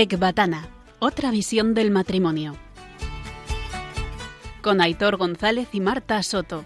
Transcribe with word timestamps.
Ecbatana, 0.00 0.66
otra 0.98 1.30
visión 1.30 1.74
del 1.74 1.90
matrimonio. 1.90 2.56
Con 4.62 4.80
Aitor 4.80 5.18
González 5.18 5.68
y 5.74 5.80
Marta 5.80 6.22
Soto. 6.22 6.64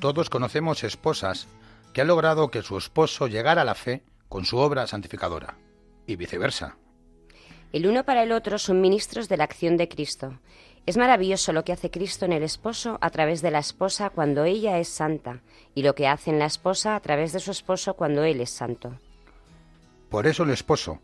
Todos 0.00 0.28
conocemos 0.28 0.84
esposas 0.84 1.48
que 1.94 2.02
han 2.02 2.08
logrado 2.08 2.50
que 2.50 2.60
su 2.60 2.76
esposo 2.76 3.26
llegara 3.26 3.62
a 3.62 3.64
la 3.64 3.74
fe 3.74 4.02
con 4.30 4.44
su 4.44 4.58
obra 4.58 4.86
santificadora, 4.86 5.58
y 6.06 6.14
viceversa. 6.14 6.76
El 7.72 7.88
uno 7.88 8.04
para 8.04 8.22
el 8.22 8.30
otro 8.30 8.58
son 8.58 8.80
ministros 8.80 9.28
de 9.28 9.36
la 9.36 9.44
acción 9.44 9.76
de 9.76 9.88
Cristo. 9.88 10.38
Es 10.86 10.96
maravilloso 10.96 11.52
lo 11.52 11.64
que 11.64 11.72
hace 11.72 11.90
Cristo 11.90 12.26
en 12.26 12.32
el 12.32 12.44
esposo 12.44 12.96
a 13.00 13.10
través 13.10 13.42
de 13.42 13.50
la 13.50 13.58
esposa 13.58 14.10
cuando 14.10 14.44
ella 14.44 14.78
es 14.78 14.88
santa, 14.88 15.42
y 15.74 15.82
lo 15.82 15.96
que 15.96 16.06
hace 16.06 16.30
en 16.30 16.38
la 16.38 16.46
esposa 16.46 16.94
a 16.94 17.00
través 17.00 17.32
de 17.32 17.40
su 17.40 17.50
esposo 17.50 17.94
cuando 17.94 18.22
él 18.22 18.40
es 18.40 18.50
santo. 18.50 18.96
Por 20.08 20.28
eso 20.28 20.44
el 20.44 20.50
esposo 20.50 21.00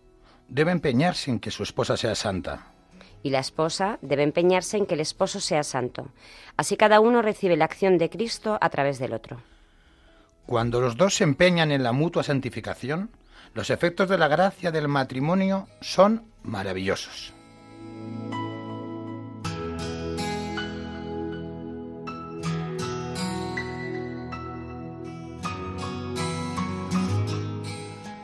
debe 0.49 0.71
empeñarse 0.71 1.33
en 1.33 1.41
que 1.41 1.51
su 1.51 1.65
esposa 1.65 1.97
sea 1.97 2.15
santa. 2.15 2.69
Y 3.25 3.31
la 3.31 3.41
esposa 3.41 3.99
debe 4.03 4.23
empeñarse 4.23 4.77
en 4.77 4.87
que 4.87 4.95
el 4.95 5.01
esposo 5.01 5.41
sea 5.41 5.65
santo. 5.65 6.13
Así 6.57 6.77
cada 6.77 7.01
uno 7.01 7.23
recibe 7.23 7.57
la 7.57 7.65
acción 7.65 7.99
de 7.99 8.09
Cristo 8.09 8.57
a 8.61 8.71
través 8.71 9.01
del 9.01 9.13
otro. 9.13 9.43
Cuando 10.47 10.81
los 10.81 10.97
dos 10.97 11.17
se 11.17 11.25
empeñan 11.25 11.73
en 11.73 11.83
la 11.83 11.91
mutua 11.91 12.23
santificación, 12.23 13.11
los 13.53 13.69
efectos 13.71 14.09
de 14.09 14.17
la 14.17 14.29
gracia 14.29 14.71
del 14.71 14.87
matrimonio 14.87 15.67
son 15.81 16.23
maravillosos. 16.45 17.33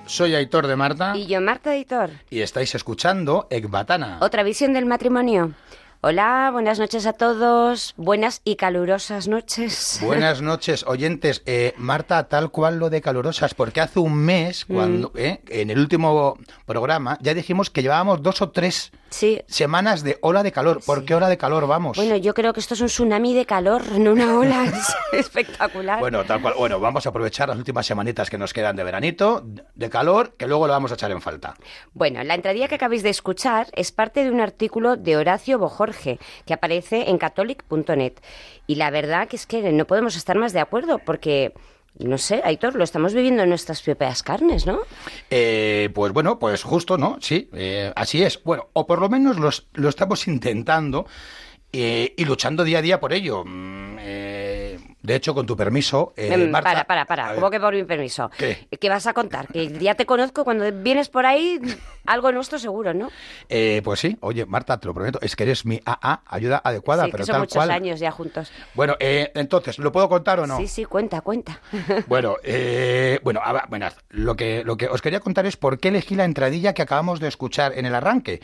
Soy 0.06 0.34
Aitor 0.34 0.66
de 0.66 0.76
Marta. 0.76 1.16
Y 1.16 1.26
yo, 1.26 1.40
Marta 1.40 1.70
Aitor. 1.70 2.10
Y 2.30 2.42
estáis 2.42 2.74
escuchando 2.74 3.48
Ecbatana. 3.50 4.18
Otra 4.20 4.42
visión 4.42 4.74
del 4.74 4.84
matrimonio. 4.84 5.54
Hola, 6.04 6.50
buenas 6.52 6.80
noches 6.80 7.06
a 7.06 7.12
todos. 7.12 7.94
Buenas 7.96 8.40
y 8.42 8.56
calurosas 8.56 9.28
noches. 9.28 10.00
Buenas 10.02 10.42
noches, 10.42 10.84
oyentes. 10.84 11.42
Eh, 11.46 11.74
Marta, 11.76 12.24
tal 12.26 12.50
cual 12.50 12.80
lo 12.80 12.90
de 12.90 13.00
calurosas, 13.00 13.54
porque 13.54 13.80
hace 13.80 14.00
un 14.00 14.16
mes, 14.16 14.64
cuando 14.64 15.10
Mm. 15.14 15.18
eh, 15.18 15.40
en 15.50 15.70
el 15.70 15.78
último 15.78 16.36
programa, 16.66 17.18
ya 17.20 17.34
dijimos 17.34 17.70
que 17.70 17.82
llevábamos 17.82 18.20
dos 18.20 18.42
o 18.42 18.50
tres 18.50 18.90
Sí. 19.10 19.42
semanas 19.46 20.02
de 20.02 20.18
ola 20.22 20.42
de 20.42 20.50
calor. 20.50 20.80
¿Por 20.84 21.04
qué 21.04 21.14
ola 21.14 21.28
de 21.28 21.36
calor 21.38 21.68
vamos? 21.68 21.96
Bueno, 21.98 22.16
yo 22.16 22.34
creo 22.34 22.52
que 22.52 22.58
esto 22.60 22.74
es 22.74 22.80
un 22.80 22.88
tsunami 22.88 23.32
de 23.34 23.46
calor, 23.46 23.86
no 23.92 24.10
una 24.12 24.36
ola. 24.36 24.64
Es 25.12 25.20
espectacular. 25.26 26.00
Bueno, 26.00 26.24
tal 26.24 26.40
cual. 26.42 26.54
Bueno, 26.58 26.80
vamos 26.80 27.06
a 27.06 27.10
aprovechar 27.10 27.48
las 27.48 27.58
últimas 27.58 27.86
semanitas 27.86 28.28
que 28.28 28.38
nos 28.38 28.52
quedan 28.52 28.74
de 28.74 28.82
veranito, 28.82 29.44
de 29.76 29.88
calor, 29.90 30.34
que 30.36 30.48
luego 30.48 30.66
lo 30.66 30.72
vamos 30.72 30.90
a 30.90 30.94
echar 30.94 31.12
en 31.12 31.20
falta. 31.20 31.54
Bueno, 31.92 32.24
la 32.24 32.34
entradilla 32.34 32.66
que 32.66 32.74
acabáis 32.74 33.04
de 33.04 33.10
escuchar 33.10 33.68
es 33.74 33.92
parte 33.92 34.24
de 34.24 34.30
un 34.32 34.40
artículo 34.40 34.96
de 34.96 35.16
Horacio 35.18 35.58
Que 35.92 36.54
aparece 36.54 37.10
en 37.10 37.18
catholic.net. 37.18 38.14
Y 38.66 38.74
la 38.76 38.90
verdad 38.90 39.28
que 39.28 39.36
es 39.36 39.46
que 39.46 39.72
no 39.72 39.86
podemos 39.86 40.16
estar 40.16 40.36
más 40.38 40.52
de 40.52 40.60
acuerdo 40.60 40.98
porque, 40.98 41.52
no 41.98 42.18
sé, 42.18 42.40
Aitor, 42.44 42.74
lo 42.74 42.84
estamos 42.84 43.14
viviendo 43.14 43.42
en 43.42 43.48
nuestras 43.48 43.82
propias 43.82 44.22
carnes, 44.22 44.66
¿no? 44.66 44.80
Eh, 45.30 45.90
pues 45.94 46.12
bueno, 46.12 46.38
pues 46.38 46.62
justo, 46.62 46.98
¿no? 46.98 47.18
Sí, 47.20 47.48
eh, 47.52 47.92
así 47.96 48.22
es. 48.22 48.42
Bueno, 48.44 48.68
o 48.72 48.86
por 48.86 49.00
lo 49.00 49.08
menos 49.08 49.38
los- 49.38 49.68
lo 49.74 49.88
estamos 49.88 50.26
intentando 50.28 51.06
eh, 51.74 52.12
y 52.18 52.24
luchando 52.26 52.64
día 52.64 52.78
a 52.78 52.82
día 52.82 53.00
por 53.00 53.12
ello. 53.14 53.44
De 55.02 55.16
hecho, 55.16 55.34
con 55.34 55.46
tu 55.46 55.56
permiso, 55.56 56.12
eh, 56.16 56.28
Em, 56.32 56.50
Marta- 56.50 56.70
para, 56.70 56.84
para, 56.84 57.04
para. 57.06 57.34
¿Cómo 57.34 57.50
que 57.50 57.58
por 57.58 57.74
mi 57.74 57.82
permiso? 57.84 58.30
¿Qué? 58.38 58.68
¿Qué 58.80 58.88
vas 58.88 59.06
a 59.06 59.12
contar? 59.12 59.48
Que 59.48 59.68
ya 59.78 59.94
te 59.96 60.06
conozco, 60.06 60.44
cuando 60.44 60.70
vienes 60.72 61.08
por 61.08 61.26
ahí, 61.26 61.58
algo 62.06 62.30
nuestro 62.32 62.58
seguro, 62.58 62.94
¿no? 62.94 63.10
Eh, 63.48 63.80
pues 63.84 63.98
sí, 64.00 64.16
oye, 64.20 64.46
Marta, 64.46 64.78
te 64.78 64.86
lo 64.86 64.94
prometo, 64.94 65.18
es 65.20 65.34
que 65.34 65.42
eres 65.42 65.66
mi 65.66 65.80
AA, 65.84 66.22
ayuda 66.26 66.60
adecuada, 66.64 67.04
sí, 67.06 67.10
pero 67.10 67.22
que 67.22 67.26
son 67.26 67.32
tal 67.34 67.40
muchos 67.40 67.54
cual. 67.56 67.70
años 67.72 67.98
ya 68.00 68.10
juntos. 68.12 68.52
Bueno, 68.74 68.96
eh, 69.00 69.32
entonces, 69.34 69.78
¿lo 69.78 69.90
puedo 69.90 70.08
contar 70.08 70.38
o 70.40 70.46
no? 70.46 70.56
Sí, 70.56 70.68
sí, 70.68 70.84
cuenta, 70.84 71.20
cuenta. 71.20 71.60
Bueno, 72.06 72.36
eh, 72.44 73.18
bueno, 73.22 73.40
a 73.42 73.66
bueno, 73.68 73.88
lo 74.10 74.36
que, 74.36 74.62
lo 74.64 74.76
que 74.76 74.86
os 74.88 75.02
quería 75.02 75.20
contar 75.20 75.46
es 75.46 75.56
por 75.56 75.78
qué 75.80 75.88
elegí 75.88 76.14
la 76.14 76.24
entradilla 76.24 76.74
que 76.74 76.82
acabamos 76.82 77.18
de 77.20 77.28
escuchar 77.28 77.72
en 77.76 77.86
el 77.86 77.94
arranque. 77.94 78.40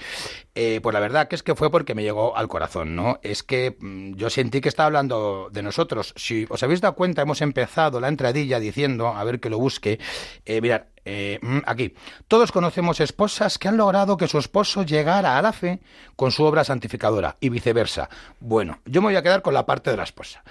Eh, 0.60 0.80
pues 0.82 0.92
la 0.92 0.98
verdad 0.98 1.28
que 1.28 1.36
es 1.36 1.44
que 1.44 1.54
fue 1.54 1.70
porque 1.70 1.94
me 1.94 2.02
llegó 2.02 2.36
al 2.36 2.48
corazón, 2.48 2.96
¿no? 2.96 3.20
Es 3.22 3.44
que 3.44 3.76
mm, 3.78 4.14
yo 4.16 4.28
sentí 4.28 4.60
que 4.60 4.68
estaba 4.68 4.88
hablando 4.88 5.50
de 5.52 5.62
nosotros. 5.62 6.12
Si 6.16 6.48
os 6.50 6.60
habéis 6.64 6.80
dado 6.80 6.96
cuenta, 6.96 7.22
hemos 7.22 7.42
empezado 7.42 8.00
la 8.00 8.08
entradilla 8.08 8.58
diciendo, 8.58 9.06
a 9.06 9.22
ver 9.22 9.38
que 9.38 9.50
lo 9.50 9.58
busque, 9.60 10.00
eh, 10.46 10.60
mirad, 10.60 10.86
eh, 11.10 11.38
mm, 11.40 11.60
aquí, 11.64 11.94
todos 12.28 12.52
conocemos 12.52 13.00
esposas 13.00 13.56
que 13.56 13.66
han 13.66 13.78
logrado 13.78 14.18
que 14.18 14.28
su 14.28 14.38
esposo 14.38 14.82
llegara 14.82 15.38
a 15.38 15.42
la 15.42 15.54
fe 15.54 15.80
con 16.16 16.32
su 16.32 16.44
obra 16.44 16.64
santificadora 16.64 17.36
y 17.40 17.48
viceversa. 17.48 18.10
Bueno, 18.40 18.80
yo 18.84 19.00
me 19.00 19.06
voy 19.06 19.16
a 19.16 19.22
quedar 19.22 19.40
con 19.40 19.54
la 19.54 19.64
parte 19.64 19.90
de 19.90 19.96
la 19.96 20.02
esposa. 20.02 20.42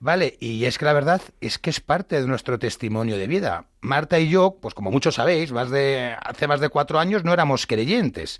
Vale, 0.00 0.36
y 0.38 0.66
es 0.66 0.76
que 0.76 0.84
la 0.84 0.92
verdad 0.92 1.22
es 1.40 1.58
que 1.58 1.70
es 1.70 1.80
parte 1.80 2.20
de 2.20 2.28
nuestro 2.28 2.58
testimonio 2.58 3.16
de 3.16 3.26
vida. 3.26 3.64
Marta 3.80 4.20
y 4.20 4.28
yo, 4.28 4.58
pues 4.60 4.74
como 4.74 4.90
muchos 4.90 5.14
sabéis, 5.14 5.50
más 5.50 5.70
de, 5.70 6.14
hace 6.22 6.46
más 6.46 6.60
de 6.60 6.68
cuatro 6.68 6.98
años 6.98 7.24
no 7.24 7.32
éramos 7.32 7.66
creyentes. 7.66 8.38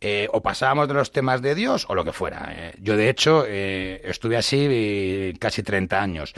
Eh, 0.00 0.28
o 0.32 0.40
pasábamos 0.40 0.86
de 0.86 0.94
los 0.94 1.10
temas 1.10 1.42
de 1.42 1.56
Dios 1.56 1.84
o 1.88 1.96
lo 1.96 2.04
que 2.04 2.12
fuera. 2.12 2.52
Eh, 2.52 2.74
yo, 2.80 2.96
de 2.96 3.10
hecho, 3.10 3.44
estuve 3.44 4.36
así 4.36 5.34
casi 5.40 5.64
30 5.64 6.00
años. 6.00 6.34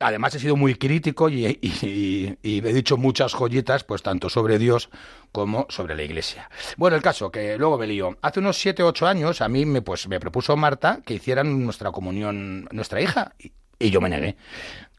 Además 0.00 0.34
he 0.34 0.38
sido 0.38 0.56
muy 0.56 0.76
crítico 0.76 1.28
y, 1.28 1.44
he 1.44 2.72
dicho 2.72 2.96
muchas 2.96 3.34
joyitas, 3.34 3.84
pues 3.84 4.02
tanto 4.02 4.30
sobre 4.30 4.58
Dios 4.58 4.88
como 5.30 5.66
sobre 5.68 5.94
la 5.94 6.02
Iglesia. 6.02 6.50
Bueno, 6.78 6.96
el 6.96 7.02
caso, 7.02 7.30
que 7.30 7.58
luego 7.58 7.76
me 7.76 7.86
lío. 7.86 8.16
Hace 8.22 8.40
unos 8.40 8.58
7 8.58 8.82
o 8.82 8.88
8 8.88 9.06
años 9.06 9.42
a 9.42 9.48
mí 9.48 9.66
me, 9.66 9.82
pues, 9.82 10.08
me 10.08 10.18
propuso 10.18 10.56
Marta 10.56 11.00
que 11.04 11.14
hicieran 11.14 11.64
nuestra 11.64 11.92
comunión, 11.92 12.66
nuestra 12.72 13.02
hija, 13.02 13.34
y 13.78 13.90
yo 13.90 14.00
me 14.00 14.08
negué. 14.08 14.36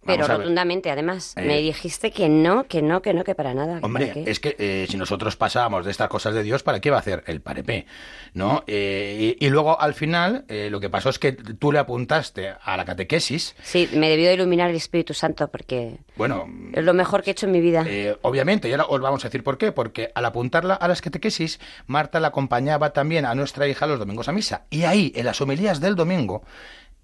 Pero 0.05 0.27
rotundamente, 0.27 0.89
además. 0.89 1.33
Eh. 1.37 1.41
Me 1.45 1.59
dijiste 1.59 2.11
que 2.11 2.27
no, 2.27 2.63
que 2.63 2.81
no, 2.81 3.01
que 3.01 3.13
no, 3.13 3.23
que 3.23 3.35
para 3.35 3.53
nada. 3.53 3.79
Hombre, 3.83 4.07
para 4.07 4.19
es 4.21 4.39
que 4.39 4.55
eh, 4.57 4.87
si 4.89 4.97
nosotros 4.97 5.35
pasábamos 5.35 5.85
de 5.85 5.91
estas 5.91 6.09
cosas 6.09 6.33
de 6.33 6.43
Dios, 6.43 6.63
¿para 6.63 6.79
qué 6.79 6.89
va 6.89 6.97
a 6.97 6.99
hacer 7.01 7.23
el 7.27 7.41
parepé? 7.41 7.85
¿No? 8.33 8.63
Eh, 8.67 9.35
y, 9.39 9.45
y 9.45 9.49
luego, 9.49 9.79
al 9.79 9.93
final, 9.93 10.45
lo 10.47 10.79
que 10.79 10.89
pasó 10.89 11.09
es 11.09 11.19
que 11.19 11.33
tú 11.33 11.71
le 11.71 11.79
apuntaste 11.79 12.53
a 12.61 12.77
la 12.77 12.85
catequesis. 12.85 13.55
Sí, 13.61 13.89
me 13.93 14.09
debió 14.09 14.29
de 14.29 14.35
iluminar 14.35 14.69
el 14.69 14.75
Espíritu 14.75 15.13
Santo 15.13 15.47
porque 15.49 15.97
Bueno, 16.15 16.47
es 16.73 16.83
lo 16.83 16.93
mejor 16.93 17.21
que 17.23 17.31
he 17.31 17.33
hecho 17.33 17.45
en 17.45 17.51
mi 17.51 17.61
vida. 17.61 17.85
Obviamente, 18.23 18.69
y 18.69 18.71
ahora 18.71 18.85
os 18.85 19.01
vamos 19.01 19.23
a 19.23 19.27
decir 19.27 19.43
por 19.43 19.57
qué, 19.57 19.71
porque 19.71 20.11
al 20.15 20.25
apuntarla 20.25 20.73
a 20.73 20.87
las 20.87 21.01
catequesis, 21.01 21.59
Marta 21.87 22.19
la 22.19 22.29
acompañaba 22.29 22.91
también 22.91 23.25
a 23.25 23.35
nuestra 23.35 23.67
hija 23.67 23.85
los 23.87 23.99
domingos 23.99 24.27
a 24.27 24.31
misa. 24.31 24.65
Y 24.69 24.83
ahí, 24.83 25.11
en 25.15 25.25
las 25.25 25.41
homilías 25.41 25.79
del 25.79 25.95
domingo, 25.95 26.43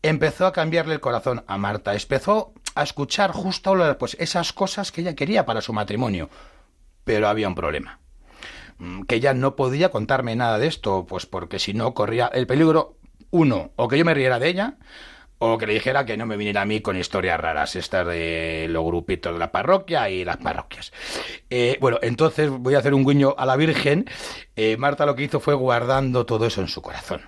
empezó 0.02 0.46
a 0.46 0.54
cambiarle 0.54 0.94
el 0.96 1.00
corazón 1.00 1.44
a 1.48 1.58
Marta. 1.58 1.94
Empezó 1.94 2.54
a 2.76 2.84
escuchar 2.84 3.32
justo 3.32 3.76
pues, 3.98 4.16
esas 4.20 4.54
cosas 4.54 4.92
que 4.92 5.02
ella 5.02 5.16
quería 5.16 5.46
para 5.46 5.62
su 5.62 5.74
matrimonio. 5.74 6.30
Pero 7.04 7.28
había 7.28 7.48
un 7.48 7.56
problema. 7.56 8.00
Mm, 8.78 9.04
Que 9.04 9.16
ella 9.16 9.34
no 9.34 9.56
podía 9.56 9.90
contarme 9.90 10.36
nada 10.36 10.58
de 10.60 10.68
esto, 10.68 11.06
pues 11.08 11.26
porque 11.26 11.60
si 11.60 11.74
no 11.74 11.94
corría 11.94 12.28
el 12.28 12.48
peligro, 12.48 12.98
uno, 13.32 13.72
o 13.76 13.88
que 13.88 13.98
yo 13.98 14.06
me 14.06 14.14
riera 14.14 14.40
de 14.40 14.50
ella, 14.50 14.78
o 15.40 15.58
que 15.58 15.68
le 15.68 15.74
dijera 15.74 16.06
que 16.06 16.18
no 16.18 16.26
me 16.26 16.38
viniera 16.38 16.62
a 16.62 16.66
mí 16.66 16.82
con 16.82 16.98
historias 16.98 17.40
raras, 17.40 17.76
estas 17.76 18.08
de 18.08 18.68
los 18.70 18.84
grupitos 18.86 19.34
de 19.34 19.40
la 19.40 19.52
parroquia 19.52 20.10
y 20.10 20.26
las 20.26 20.38
parroquias. 20.38 20.92
Eh, 21.50 21.78
bueno, 21.80 22.00
entonces 22.02 22.50
voy 22.50 22.76
a 22.76 22.80
hacer 22.80 22.94
un 22.94 23.06
guiño 23.06 23.36
a 23.38 23.46
la 23.46 23.56
Virgen. 23.56 24.06
Eh, 24.56 24.78
Marta 24.78 25.06
lo 25.06 25.16
que 25.16 25.24
hizo 25.24 25.40
fue 25.40 25.54
guardando 25.54 26.26
todo 26.26 26.46
eso 26.46 26.62
en 26.62 26.68
su 26.68 26.82
corazón. 26.82 27.22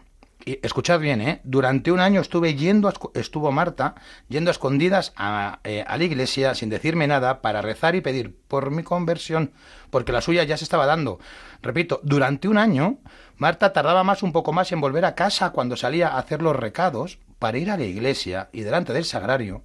Escuchad 0.46 1.02
bien, 1.02 1.20
¿eh? 1.20 1.42
Durante 1.44 1.92
un 1.92 2.00
año 2.00 2.22
estuve 2.22 2.56
yendo, 2.56 2.88
a 2.88 2.94
estuvo 3.14 3.52
Marta 3.52 3.96
yendo 4.30 4.50
a 4.50 4.54
escondidas 4.54 5.12
a, 5.18 5.60
eh, 5.66 5.84
a 5.86 5.98
la 5.98 6.04
iglesia 6.06 6.56
sin 6.56 6.70
decirme 6.70 7.08
nada 7.08 7.42
para 7.42 7.62
rezar 7.62 7.96
y 7.96 8.02
pedir 8.02 8.36
por 8.48 8.72
mi 8.72 8.84
conversión, 8.84 9.52
porque 9.90 10.14
la 10.14 10.22
suya 10.22 10.44
ya 10.44 10.56
se 10.56 10.64
estaba 10.64 10.86
dando. 10.86 11.20
Repito, 11.62 12.00
durante 12.04 12.48
un 12.48 12.58
año 12.58 13.00
Marta 13.38 13.74
tardaba 13.74 14.06
más 14.06 14.24
un 14.24 14.32
poco 14.32 14.54
más 14.54 14.72
en 14.72 14.80
volver 14.80 15.04
a 15.04 15.16
casa 15.16 15.52
cuando 15.52 15.76
salía 15.76 16.08
a 16.08 16.20
hacer 16.20 16.42
los 16.42 16.56
recados 16.56 17.20
para 17.38 17.58
ir 17.58 17.70
a 17.70 17.78
la 17.78 17.84
iglesia 17.84 18.50
y 18.54 18.62
delante 18.62 18.94
del 18.94 19.06
sagrario 19.06 19.64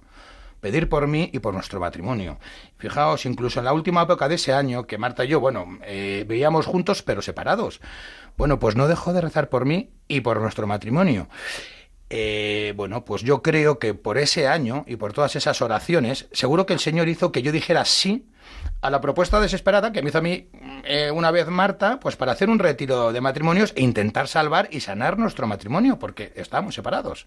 pedir 0.65 0.89
por 0.89 1.05
mí 1.05 1.29
y 1.31 1.37
por 1.37 1.53
nuestro 1.53 1.79
matrimonio. 1.79 2.39
Fijaos, 2.77 3.27
incluso 3.27 3.59
en 3.59 3.65
la 3.65 3.73
última 3.73 4.01
época 4.01 4.27
de 4.27 4.33
ese 4.33 4.51
año, 4.51 4.87
que 4.87 4.97
Marta 4.97 5.23
y 5.23 5.27
yo, 5.27 5.39
bueno, 5.39 5.77
eh, 5.83 6.25
veíamos 6.27 6.65
juntos 6.65 7.03
pero 7.03 7.21
separados. 7.21 7.81
Bueno, 8.37 8.59
pues 8.59 8.75
no 8.75 8.87
dejó 8.87 9.13
de 9.13 9.21
rezar 9.21 9.49
por 9.49 9.65
mí 9.65 9.91
y 10.07 10.21
por 10.21 10.41
nuestro 10.41 10.67
matrimonio. 10.67 11.27
eh, 12.09 12.73
bueno, 12.75 13.03
pues 13.03 13.23
yo 13.23 13.41
creo 13.41 13.79
que 13.79 13.93
por 13.95 14.17
ese 14.17 14.47
año 14.47 14.83
y 14.87 14.95
por 14.95 15.11
todas 15.13 15.35
esas 15.35 15.61
oraciones, 15.61 16.27
seguro 16.31 16.65
que 16.65 16.73
el 16.73 16.79
Señor 16.79 17.09
hizo 17.09 17.31
que 17.31 17.41
yo 17.41 17.51
dijera 17.51 17.83
sí 17.85 18.27
a 18.81 18.91
la 18.91 19.01
propuesta 19.01 19.39
desesperada 19.39 19.91
que 19.91 20.03
me 20.03 20.09
hizo 20.09 20.19
a 20.19 20.21
mí 20.21 20.47
eh, 20.83 21.09
una 21.09 21.31
vez 21.31 21.47
Marta, 21.47 21.99
pues 21.99 22.15
para 22.15 22.33
hacer 22.33 22.49
un 22.49 22.59
retiro 22.59 23.11
de 23.11 23.21
matrimonios 23.21 23.73
e 23.75 23.81
intentar 23.81 24.27
salvar 24.27 24.67
y 24.71 24.81
sanar 24.81 25.17
nuestro 25.17 25.47
matrimonio, 25.47 25.97
porque 25.97 26.31
estábamos 26.35 26.75
separados. 26.75 27.25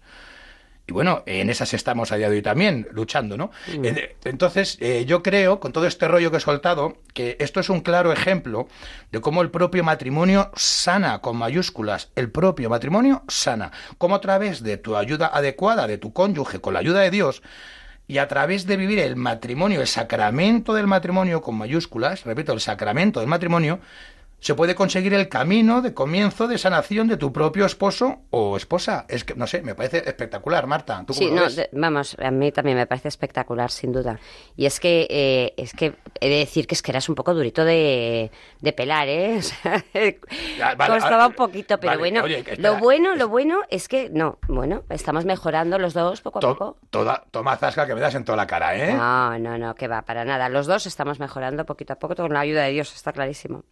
Y 0.89 0.91
bueno, 0.91 1.21
en 1.27 1.51
esas 1.51 1.75
estamos 1.75 2.11
a 2.11 2.15
día 2.15 2.31
de 2.31 2.37
hoy 2.37 2.41
también, 2.41 2.87
luchando, 2.91 3.37
¿no? 3.37 3.51
Eh, 3.67 4.15
Entonces, 4.23 4.75
eh, 4.81 5.05
yo 5.05 5.21
creo, 5.21 5.59
con 5.59 5.71
todo 5.71 5.85
este 5.85 6.07
rollo 6.07 6.31
que 6.31 6.37
he 6.37 6.39
soltado, 6.39 6.97
que 7.13 7.37
esto 7.39 7.59
es 7.59 7.69
un 7.69 7.81
claro 7.81 8.11
ejemplo 8.11 8.67
de 9.11 9.21
cómo 9.21 9.43
el 9.43 9.51
propio 9.51 9.83
matrimonio 9.83 10.49
sana, 10.55 11.19
con 11.19 11.37
mayúsculas, 11.37 12.09
el 12.15 12.31
propio 12.31 12.71
matrimonio 12.71 13.23
sana. 13.27 13.71
Cómo 13.99 14.15
a 14.15 14.21
través 14.21 14.63
de 14.63 14.77
tu 14.77 14.97
ayuda 14.97 15.27
adecuada, 15.27 15.85
de 15.85 15.99
tu 15.99 16.11
cónyuge, 16.11 16.59
con 16.59 16.73
la 16.73 16.79
ayuda 16.79 17.01
de 17.01 17.11
Dios, 17.11 17.43
y 18.07 18.17
a 18.17 18.27
través 18.27 18.65
de 18.65 18.75
vivir 18.75 18.97
el 18.97 19.15
matrimonio, 19.15 19.81
el 19.81 19.87
sacramento 19.87 20.73
del 20.73 20.87
matrimonio 20.87 21.43
con 21.43 21.53
mayúsculas, 21.55 22.23
repito, 22.23 22.51
el 22.51 22.61
sacramento 22.61 23.19
del 23.19 23.29
matrimonio, 23.29 23.79
se 24.39 24.55
puede 24.55 24.75
conseguir 24.75 25.13
el 25.13 25.27
camino 25.29 25.81
de 25.81 25.93
comienzo 25.93 26.47
de 26.47 26.57
sanación 26.57 27.07
de 27.07 27.17
tu 27.17 27.33
propio 27.33 27.65
esposo 27.65 28.19
o 28.29 28.55
esposa. 28.57 29.05
Es 29.09 29.23
que, 29.23 29.35
no 29.35 29.47
sé, 29.47 29.61
me 29.61 29.75
parece 29.75 29.97
espectacular, 30.05 30.65
Marta. 30.67 31.03
¿Tú 31.05 31.13
Sí, 31.13 31.29
no, 31.29 31.49
de- 31.49 31.69
vamos, 31.73 32.15
a 32.19 32.31
mí 32.31 32.51
también 32.51 32.77
me 32.77 32.87
parece 32.87 33.07
espectacular, 33.09 33.69
sin 33.71 33.91
duda. 33.91 34.19
Y 34.55 34.65
es 34.65 34.79
que, 34.79 35.07
eh, 35.09 35.53
es 35.57 35.73
que 35.73 35.95
he 36.21 36.29
de 36.29 36.35
decir 36.37 36.67
que 36.67 36.75
es 36.75 36.81
que 36.81 36.91
eras 36.91 37.09
un 37.09 37.15
poco 37.15 37.33
durito 37.33 37.65
de, 37.65 38.31
de 38.61 38.73
pelar, 38.73 39.07
¿eh? 39.07 39.39
O 39.39 39.41
sea, 39.41 39.83
Ya, 40.57 40.75
vale, 40.75 40.93
costaba 40.93 41.23
ah, 41.25 41.27
un 41.27 41.33
poquito, 41.33 41.77
pero 41.79 41.91
vale, 41.91 41.99
bueno, 41.99 42.23
oye, 42.23 42.43
que 42.43 42.51
espera. 42.51 42.71
lo 42.71 42.77
bueno, 42.79 43.15
lo 43.15 43.27
bueno 43.27 43.61
es 43.69 43.87
que, 43.87 44.09
no, 44.09 44.37
bueno, 44.47 44.83
estamos 44.89 45.25
mejorando 45.25 45.77
los 45.79 45.93
dos 45.93 46.21
poco 46.21 46.39
a 46.39 46.41
To- 46.41 46.55
poco. 46.57 46.77
toda, 46.89 47.23
toma 47.31 47.57
zasca 47.57 47.85
que 47.85 47.93
me 47.95 48.01
das 48.01 48.15
en 48.15 48.23
toda 48.23 48.35
la 48.37 48.47
cara, 48.47 48.75
¿eh? 48.77 48.93
No, 48.93 49.37
no, 49.39 49.57
no, 49.57 49.75
que 49.75 49.87
va, 49.87 50.01
para 50.03 50.23
nada. 50.25 50.47
Los 50.49 50.65
dos 50.67 50.85
estamos 50.85 51.19
mejorando 51.19 51.65
poquito 51.65 51.93
a 51.93 51.95
poco 51.97 52.15
con 52.15 52.33
la 52.33 52.39
ayuda 52.41 52.63
de 52.63 52.71
Dios, 52.71 52.93
está 52.95 53.11
clarísimo. 53.11 53.63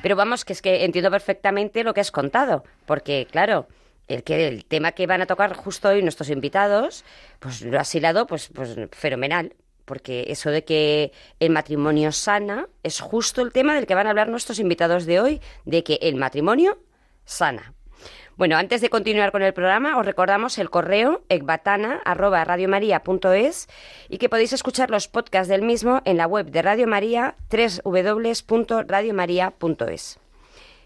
Pero 0.00 0.16
vamos, 0.16 0.44
que 0.44 0.52
es 0.52 0.62
que 0.62 0.84
entiendo 0.84 1.10
perfectamente 1.10 1.84
lo 1.84 1.94
que 1.94 2.00
has 2.00 2.10
contado, 2.10 2.64
porque 2.86 3.26
claro, 3.30 3.66
el 4.08 4.22
que 4.22 4.48
el 4.48 4.64
tema 4.64 4.92
que 4.92 5.06
van 5.06 5.22
a 5.22 5.26
tocar 5.26 5.54
justo 5.54 5.88
hoy 5.88 6.02
nuestros 6.02 6.30
invitados, 6.30 7.04
pues 7.38 7.62
lo 7.62 7.78
has 7.78 7.94
hilado 7.94 8.26
pues, 8.26 8.50
pues 8.54 8.76
fenomenal. 8.92 9.54
Porque 9.84 10.26
eso 10.28 10.50
de 10.50 10.64
que 10.64 11.12
el 11.40 11.50
matrimonio 11.50 12.12
sana 12.12 12.68
es 12.84 13.00
justo 13.00 13.42
el 13.42 13.52
tema 13.52 13.74
del 13.74 13.86
que 13.86 13.96
van 13.96 14.06
a 14.06 14.10
hablar 14.10 14.28
nuestros 14.28 14.60
invitados 14.60 15.06
de 15.06 15.20
hoy, 15.20 15.40
de 15.64 15.82
que 15.82 15.98
el 16.02 16.14
matrimonio 16.14 16.78
sana. 17.24 17.74
Bueno, 18.36 18.56
antes 18.56 18.80
de 18.80 18.88
continuar 18.88 19.30
con 19.30 19.42
el 19.42 19.52
programa, 19.52 19.98
os 19.98 20.06
recordamos 20.06 20.56
el 20.58 20.70
correo 20.70 21.22
ecbatana@radiomaria.es 21.28 23.68
y 24.08 24.16
que 24.18 24.30
podéis 24.30 24.54
escuchar 24.54 24.90
los 24.90 25.06
podcasts 25.06 25.48
del 25.48 25.62
mismo 25.62 26.02
en 26.04 26.16
la 26.16 26.26
web 26.26 26.50
de 26.50 26.62
Radio 26.62 26.86
María, 26.86 27.36
www.radiomaria.es. 27.50 30.18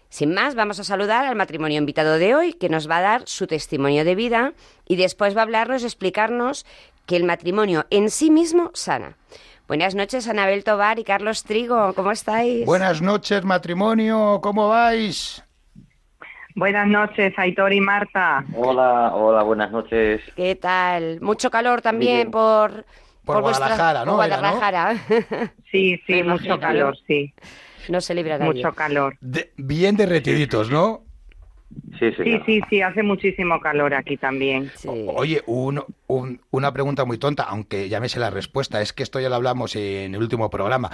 Sin 0.09 0.33
más, 0.33 0.55
vamos 0.55 0.79
a 0.79 0.83
saludar 0.83 1.25
al 1.25 1.35
matrimonio 1.35 1.77
invitado 1.77 2.17
de 2.17 2.35
hoy, 2.35 2.53
que 2.53 2.69
nos 2.69 2.89
va 2.89 2.97
a 2.97 3.01
dar 3.01 3.21
su 3.25 3.47
testimonio 3.47 4.05
de 4.05 4.15
vida 4.15 4.53
y 4.85 4.97
después 4.97 5.35
va 5.35 5.41
a 5.41 5.43
hablarnos 5.43 5.83
y 5.83 5.85
explicarnos 5.85 6.65
que 7.05 7.15
el 7.15 7.23
matrimonio 7.23 7.85
en 7.89 8.09
sí 8.09 8.29
mismo 8.29 8.71
sana. 8.73 9.15
Buenas 9.67 9.95
noches, 9.95 10.27
Anabel 10.27 10.63
Tobar 10.63 10.99
y 10.99 11.03
Carlos 11.03 11.43
Trigo, 11.43 11.93
¿cómo 11.93 12.11
estáis? 12.11 12.65
Buenas 12.65 13.01
noches, 13.01 13.43
matrimonio, 13.43 14.39
¿cómo 14.41 14.69
vais? 14.69 15.43
Buenas 16.57 16.87
noches, 16.87 17.33
Aitor 17.37 17.71
y 17.71 17.79
Marta. 17.79 18.43
Hola, 18.55 19.13
hola, 19.13 19.43
buenas 19.43 19.71
noches. 19.71 20.21
¿Qué 20.35 20.55
tal? 20.55 21.21
Mucho 21.21 21.51
calor 21.51 21.83
también 21.83 22.31
por, 22.31 22.83
Por 23.23 23.43
vuestra- 23.43 23.67
Guadalajara, 23.67 24.05
¿no? 24.05 24.15
por 24.15 24.25
Era, 24.25 24.37
¿no? 24.37 24.41
Guadalajara. 24.57 24.95
Sí, 25.71 26.01
sí, 26.07 26.13
Me 26.13 26.23
mucho 26.23 26.45
imagino. 26.45 26.59
calor, 26.59 26.97
sí, 27.05 27.31
no 27.89 28.01
se 28.01 28.15
libra 28.15 28.39
nadie. 28.39 28.53
mucho 28.55 28.73
calor. 28.73 29.17
De- 29.21 29.51
bien 29.57 29.95
derretiditos, 29.97 30.71
¿no? 30.71 31.03
Sí, 31.99 32.11
Sí, 32.23 32.39
sí, 32.45 32.61
sí, 32.69 32.81
hace 32.81 33.03
muchísimo 33.03 33.59
calor 33.59 33.93
aquí 33.93 34.17
también. 34.17 34.71
Sí. 34.77 34.87
O- 34.87 35.11
Oye, 35.17 35.43
un- 35.45 35.83
un- 36.07 36.41
una 36.49 36.73
pregunta 36.73 37.05
muy 37.05 37.19
tonta, 37.19 37.43
aunque 37.43 37.87
ya 37.87 37.99
me 37.99 38.09
sé 38.09 38.17
la 38.19 38.31
respuesta, 38.31 38.81
es 38.81 38.93
que 38.93 39.03
esto 39.03 39.19
ya 39.19 39.29
lo 39.29 39.35
hablamos 39.35 39.75
en 39.75 40.15
el 40.15 40.21
último 40.21 40.49
programa. 40.49 40.89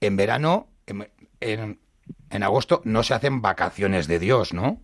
En 0.00 0.16
verano, 0.16 0.68
en, 0.86 1.08
en- 1.40 1.80
en 2.30 2.42
agosto, 2.44 2.80
no 2.84 3.02
se 3.02 3.14
hacen 3.14 3.42
vacaciones 3.42 4.06
de 4.06 4.20
Dios, 4.20 4.52
¿no? 4.54 4.80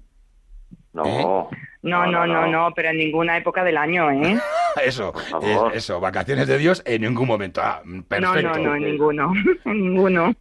No. 1.04 1.48
No, 1.82 2.04
no, 2.06 2.26
no, 2.26 2.46
no, 2.48 2.72
pero 2.74 2.88
en 2.90 2.96
ninguna 2.98 3.36
época 3.36 3.62
del 3.62 3.76
año, 3.76 4.10
¿eh? 4.10 4.38
Eso, 4.84 5.12
es- 5.42 5.76
eso, 5.76 6.00
vacaciones 6.00 6.46
de 6.48 6.58
Dios 6.58 6.82
en 6.84 7.02
ningún 7.02 7.26
momento. 7.28 7.60
Ah, 7.62 7.80
No, 7.84 8.02
perfecto. 8.04 8.42
no, 8.42 8.56
no, 8.58 8.74
en 8.76 8.82
ninguno, 8.84 9.32
en 9.64 9.80
ninguno. 9.82 10.34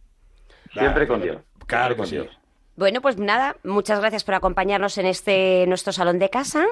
Siempre 0.72 1.06
con 1.06 1.22
Dios. 1.22 1.38
Claro 1.66 1.96
que 1.96 2.06
sí. 2.06 2.16
con 2.16 2.24
Dios. 2.26 2.38
Bueno, 2.76 3.00
pues 3.00 3.16
nada, 3.16 3.56
muchas 3.64 4.00
gracias 4.00 4.22
por 4.24 4.34
acompañarnos 4.34 4.98
en 4.98 5.06
este 5.06 5.64
nuestro 5.66 5.94
salón 5.94 6.18
de 6.18 6.28
casa 6.28 6.66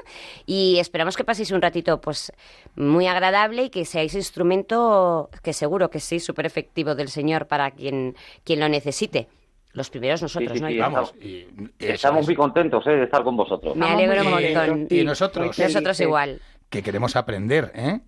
y 0.44 0.78
esperamos 0.78 1.16
que 1.16 1.25
paséis 1.25 1.50
un 1.50 1.62
ratito 1.62 1.98
pues 2.02 2.31
muy 2.76 3.06
agradable 3.06 3.62
y 3.64 3.70
que 3.70 3.86
seáis 3.86 4.14
instrumento 4.14 5.31
que 5.42 5.54
seguro 5.54 5.88
que 5.88 6.00
sí, 6.00 6.20
súper 6.20 6.44
efectivo 6.44 6.94
del 6.94 7.08
Señor 7.08 7.46
para 7.46 7.70
quien, 7.70 8.14
quien 8.44 8.60
lo 8.60 8.69
necesite. 8.69 9.28
Los 9.75 9.91
primeros 9.91 10.23
nosotros, 10.23 10.53
Sí, 10.53 10.56
sí, 10.59 10.62
¿no? 10.62 10.69
sí? 10.71 10.79
Vamos, 10.79 11.15
y, 11.21 11.47
Estamos 11.79 12.21
es. 12.23 12.26
muy 12.29 12.35
contentos 12.37 12.87
eh, 12.87 12.91
de 12.91 13.05
estar 13.05 13.23
con 13.25 13.37
vosotros. 13.37 13.76
Me 13.76 13.87
alegro 13.87 14.23
un 14.23 14.29
Y- 14.29 14.55
montón. 14.55 14.87
y 14.88 15.05
nosotros, 15.05 15.59
Nosotros 15.59 16.00
igual. 16.00 16.41
que 16.71 16.82
queremos 16.82 17.17
aprender, 17.17 17.73
¿eh? 17.75 18.00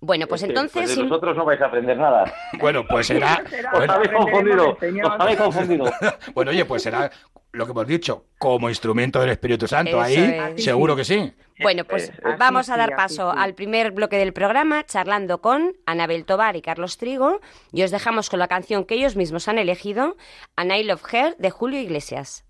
Bueno, 0.00 0.26
pues 0.26 0.42
Es 0.42 0.46
que, 0.46 0.52
entonces... 0.52 0.88
de 0.88 0.94
sin- 0.94 1.04
nosotros 1.08 1.36
no 1.36 1.44
vais 1.44 1.60
a 1.60 1.66
aprender 1.66 1.96
nada. 1.96 2.32
Bueno, 2.58 2.84
pues 2.88 3.06
será... 3.08 3.42
Os 3.72 3.78
bueno, 3.78 3.92
habéis 3.92 4.12
confundido. 4.12 4.70
Os 4.72 5.20
habéis 5.20 5.38
confundido. 5.38 5.92
bueno, 6.34 6.50
oye, 6.52 6.64
pues 6.64 6.82
será 6.82 7.10
lo 7.52 7.64
que 7.66 7.72
hemos 7.72 7.86
dicho, 7.86 8.26
como 8.38 8.68
instrumento 8.68 9.20
del 9.20 9.30
Espíritu 9.30 9.66
Santo. 9.66 9.90
Eso 9.90 10.00
Ahí 10.00 10.52
es. 10.56 10.64
seguro 10.64 10.94
que 10.94 11.04
sí. 11.04 11.32
Bueno, 11.60 11.84
pues 11.84 12.08
Eh, 12.08 12.12
así 12.24 12.36
vamos 12.38 12.70
a 12.70 12.76
dar 12.76 12.94
paso 12.96 13.30
al 13.32 13.54
primer 13.54 13.90
bloque 13.90 14.16
del 14.16 14.32
programa, 14.32 14.86
charlando 14.86 15.40
con 15.42 15.72
Anabel 15.84 16.24
Tobar 16.24 16.56
y 16.56 16.62
Carlos 16.62 16.96
Trigo, 16.96 17.40
y 17.72 17.82
os 17.82 17.90
dejamos 17.90 18.30
con 18.30 18.38
la 18.38 18.48
canción 18.48 18.84
que 18.84 18.94
ellos 18.94 19.16
mismos 19.16 19.48
han 19.48 19.58
elegido, 19.58 20.16
An 20.56 20.70
I 20.70 20.84
Love 20.84 21.02
Her, 21.12 21.36
de 21.38 21.50
Julio 21.50 21.80
Iglesias. 21.80 22.44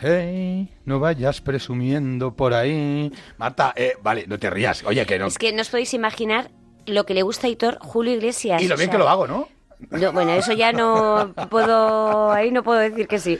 Hey, 0.00 0.68
no 0.84 1.00
vayas 1.00 1.40
presumiendo 1.40 2.34
por 2.34 2.54
ahí. 2.54 3.12
Marta, 3.36 3.72
eh, 3.76 3.94
vale, 4.02 4.26
no 4.28 4.38
te 4.38 4.48
rías. 4.50 4.84
Oye, 4.84 5.04
que 5.06 5.18
no. 5.18 5.26
Es 5.26 5.38
que 5.38 5.52
no 5.52 5.62
os 5.62 5.68
podéis 5.68 5.92
imaginar 5.94 6.50
lo 6.86 7.04
que 7.04 7.14
le 7.14 7.22
gusta 7.22 7.46
a 7.48 7.50
Hitor 7.50 7.78
Julio 7.80 8.14
Iglesias. 8.14 8.62
Y 8.62 8.68
lo 8.68 8.74
o 8.74 8.78
bien 8.78 8.88
sea, 8.90 8.92
que 8.92 8.98
lo 8.98 9.08
hago, 9.08 9.26
¿no? 9.26 9.48
no, 9.90 10.12
bueno, 10.12 10.32
eso 10.34 10.52
ya 10.52 10.72
no 10.72 11.32
puedo. 11.50 12.30
Ahí 12.30 12.50
no 12.50 12.62
puedo 12.62 12.78
decir 12.78 13.08
que 13.08 13.18
sí. 13.18 13.38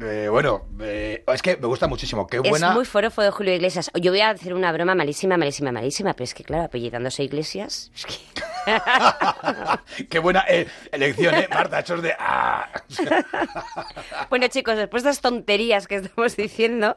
Eh, 0.00 0.26
bueno, 0.28 0.66
eh, 0.80 1.22
es 1.32 1.42
que 1.42 1.56
me 1.56 1.68
gusta 1.68 1.86
muchísimo. 1.86 2.26
Qué 2.26 2.40
buena. 2.40 2.68
Es 2.70 2.74
muy 2.74 2.84
forofo 2.84 3.22
de 3.22 3.30
Julio 3.30 3.54
Iglesias. 3.54 3.90
Yo 3.94 4.10
voy 4.10 4.20
a 4.20 4.30
hacer 4.30 4.52
una 4.54 4.72
broma 4.72 4.96
malísima, 4.96 5.36
malísima, 5.36 5.70
malísima, 5.70 6.12
pero 6.14 6.24
es 6.24 6.34
que, 6.34 6.42
claro, 6.42 6.64
apellidándose 6.64 7.22
Iglesias. 7.22 7.92
es 7.94 8.06
que- 8.06 8.42
Qué 10.10 10.18
buena 10.18 10.44
eh, 10.48 10.66
elección, 10.92 11.34
¿eh? 11.34 11.48
Marta, 11.50 11.80
hechos 11.80 12.02
de. 12.02 12.12
Ah. 12.18 12.68
Bueno, 14.30 14.48
chicos, 14.48 14.76
después 14.76 15.02
de 15.04 15.10
estas 15.10 15.30
tonterías 15.30 15.86
que 15.86 15.96
estamos 15.96 16.36
diciendo, 16.36 16.96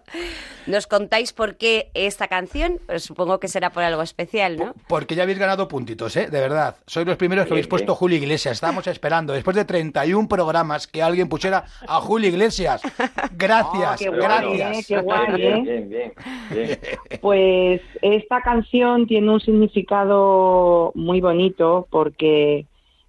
nos 0.66 0.88
contáis 0.88 1.34
por 1.34 1.58
qué 1.58 1.92
esta 1.94 2.28
canción. 2.28 2.80
Pues 2.86 3.04
supongo 3.04 3.40
que 3.40 3.48
será 3.48 3.70
por 3.70 3.84
algo 3.84 4.02
especial, 4.02 4.58
¿no? 4.58 4.74
Porque 4.88 5.16
ya 5.16 5.24
habéis 5.24 5.38
ganado 5.38 5.68
puntitos, 5.68 6.16
¿eh? 6.16 6.28
De 6.30 6.40
verdad. 6.40 6.76
Sois 6.88 7.06
los 7.06 7.18
primeros 7.18 7.46
que 7.46 7.54
habéis 7.54 7.68
puesto. 7.68 7.96
Julio 7.96 8.18
Iglesias. 8.18 8.54
Estábamos 8.54 8.88
esperando, 8.88 9.34
después 9.34 9.56
de 9.56 9.66
31 9.66 10.28
programas, 10.28 10.88
que 10.88 11.02
alguien 11.04 11.30
pusiera 11.30 11.66
a 11.88 12.00
Julio 12.00 12.30
Iglesias. 12.30 12.82
Gracias, 13.34 13.92
Ah, 13.92 13.96
qué 13.98 14.10
guay, 14.10 14.20
gracias. 14.22 14.80
¿eh? 14.80 14.86
Qué 14.88 15.02
guay, 15.02 15.28
Bien, 15.36 15.58
¿eh? 15.58 15.62
bien, 15.62 15.90
bien, 15.90 16.20
bien. 16.50 16.80
Pues 17.22 17.82
esta 18.02 18.42
canción 18.42 19.06
tiene 19.08 19.30
un 19.30 19.40
significado 19.40 20.92
muy 20.96 21.22
bonito 21.22 21.57
porque 21.90 22.66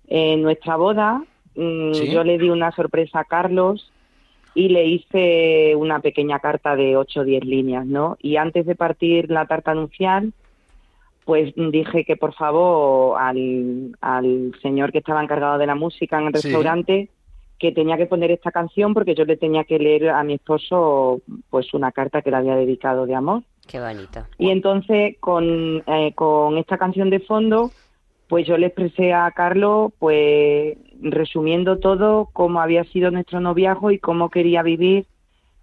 en 0.07 0.43
nuestra 0.43 0.77
boda 0.77 1.23
mm, 1.55 1.93
¿Sí? 1.93 2.11
yo 2.11 2.25
le 2.25 2.39
di 2.39 2.51
una 2.51 2.73
sorpresa 2.73 3.21
a 3.21 3.25
Carlos 3.25 3.93
y 4.55 4.69
le 4.71 4.87
hice 4.87 5.75
una 5.77 6.01
pequeña 6.01 6.41
carta 6.41 6.75
de 6.75 6.97
8 6.97 7.21
o 7.21 7.25
10 7.25 7.45
líneas, 7.45 7.87
¿no? 7.87 8.17
Y 8.21 8.37
antes 8.37 8.67
de 8.67 8.75
partir 8.75 9.31
la 9.31 9.47
tarta 9.47 9.75
nupcial, 9.75 10.33
pues 11.25 11.53
dije 11.55 12.05
que 12.05 12.17
por 12.17 12.33
favor 12.35 13.19
al, 13.21 13.95
al 14.01 14.53
señor 14.63 14.91
que 14.93 14.99
estaba 14.99 15.23
encargado 15.23 15.59
de 15.59 15.67
la 15.67 15.75
música 15.75 16.19
en 16.19 16.29
el 16.29 16.35
Sí. 16.35 16.49
restaurante 16.49 17.09
que 17.59 17.73
tenía 17.73 17.97
que 17.97 18.07
poner 18.07 18.31
esta 18.31 18.51
canción 18.51 18.95
porque 18.95 19.15
yo 19.15 19.25
le 19.25 19.37
tenía 19.37 19.65
que 19.65 19.79
leer 19.79 20.11
a 20.11 20.23
mi 20.25 20.35
esposo 20.35 21.21
pues 21.51 21.75
una 21.75 21.93
carta 21.93 22.23
que 22.23 22.31
le 22.31 22.37
había 22.39 22.55
dedicado 22.57 23.05
de 23.05 23.15
amor. 23.15 23.43
Qué 23.67 23.79
bonito. 23.81 24.25
Y 24.39 24.51
entonces 24.51 25.17
con, 25.21 25.83
eh, 25.87 26.13
con 26.15 26.57
esta 26.57 26.79
canción 26.79 27.11
de 27.11 27.21
fondo, 27.21 27.71
pues 28.29 28.47
yo 28.47 28.57
le 28.59 28.67
expresé 28.67 29.13
a 29.15 29.31
Carlos, 29.31 29.93
pues 29.99 30.77
resumiendo 31.01 31.79
todo, 31.79 32.29
cómo 32.33 32.61
había 32.61 32.85
sido 32.85 33.11
nuestro 33.11 33.41
noviazgo 33.41 33.91
y 33.91 33.99
cómo 33.99 34.31
quería 34.31 34.63
vivir, 34.63 35.07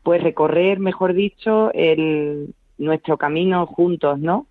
pues 0.03 0.21
recorrer, 0.23 0.79
mejor 0.79 1.13
dicho, 1.13 1.71
el, 1.73 2.53
nuestro 2.77 3.17
camino 3.17 3.65
juntos, 3.67 4.19
¿no? 4.19 4.47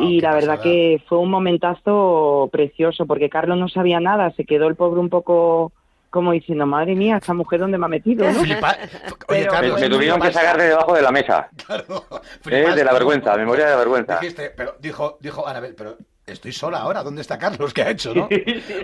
Y 0.00 0.20
la 0.20 0.34
verdad 0.34 0.56
pasada. 0.56 0.62
que 0.64 1.02
fue 1.08 1.18
un 1.18 1.30
momentazo 1.30 2.48
precioso, 2.50 3.06
porque 3.06 3.28
Carlos 3.28 3.56
no 3.58 3.68
sabía 3.68 4.00
nada, 4.00 4.32
se 4.32 4.44
quedó 4.44 4.66
el 4.66 4.74
pobre 4.74 4.98
un 5.00 5.08
poco 5.08 5.72
como 6.10 6.32
diciendo, 6.32 6.66
madre 6.66 6.94
mía, 6.94 7.18
esta 7.18 7.34
mujer 7.34 7.60
dónde 7.60 7.76
me 7.78 7.84
ha 7.84 7.88
metido, 7.88 8.24
¿no? 8.24 8.32
Flipa- 8.40 8.76
Oye, 9.28 9.40
Pero- 9.40 9.52
Carlos, 9.52 9.74
Me, 9.80 9.88
me 9.88 9.94
tuvieron 9.94 10.20
que 10.20 10.32
sacar 10.32 10.56
de 10.56 10.68
debajo 10.68 10.94
de 10.94 11.02
la 11.02 11.12
mesa. 11.12 11.48
Claro, 11.66 12.04
Eh, 12.50 12.74
de 12.74 12.84
la 12.84 12.92
vergüenza, 12.94 13.36
memoria 13.36 13.66
de 13.66 13.70
la 13.72 13.76
vergüenza. 13.76 14.18
Dijiste, 14.20 14.50
pero 14.56 14.74
dijo, 14.80 15.18
dijo 15.20 15.46
Anabel, 15.46 15.74
pero 15.76 15.96
estoy 16.26 16.52
sola 16.52 16.78
ahora, 16.78 17.04
¿dónde 17.04 17.20
está 17.22 17.38
Carlos? 17.38 17.72
¿Qué 17.72 17.82
ha 17.82 17.90
hecho, 17.90 18.12
no? 18.12 18.28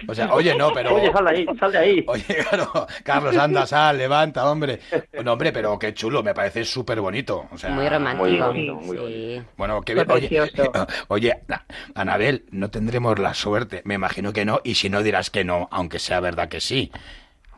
O 0.07 0.15
sea, 0.15 0.33
oye, 0.33 0.55
no, 0.55 0.73
pero... 0.73 0.95
Oye, 0.95 1.11
sal 1.13 1.25
de 1.25 1.31
ahí, 1.31 1.47
sal 1.59 1.73
de 1.73 1.79
ahí. 1.79 2.05
Oye, 2.07 2.25
claro, 2.49 2.87
Carlos, 3.03 3.37
anda, 3.37 3.67
sal, 3.67 3.99
levanta, 3.99 4.49
hombre. 4.49 4.79
No, 5.25 5.33
hombre, 5.33 5.53
pero 5.53 5.77
qué 5.79 5.93
chulo, 5.93 6.23
me 6.23 6.35
parece 6.35 6.65
súper 6.65 7.01
bonito. 7.01 7.49
O 7.51 7.59
sea, 7.59 7.71
Muy 7.71 7.89
romántico. 7.89 8.25
muy 8.29 8.39
bonito, 8.39 8.75
muy 8.77 8.97
sí. 8.99 9.43
Bueno, 9.57 9.81
qué 9.83 9.95
bien. 9.95 10.11
Oye, 10.11 10.29
precioso. 10.29 10.73
oye, 11.09 11.43
na- 11.49 11.67
Anabel, 11.97 12.45
no 12.53 12.71
tendremos 12.71 13.19
la 13.19 13.35
suerte. 13.35 13.83
Me 13.85 13.95
imagino 13.95 14.33
que 14.33 14.45
no, 14.45 14.61
y 14.63 14.77
si 14.77 14.89
no 14.89 15.03
dirás 15.03 15.31
que 15.31 15.43
no, 15.45 15.69
aunque 15.73 15.99
sea 15.99 16.21
verdad 16.21 16.49
que 16.49 16.61
sí. 16.61 16.93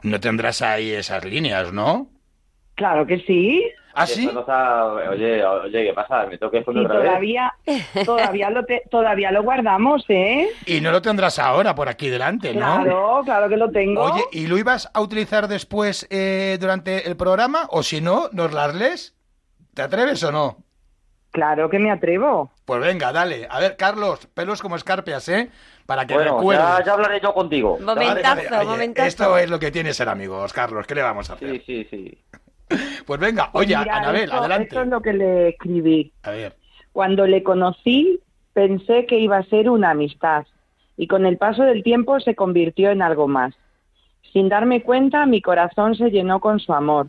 No 0.02 0.18
tendrás 0.20 0.62
ahí 0.62 0.92
esas 0.92 1.24
líneas, 1.26 1.72
¿no? 1.72 2.08
Claro 2.74 3.06
que 3.06 3.18
sí. 3.20 3.64
¿Ah, 3.96 4.06
sí? 4.06 4.22
Esto 4.22 4.32
no 4.34 4.40
está- 4.40 4.86
Oye, 5.10 5.44
oye, 5.44 5.84
¿qué 5.84 5.92
pasa? 5.94 6.26
¿Me 6.26 6.36
tengo 6.36 6.50
que 6.50 6.56
Y 6.56 6.60
esconder 6.60 6.84
otra 6.86 6.98
vez? 6.98 7.06
todavía, 7.08 7.54
todavía 8.04 8.50
lo 8.50 8.64
te- 8.64 8.82
todavía 8.90 9.30
lo 9.30 9.44
guardamos, 9.44 10.04
¿eh? 10.08 10.48
Y 10.66 10.80
no 10.80 10.90
lo 10.90 11.00
tendrás 11.00 11.38
ahora 11.38 11.76
por 11.76 11.88
aquí 11.88 12.08
delante, 12.08 12.52
¿no? 12.52 12.58
Claro, 12.82 13.22
claro 13.24 13.48
que 13.48 13.56
lo 13.56 13.70
tengo. 13.70 14.02
Oye, 14.02 14.24
¿y 14.32 14.48
lo 14.48 14.58
ibas 14.58 14.90
a 14.92 15.00
utilizar 15.00 15.46
después 15.46 16.08
eh, 16.10 16.58
durante 16.60 17.06
el 17.06 17.16
programa? 17.16 17.68
O 17.70 17.84
si 17.84 18.00
no, 18.00 18.28
¿nos 18.32 18.52
las 18.52 18.74
lees? 18.74 19.14
¿Te 19.74 19.82
atreves 19.82 20.24
o 20.24 20.32
no? 20.32 20.56
Claro 21.30 21.68
que 21.70 21.78
me 21.78 21.90
atrevo. 21.92 22.50
Pues 22.64 22.80
venga, 22.80 23.12
dale. 23.12 23.46
A 23.50 23.60
ver, 23.60 23.76
Carlos, 23.76 24.26
pelos 24.34 24.60
como 24.62 24.74
escarpias, 24.74 25.28
¿eh? 25.28 25.50
Para 25.86 26.04
que 26.06 26.14
Bueno, 26.14 26.36
recuerdes. 26.38 26.64
ya, 26.78 26.84
ya 26.84 26.92
hablaré 26.94 27.20
yo 27.20 27.32
contigo. 27.34 27.78
Momentazo, 27.80 28.40
oye, 28.58 28.64
momentazo. 28.66 29.06
Esto 29.08 29.38
es 29.38 29.50
lo 29.50 29.58
que 29.60 29.70
tiene 29.70 29.92
ser 29.94 30.08
amigos, 30.08 30.52
Carlos. 30.52 30.84
¿Qué 30.86 30.94
le 30.96 31.02
vamos 31.02 31.30
a 31.30 31.34
hacer? 31.34 31.50
Sí, 31.50 31.62
sí, 31.66 31.86
sí. 31.90 32.18
Pues 33.06 33.20
venga, 33.20 33.50
Pues 33.52 33.66
oye, 33.66 33.76
mira, 33.78 33.96
Anabel, 33.98 34.24
esto- 34.24 34.36
adelante. 34.36 34.68
Esto 34.68 34.80
es 34.82 34.88
lo 34.88 35.00
que 35.02 35.12
le 35.12 35.48
escribí. 35.50 36.12
A 36.22 36.30
ver. 36.30 36.56
Cuando 36.92 37.26
le 37.26 37.42
conocí, 37.42 38.20
pensé 38.52 39.06
que 39.06 39.18
iba 39.18 39.36
a 39.38 39.42
ser 39.44 39.68
una 39.68 39.90
amistad 39.90 40.46
y 40.96 41.06
con 41.08 41.26
el 41.26 41.38
paso 41.38 41.64
del 41.64 41.82
tiempo 41.82 42.20
se 42.20 42.34
convirtió 42.34 42.90
en 42.90 43.02
algo 43.02 43.26
más. 43.28 43.54
Sin 44.32 44.48
darme 44.48 44.82
cuenta, 44.82 45.26
mi 45.26 45.40
corazón 45.42 45.94
se 45.96 46.10
llenó 46.10 46.40
con 46.40 46.60
su 46.60 46.72
amor. 46.72 47.08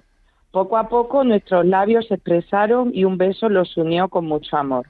Poco 0.52 0.78
a 0.78 0.90
poco 0.90 1.24
nuestros 1.24 1.66
labios 1.66 2.08
se 2.08 2.16
expresaron 2.16 2.92
y 2.94 3.04
un 3.04 3.18
beso 3.18 3.50
los 3.50 3.76
unió 3.78 4.10
con 4.10 4.26
mucho 4.26 4.58
amor. 4.58 4.86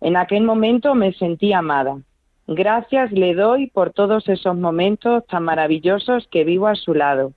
En 0.00 0.16
aquel 0.16 0.42
momento 0.44 0.94
me 0.94 1.12
sentí 1.14 1.52
amada. 1.52 1.98
Gracias 2.46 3.12
le 3.12 3.34
doy 3.34 3.66
por 3.68 3.92
todos 3.92 4.28
esos 4.28 4.56
momentos 4.56 5.26
tan 5.26 5.44
maravillosos 5.44 6.26
que 6.30 6.44
vivo 6.44 6.66
a 6.66 6.74
su 6.74 6.94
lado. 6.94 7.32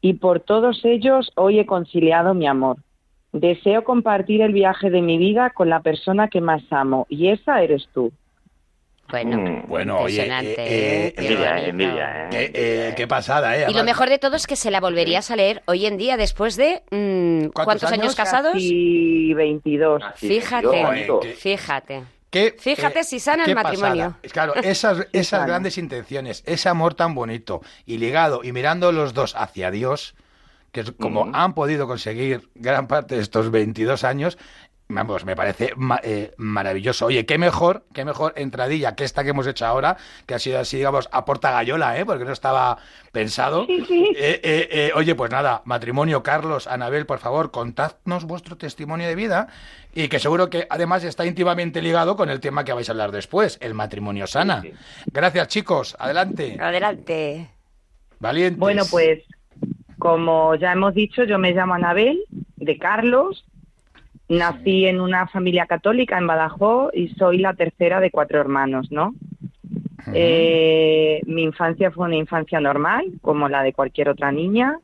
Y 0.00 0.14
por 0.14 0.40
todos 0.40 0.84
ellos 0.84 1.32
hoy 1.36 1.58
he 1.58 1.66
conciliado 1.66 2.34
mi 2.34 2.46
amor. 2.46 2.76
Deseo 3.32 3.84
compartir 3.84 4.40
el 4.42 4.52
viaje 4.52 4.90
de 4.90 5.02
mi 5.02 5.18
vida 5.18 5.50
con 5.50 5.68
la 5.68 5.80
persona 5.80 6.28
que 6.28 6.40
más 6.40 6.62
amo, 6.70 7.06
y 7.10 7.28
esa 7.28 7.62
eres 7.62 7.88
tú. 7.92 8.12
Bueno, 9.10 9.36
Mm, 9.38 9.68
Bueno, 9.68 9.98
oye, 10.00 10.14
impresionante, 10.26 10.52
eh, 10.62 11.06
¿eh? 11.06 11.06
eh, 11.08 11.12
Qué 11.16 11.22
envidia, 11.26 11.68
envidia, 11.68 12.24
¿eh? 12.24 12.28
Qué, 12.30 12.50
eh, 12.54 12.94
qué 12.96 13.06
pasada, 13.06 13.56
¿eh? 13.56 13.66
Y 13.68 13.74
lo 13.74 13.84
mejor 13.84 14.08
de 14.08 14.18
todo 14.18 14.34
es 14.36 14.46
que 14.48 14.56
se 14.56 14.70
la 14.72 14.80
volverías 14.80 15.30
a 15.30 15.36
leer 15.36 15.62
hoy 15.66 15.86
en 15.86 15.96
día 15.96 16.16
después 16.16 16.56
de 16.56 16.82
mm, 16.90 17.50
¿Cuántos 17.52 17.64
¿cuántos, 17.64 17.92
años, 17.92 18.02
años? 18.02 18.14
casados? 18.16 18.52
Casi 18.54 19.32
22. 19.34 20.02
Así, 20.02 20.28
Fíjate. 20.28 20.62
yo, 20.64 20.72
bonito. 20.86 21.18
Oye, 21.20 21.32
Fíjate. 21.34 22.02
Qué- 22.30 22.56
Fíjate 22.58 23.04
si 23.04 23.20
sana 23.20 23.44
el 23.44 23.54
matrimonio. 23.54 24.16
pasada. 24.22 24.32
Claro, 24.32 24.54
esas, 24.62 25.46
grandes 25.46 25.78
intenciones, 25.78 26.42
ese 26.46 26.68
amor 26.68 26.94
tan 26.94 27.14
bonito 27.14 27.62
y 27.84 27.98
ligado 27.98 28.40
y 28.42 28.52
mirando 28.52 28.92
los 28.92 29.14
dos 29.14 29.34
hacia 29.36 29.70
Dios, 29.70 30.14
que 30.72 30.80
es 30.80 30.92
como 30.92 31.30
han 31.32 31.54
podido 31.54 31.86
conseguir 31.86 32.50
gran 32.54 32.86
parte 32.86 33.14
de 33.16 33.22
estos 33.22 33.50
22 33.50 34.04
años, 34.04 34.36
vamos, 34.88 35.24
me 35.24 35.34
parece 35.36 35.72
ma- 35.76 36.00
eh, 36.02 36.32
maravilloso. 36.36 37.06
Oye, 37.06 37.26
qué 37.26 37.38
mejor, 37.38 37.84
qué 37.92 38.04
mejor 38.04 38.32
entradilla 38.36 38.94
que 38.94 39.04
esta 39.04 39.24
que 39.24 39.30
hemos 39.30 39.46
hecho 39.46 39.66
ahora, 39.66 39.96
que 40.26 40.34
ha 40.34 40.38
sido 40.38 40.58
así, 40.60 40.76
digamos, 40.76 41.08
a 41.12 41.24
porta 41.24 41.50
gallola, 41.50 41.98
¿eh? 41.98 42.06
Porque 42.06 42.24
no 42.24 42.32
estaba 42.32 42.78
pensado. 43.12 43.66
Sí, 43.66 43.84
sí. 43.86 44.04
Eh, 44.16 44.40
eh, 44.42 44.68
eh, 44.70 44.92
oye, 44.94 45.14
pues 45.14 45.30
nada, 45.30 45.62
matrimonio, 45.64 46.22
Carlos, 46.22 46.66
Anabel, 46.66 47.06
por 47.06 47.18
favor, 47.18 47.50
contadnos 47.50 48.24
vuestro 48.24 48.56
testimonio 48.56 49.08
de 49.08 49.14
vida 49.14 49.48
y 49.94 50.08
que 50.08 50.18
seguro 50.18 50.50
que 50.50 50.66
además 50.70 51.04
está 51.04 51.24
íntimamente 51.24 51.80
ligado 51.82 52.16
con 52.16 52.28
el 52.30 52.40
tema 52.40 52.64
que 52.64 52.72
vais 52.72 52.88
a 52.88 52.92
hablar 52.92 53.12
después, 53.12 53.58
el 53.62 53.74
matrimonio 53.74 54.26
sana. 54.26 54.60
Sí, 54.62 54.72
Gracias, 55.12 55.48
chicos. 55.48 55.96
Adelante. 55.98 56.56
Adelante. 56.60 57.50
Valientes. 58.20 58.58
Bueno, 58.58 58.82
pues 58.90 59.22
como 59.98 60.54
ya 60.56 60.72
hemos 60.72 60.94
dicho, 60.94 61.24
yo 61.24 61.38
me 61.38 61.52
llamo 61.52 61.74
Anabel, 61.74 62.18
de 62.56 62.78
Carlos. 62.78 63.44
Nací 64.28 64.86
en 64.86 65.00
una 65.00 65.26
familia 65.28 65.66
católica 65.66 66.18
en 66.18 66.26
Badajoz 66.26 66.90
y 66.94 67.08
soy 67.10 67.38
la 67.38 67.54
tercera 67.54 68.00
de 68.00 68.10
cuatro 68.10 68.40
hermanos, 68.40 68.90
¿no? 68.90 69.14
Eh, 70.12 71.20
mi 71.26 71.42
infancia 71.42 71.90
fue 71.90 72.06
una 72.06 72.16
infancia 72.16 72.60
normal, 72.60 73.04
como 73.22 73.48
la 73.48 73.62
de 73.62 73.72
cualquier 73.72 74.08
otra 74.08 74.32
niña. 74.32 74.78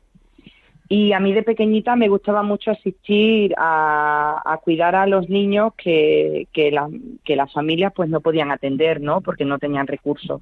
Y 0.89 1.13
a 1.13 1.19
mí 1.19 1.33
de 1.33 1.43
pequeñita 1.43 1.95
me 1.95 2.07
gustaba 2.09 2.43
mucho 2.43 2.71
asistir 2.71 3.53
a, 3.57 4.41
a 4.45 4.57
cuidar 4.57 4.95
a 4.95 5.07
los 5.07 5.29
niños 5.29 5.73
que, 5.75 6.47
que, 6.53 6.71
la- 6.71 6.89
que 7.23 7.35
las 7.35 7.51
familias 7.51 7.93
pues 7.95 8.09
no 8.09 8.21
podían 8.21 8.51
atender, 8.51 9.01
¿no? 9.01 9.21
Porque 9.21 9.45
no 9.45 9.59
tenían 9.59 9.87
recursos. 9.87 10.41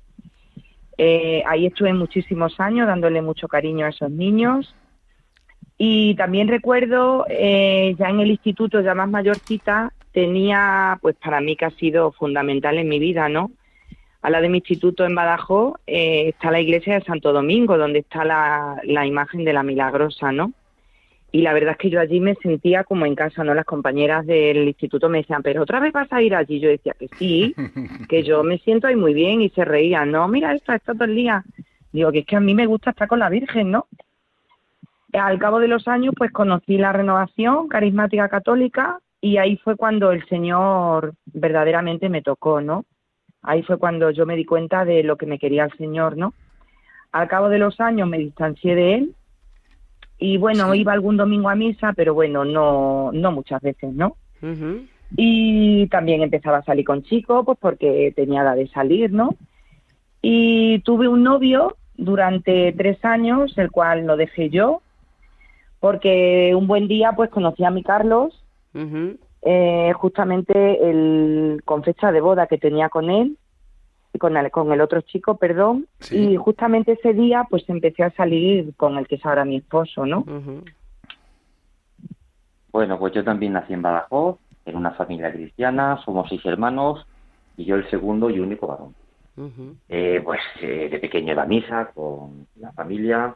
Eh, 0.98 1.42
ahí 1.48 1.68
estuve 1.68 1.94
muchísimos 1.94 2.60
años 2.60 2.88
dándole 2.88 3.22
mucho 3.22 3.48
cariño 3.48 3.86
a 3.86 3.90
esos 3.90 4.12
niños. 4.12 4.76
Y 5.84 6.14
también 6.14 6.48
recuerdo, 6.48 7.26
eh, 7.28 7.96
ya 7.98 8.10
en 8.10 8.20
el 8.20 8.30
instituto, 8.30 8.82
ya 8.82 8.94
más 8.94 9.10
mayorcita, 9.10 9.92
tenía, 10.12 11.00
pues 11.02 11.16
para 11.16 11.42
mí 11.42 11.56
que 11.56 11.66
ha 11.66 11.72
sido 11.72 12.12
fundamental 12.12 12.78
en 12.78 12.88
mi 12.88 13.00
vida, 13.00 13.30
¿no? 13.30 13.50
A 14.22 14.30
la 14.30 14.42
de 14.42 14.50
mi 14.50 14.60
instituto 14.60 15.08
en 15.08 15.16
Badajoz 15.16 15.80
eh, 15.88 16.30
está 16.30 16.52
la 16.52 16.62
iglesia 16.62 16.94
de 16.94 17.04
Santo 17.04 17.34
Domingo, 17.34 17.80
donde 17.80 17.98
está 17.98 18.24
la, 18.24 18.80
la 18.84 19.08
imagen 19.08 19.44
de 19.44 19.54
la 19.54 19.64
Milagrosa, 19.64 20.32
¿no? 20.32 20.54
Y 21.32 21.42
la 21.42 21.52
verdad 21.52 21.72
es 21.72 21.78
que 21.80 21.90
yo 21.90 22.00
allí 22.00 22.20
me 22.20 22.36
sentía 22.36 22.84
como 22.84 23.08
en 23.08 23.16
casa, 23.16 23.44
¿no? 23.44 23.56
Las 23.56 23.66
compañeras 23.66 24.28
del 24.28 24.68
instituto 24.68 25.10
me 25.10 25.18
decían, 25.18 25.42
pero 25.42 25.64
otra 25.64 25.80
vez 25.80 25.94
vas 25.94 26.14
a 26.14 26.22
ir 26.22 26.36
allí. 26.36 26.60
Yo 26.60 26.70
decía 26.70 26.94
que 26.94 27.08
sí, 27.18 27.56
que 28.08 28.22
yo 28.22 28.44
me 28.44 28.60
siento 28.60 28.86
ahí 28.86 28.96
muy 28.96 29.16
bien 29.16 29.42
y 29.42 29.50
se 29.50 29.66
reían, 29.66 30.12
no, 30.12 30.28
mira 30.28 30.54
esto, 30.54 30.74
esto 30.74 30.94
todo 30.94 31.06
el 31.06 31.16
día. 31.16 31.44
Digo 31.92 32.12
que 32.12 32.20
es 32.20 32.26
que 32.28 32.36
a 32.36 32.40
mí 32.40 32.54
me 32.54 32.68
gusta 32.68 32.92
estar 32.92 33.08
con 33.08 33.18
la 33.18 33.30
Virgen, 33.30 33.72
¿no? 33.72 33.88
Al 35.14 35.40
cabo 35.40 35.60
de 35.60 35.68
los 35.68 35.88
años, 35.88 36.14
pues 36.18 36.32
conocí 36.32 36.78
la 36.78 36.94
renovación 36.94 37.68
carismática 37.68 38.30
católica 38.30 39.00
y 39.20 39.38
ahí 39.38 39.58
fue 39.58 39.76
cuando 39.76 40.12
el 40.12 40.26
Señor 40.28 41.14
verdaderamente 41.26 42.10
me 42.10 42.22
tocó, 42.22 42.62
¿no? 42.62 42.86
Ahí 43.42 43.64
fue 43.64 43.78
cuando 43.78 44.12
yo 44.12 44.26
me 44.26 44.36
di 44.36 44.46
cuenta 44.46 44.86
de 44.86 45.04
lo 45.04 45.18
que 45.18 45.26
me 45.26 45.40
quería 45.40 45.66
el 45.66 45.78
Señor, 45.78 46.18
¿no? 46.18 46.34
Al 47.12 47.28
cabo 47.28 47.50
de 47.50 47.60
los 47.60 47.80
años 47.80 48.08
me 48.08 48.18
distancié 48.18 48.76
de 48.76 48.96
Él 48.96 49.16
y 50.18 50.38
bueno, 50.38 50.74
iba 50.76 50.94
algún 50.94 51.18
domingo 51.18 51.50
a 51.50 51.56
misa, 51.56 51.94
pero 51.94 52.14
bueno, 52.14 52.46
no, 52.46 53.12
no 53.12 53.32
muchas 53.32 53.62
veces, 53.62 53.94
¿no? 53.94 54.18
Y 55.18 55.88
también 55.88 56.22
empezaba 56.22 56.58
a 56.58 56.64
salir 56.64 56.86
con 56.86 57.04
chicos, 57.04 57.44
pues 57.46 57.58
porque 57.60 58.14
tenía 58.16 58.44
edad 58.44 58.56
de 58.56 58.68
salir, 58.68 59.12
¿no? 59.12 59.36
Y 60.22 60.80
tuve 60.80 61.08
un 61.08 61.24
novio 61.24 61.76
durante 61.96 62.72
tres 62.74 63.04
años, 63.04 63.58
el 63.58 63.72
cual 63.72 64.06
lo 64.06 64.16
dejé 64.16 64.50
yo, 64.50 64.82
porque 65.82 66.54
un 66.56 66.68
buen 66.68 66.88
día 66.88 67.12
pues 67.14 67.30
conocí 67.32 67.66
a 67.66 67.72
mi 67.72 67.84
Carlos, 67.84 68.46
Ujú. 68.74 69.18
eh, 69.42 69.92
justamente 69.96 70.90
el, 70.90 71.62
con 71.66 71.84
fecha 71.84 72.12
de 72.12 72.22
boda 72.22 72.46
que 72.48 72.60
tenía 72.60 72.88
con 72.90 73.10
él, 73.10 73.38
con 74.20 74.38
el, 74.38 74.52
con 74.52 74.72
el 74.72 74.80
otro 74.80 75.02
chico, 75.02 75.38
perdón, 75.38 75.88
Sí. 76.00 76.18
y 76.34 76.36
justamente 76.38 76.94
ese 76.94 77.14
día 77.14 77.48
pues 77.50 77.68
empecé 77.68 78.04
a 78.04 78.12
salir 78.12 78.74
con 78.78 78.98
el 78.98 79.08
que 79.08 79.16
es 79.16 79.26
ahora 79.26 79.44
mi 79.44 79.58
esposo, 79.58 80.06
¿no? 80.06 80.20
Ujú. 80.20 80.64
Bueno, 82.72 83.00
pues 83.00 83.14
yo 83.14 83.24
también 83.24 83.54
nací 83.54 83.74
en 83.74 83.82
Badajoz, 83.82 84.38
en 84.66 84.76
una 84.78 84.92
familia 84.92 85.32
cristiana, 85.34 86.00
somos 86.06 86.30
seis 86.30 86.46
hermanos 86.46 87.06
y 87.58 87.66
yo 87.66 87.76
el 87.76 87.90
segundo 87.90 88.30
y 88.30 88.40
único 88.40 88.68
varón. 88.68 88.94
Eh, 89.90 90.22
pues 90.24 90.40
eh, 90.62 90.88
de 90.92 91.00
pequeño 91.00 91.32
iba 91.34 91.42
a 91.42 91.48
misa 91.48 91.90
con 91.96 92.46
la 92.58 92.72
familia 92.74 93.36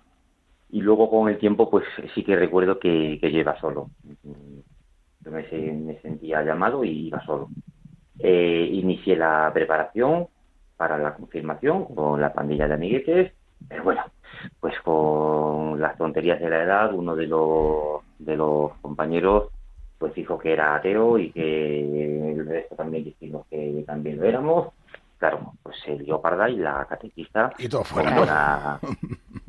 y 0.69 0.81
luego 0.81 1.09
con 1.09 1.29
el 1.29 1.37
tiempo 1.37 1.69
pues 1.69 1.85
sí 2.13 2.23
que 2.23 2.35
recuerdo 2.35 2.79
que, 2.79 3.17
que 3.21 3.31
yo 3.31 3.39
iba 3.39 3.59
solo. 3.59 3.89
Yo 5.21 5.31
me 5.31 5.99
sentía 6.01 6.43
llamado 6.43 6.83
y 6.83 7.07
iba 7.07 7.23
solo. 7.25 7.49
Eh, 8.19 8.69
inicié 8.71 9.15
la 9.15 9.51
preparación 9.53 10.27
para 10.77 10.97
la 10.97 11.15
confirmación 11.15 11.85
con 11.85 12.21
la 12.21 12.33
pandilla 12.33 12.67
de 12.67 12.73
amiguetes, 12.73 13.33
pero 13.67 13.83
bueno, 13.83 14.03
pues 14.59 14.79
con 14.81 15.79
las 15.79 15.97
tonterías 15.97 16.39
de 16.39 16.49
la 16.49 16.63
edad, 16.63 16.93
uno 16.93 17.15
de 17.15 17.27
los, 17.27 18.01
de 18.19 18.35
los 18.35 18.73
compañeros 18.81 19.49
pues 19.97 20.13
dijo 20.13 20.37
que 20.37 20.53
era 20.53 20.75
ateo 20.75 21.17
y 21.17 21.31
que 21.31 22.31
el 22.31 22.45
resto 22.45 22.75
también 22.75 23.05
dijimos 23.05 23.47
que 23.49 23.83
también 23.87 24.17
lo 24.17 24.25
éramos. 24.25 24.67
Claro, 25.17 25.53
pues 25.63 25.77
se 25.83 25.97
lió 25.97 26.21
parda 26.21 26.49
y 26.49 26.57
la 26.57 26.85
catequista 26.89 27.51
Y 27.57 27.69
todo 27.69 27.83
con 27.83 28.03
buena, 28.15 28.79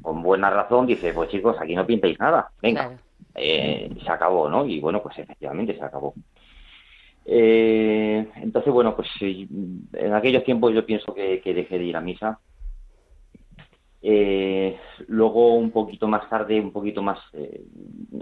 con 0.01 0.23
buena 0.23 0.51
razón 0.51 0.87
dice, 0.87 1.13
pues 1.13 1.29
chicos, 1.31 1.57
aquí 1.61 1.75
no 1.75 1.85
pintéis 1.87 2.19
nada, 2.21 2.51
venga, 2.63 2.83
Claro. 2.89 2.99
eh, 3.35 3.91
se 4.05 4.11
acabó, 4.11 4.49
¿no? 4.49 4.65
Y 4.65 4.79
bueno, 4.81 5.03
pues 5.03 5.19
efectivamente 5.19 5.77
se 5.77 5.85
acabó. 5.85 6.15
Eh, 7.25 8.29
entonces, 8.37 8.73
bueno, 8.73 8.95
pues 8.95 9.09
en 9.21 10.15
aquellos 10.15 10.45
tiempos 10.45 10.73
yo 10.73 10.87
pienso 10.87 11.13
que, 11.13 11.41
que 11.41 11.53
dejé 11.55 11.79
de 11.79 11.85
ir 11.85 11.97
a 11.97 12.01
misa. 12.01 12.39
Eh, 14.09 14.79
luego, 15.09 15.57
un 15.57 15.73
poquito 15.73 16.07
más 16.07 16.31
tarde, 16.31 16.61
un 16.61 16.71
poquito 16.71 17.03
más... 17.03 17.19
eh, 17.33 17.61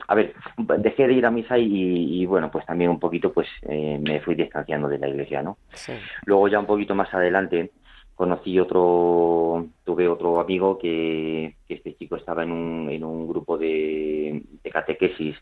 a 0.08 0.14
ver, 0.14 0.32
dejé 0.78 1.06
de 1.06 1.12
ir 1.12 1.26
a 1.26 1.30
misa 1.30 1.58
y, 1.58 2.22
y, 2.22 2.24
bueno, 2.24 2.50
pues 2.50 2.64
también 2.64 2.88
un 2.88 2.98
poquito 2.98 3.30
pues 3.34 3.46
eh, 3.68 3.98
me 4.00 4.20
fui 4.20 4.34
distanciando 4.34 4.88
de 4.88 4.98
la 4.98 5.08
iglesia, 5.08 5.42
¿no? 5.42 5.58
Sí. 5.74 5.92
Luego 6.24 6.48
ya 6.48 6.58
un 6.58 6.64
poquito 6.64 6.94
más 6.94 7.12
adelante 7.12 7.70
conocí 8.14 8.58
otro, 8.58 9.66
tuve 9.84 10.08
otro 10.08 10.40
amigo 10.40 10.78
que, 10.78 11.56
que 11.68 11.74
este 11.74 11.94
chico 11.96 12.16
estaba 12.16 12.44
en 12.44 12.52
un, 12.52 12.88
en 12.88 13.04
un 13.04 13.28
grupo 13.28 13.58
de, 13.58 14.42
de 14.62 14.70
catequesis 14.70 15.36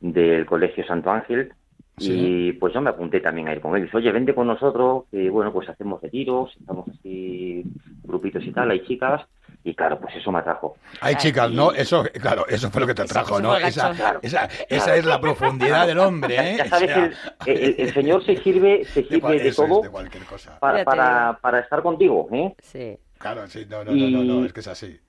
del 0.00 0.46
Colegio 0.46 0.84
Santo 0.84 1.10
Ángel 1.12 1.52
y 1.98 2.52
pues 2.54 2.74
yo 2.74 2.80
me 2.80 2.90
apunté 2.90 3.20
también 3.20 3.46
a 3.46 3.52
ir 3.52 3.60
con 3.60 3.76
él. 3.76 3.84
Dice, 3.84 3.98
oye, 3.98 4.10
vente 4.10 4.34
con 4.34 4.48
nosotros, 4.48 5.04
que 5.12 5.30
bueno, 5.30 5.52
pues 5.52 5.68
hacemos 5.68 6.02
retiros, 6.02 6.54
estamos 6.58 6.88
así 6.88 7.62
grupitos 8.02 8.44
y 8.44 8.50
tal, 8.50 8.72
hay 8.72 8.80
chicas 8.80 9.22
y 9.68 9.74
claro, 9.74 9.98
pues 9.98 10.14
eso 10.14 10.30
me 10.30 10.38
atrajo. 10.38 10.76
Hay 11.00 11.16
chicas, 11.16 11.50
¿no? 11.50 11.72
Eso, 11.72 12.04
claro, 12.20 12.46
eso 12.48 12.70
fue 12.70 12.80
lo 12.82 12.86
que 12.86 12.94
te 12.94 13.02
atrajo, 13.02 13.40
¿no? 13.40 13.56
Esa, 13.56 13.90
esa, 14.22 14.48
esa 14.68 14.94
es 14.96 15.04
la 15.04 15.20
profundidad 15.20 15.86
del 15.88 15.98
hombre, 15.98 16.36
¿eh? 16.52 16.54
ya 16.58 16.66
sabes, 16.68 16.90
O 16.90 16.94
sea, 16.94 17.10
el, 17.46 17.58
el- 17.58 17.74
el 17.80 17.92
Señor 17.94 18.24
se 18.24 18.36
sirve, 18.36 18.84
se 18.84 19.02
de, 19.02 19.08
sirve 19.08 19.38
de 19.40 19.52
todo 19.52 19.80
de 19.82 19.90
cualquier 19.90 20.24
cosa. 20.24 20.58
para, 20.60 20.84
para, 20.84 21.38
para 21.42 21.58
estar 21.60 21.82
contigo, 21.82 22.28
¿eh? 22.32 22.54
Sí. 22.62 22.96
Claro, 23.18 23.46
sí, 23.48 23.66
no, 23.68 23.82
no, 23.84 23.92
no, 23.92 24.08
no, 24.10 24.22
no, 24.22 24.44
es 24.46 24.52
que 24.52 24.60
es 24.60 24.68
así. 24.68 25.00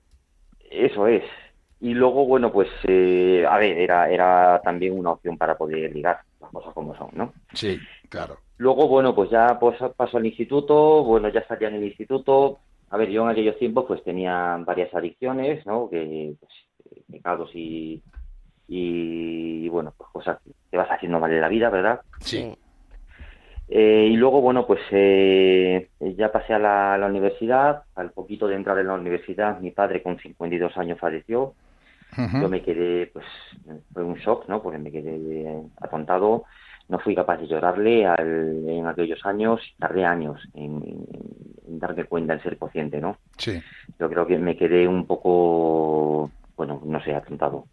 Eso 0.70 1.06
es. 1.06 1.22
Y 1.80 1.94
luego, 1.94 2.26
bueno, 2.26 2.50
pues, 2.50 2.68
eh, 2.88 3.46
a 3.48 3.56
ver, 3.58 3.78
era, 3.78 4.10
era 4.10 4.60
también 4.64 4.98
una 4.98 5.12
opción 5.12 5.38
para 5.38 5.56
poder 5.56 5.92
ligar 5.94 6.18
las 6.40 6.50
cosas 6.50 6.74
como 6.74 6.96
son, 6.96 7.10
¿no? 7.12 7.32
Sí, 7.54 7.78
claro. 8.08 8.38
Luego, 8.56 8.88
bueno, 8.88 9.14
pues 9.14 9.30
ya 9.30 9.56
pues, 9.60 9.76
pasó 9.96 10.16
al 10.16 10.26
instituto, 10.26 11.04
bueno, 11.04 11.28
ya 11.28 11.46
salía 11.46 11.68
en 11.68 11.76
el 11.76 11.84
instituto. 11.84 12.58
A 12.90 12.96
ver, 12.96 13.10
yo 13.10 13.22
en 13.22 13.30
aquellos 13.30 13.58
tiempos 13.58 13.84
pues 13.86 14.02
tenía 14.02 14.56
varias 14.64 14.92
adicciones, 14.94 15.64
¿no? 15.66 15.88
Que, 15.90 16.34
pues, 16.38 16.52
eh, 16.90 17.02
pecados 17.10 17.50
y, 17.54 18.02
y, 18.66 19.68
bueno, 19.68 19.92
pues 19.96 20.10
cosas 20.10 20.38
que 20.70 20.76
vas 20.76 20.88
haciendo 20.90 21.18
mal 21.18 21.32
en 21.32 21.40
la 21.40 21.48
vida, 21.48 21.70
¿verdad? 21.70 22.00
Sí. 22.20 22.56
Eh, 23.70 24.08
y 24.10 24.16
luego, 24.16 24.40
bueno, 24.40 24.66
pues 24.66 24.80
eh, 24.90 25.90
ya 26.00 26.32
pasé 26.32 26.54
a 26.54 26.58
la, 26.58 27.06
universidad. 27.06 27.82
Al 27.94 28.12
poquito 28.12 28.48
de 28.48 28.56
entrar 28.56 28.78
en 28.78 28.86
la 28.86 28.94
universidad, 28.94 29.60
mi 29.60 29.70
padre 29.70 30.02
con 30.02 30.18
52 30.18 30.76
años 30.78 30.98
falleció. 30.98 31.54
Yo 32.16 32.48
me 32.48 32.62
quedé, 32.62 33.08
pues, 33.08 33.26
fue 33.92 34.02
un 34.02 34.14
shock, 34.14 34.48
¿no? 34.48 34.62
Porque 34.62 34.78
me 34.78 34.90
quedé 34.90 35.62
atontado. 35.76 36.44
No 36.88 36.98
fui 36.98 37.14
capaz 37.14 37.36
de 37.38 37.46
llorarle 37.46 38.06
al- 38.06 38.64
en 38.68 38.86
aquellos 38.86 39.24
años. 39.26 39.60
Tardé 39.78 40.04
años 40.04 40.40
en, 40.54 40.82
en 41.66 41.78
darme 41.78 42.04
cuenta, 42.04 42.32
en 42.34 42.42
ser 42.42 42.56
consciente, 42.58 43.00
¿no? 43.00 43.16
Sí. 43.36 43.60
Yo 43.98 44.08
creo 44.08 44.26
que 44.26 44.38
me 44.38 44.56
quedé 44.56 44.88
un 44.88 45.06
poco, 45.06 46.30
bueno, 46.56 46.80
no 46.84 47.00
sé, 47.02 47.14
atontado. 47.14 47.66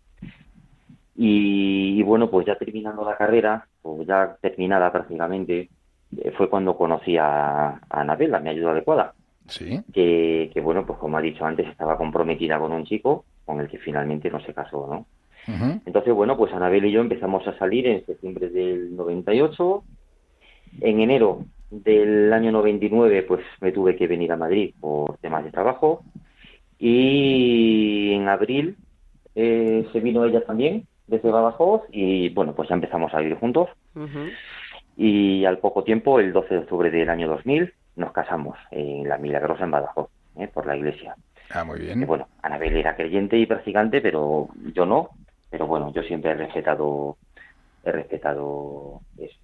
Y, 1.15 1.97
y 1.99 2.04
bueno, 2.04 2.30
pues 2.30 2.45
ya 2.45 2.56
terminando 2.58 3.06
la 3.06 3.15
carrera, 3.17 3.67
o 3.84 4.04
ya 4.04 4.36
terminada 4.41 4.91
prácticamente, 4.91 5.69
eh, 6.17 6.32
fue 6.38 6.49
cuando 6.49 6.75
conocí 6.78 7.17
a, 7.17 7.69
a 7.69 7.80
Anabel, 7.89 8.36
a 8.36 8.39
mi 8.39 8.49
ayuda 8.49 8.71
adecuada 8.71 9.13
Sí. 9.47 9.80
que, 9.93 10.49
que, 10.54 10.60
bueno, 10.62 10.86
pues 10.86 10.97
como 10.99 11.17
ha 11.17 11.21
dicho 11.21 11.45
antes, 11.45 11.67
estaba 11.67 11.97
comprometida 11.97 12.58
con 12.60 12.71
un 12.73 12.84
chico 12.84 13.25
con 13.45 13.60
el 13.62 13.69
que 13.69 13.78
finalmente 13.78 14.30
no 14.32 14.39
se 14.41 14.54
casó, 14.54 14.88
¿no? 14.89 15.06
Entonces, 15.47 16.13
bueno, 16.13 16.38
pues 16.38 16.51
Anabel 16.53 16.86
y 16.86 16.91
yo 16.91 17.01
empezamos 17.01 17.47
a 17.47 17.58
salir 17.58 17.88
en 17.88 18.05
septiembre 18.05 18.49
del 18.49 18.95
98. 18.95 19.84
En 20.81 20.99
enero 20.99 21.45
del 21.69 22.34
año 22.34 22.51
99, 22.51 23.23
pues 23.23 23.41
me 23.62 23.71
tuve 23.71 23.95
que 23.95 24.08
venir 24.08 24.31
a 24.31 24.38
Madrid 24.38 24.73
por 24.79 25.17
temas 25.17 25.43
de 25.43 25.51
trabajo. 25.51 26.03
Y 26.79 28.12
en 28.13 28.27
abril 28.27 28.75
eh, 29.36 29.88
se 29.91 29.99
vino 29.99 30.25
ella 30.25 30.43
también 30.45 30.88
desde 31.08 31.29
Badajoz 31.29 31.84
y, 31.91 32.29
bueno, 32.29 32.53
pues 32.53 32.69
ya 32.69 32.75
empezamos 32.75 33.13
a 33.13 33.19
vivir 33.19 33.38
juntos. 33.38 33.69
Y 34.97 35.45
al 35.45 35.60
poco 35.60 35.84
tiempo, 35.84 36.19
el 36.19 36.34
12 36.34 36.53
de 36.53 36.60
octubre 36.62 36.89
del 36.89 37.10
año 37.10 37.27
2000, 37.27 37.73
nos 37.97 38.12
casamos 38.12 38.58
en 38.71 39.08
la 39.08 39.17
Milagrosa 39.17 39.65
en 39.65 39.71
Badajoz, 39.71 40.10
¿eh? 40.38 40.47
por 40.47 40.65
la 40.65 40.75
iglesia. 40.75 41.15
Ah, 41.51 41.63
muy 41.63 41.79
bien. 41.79 42.05
bueno, 42.08 42.27
Anabel 42.41 42.75
era 42.75 42.95
creyente 42.95 43.38
y 43.38 43.45
practicante, 43.45 44.01
pero 44.01 44.49
yo 44.73 44.86
no. 44.86 45.10
Pero 45.49 45.67
bueno, 45.67 45.91
yo 45.93 46.03
siempre 46.03 46.31
he 46.31 46.36
respetado, 46.36 47.17
he 47.84 47.91
respetado 47.91 49.01
eso. 49.17 49.39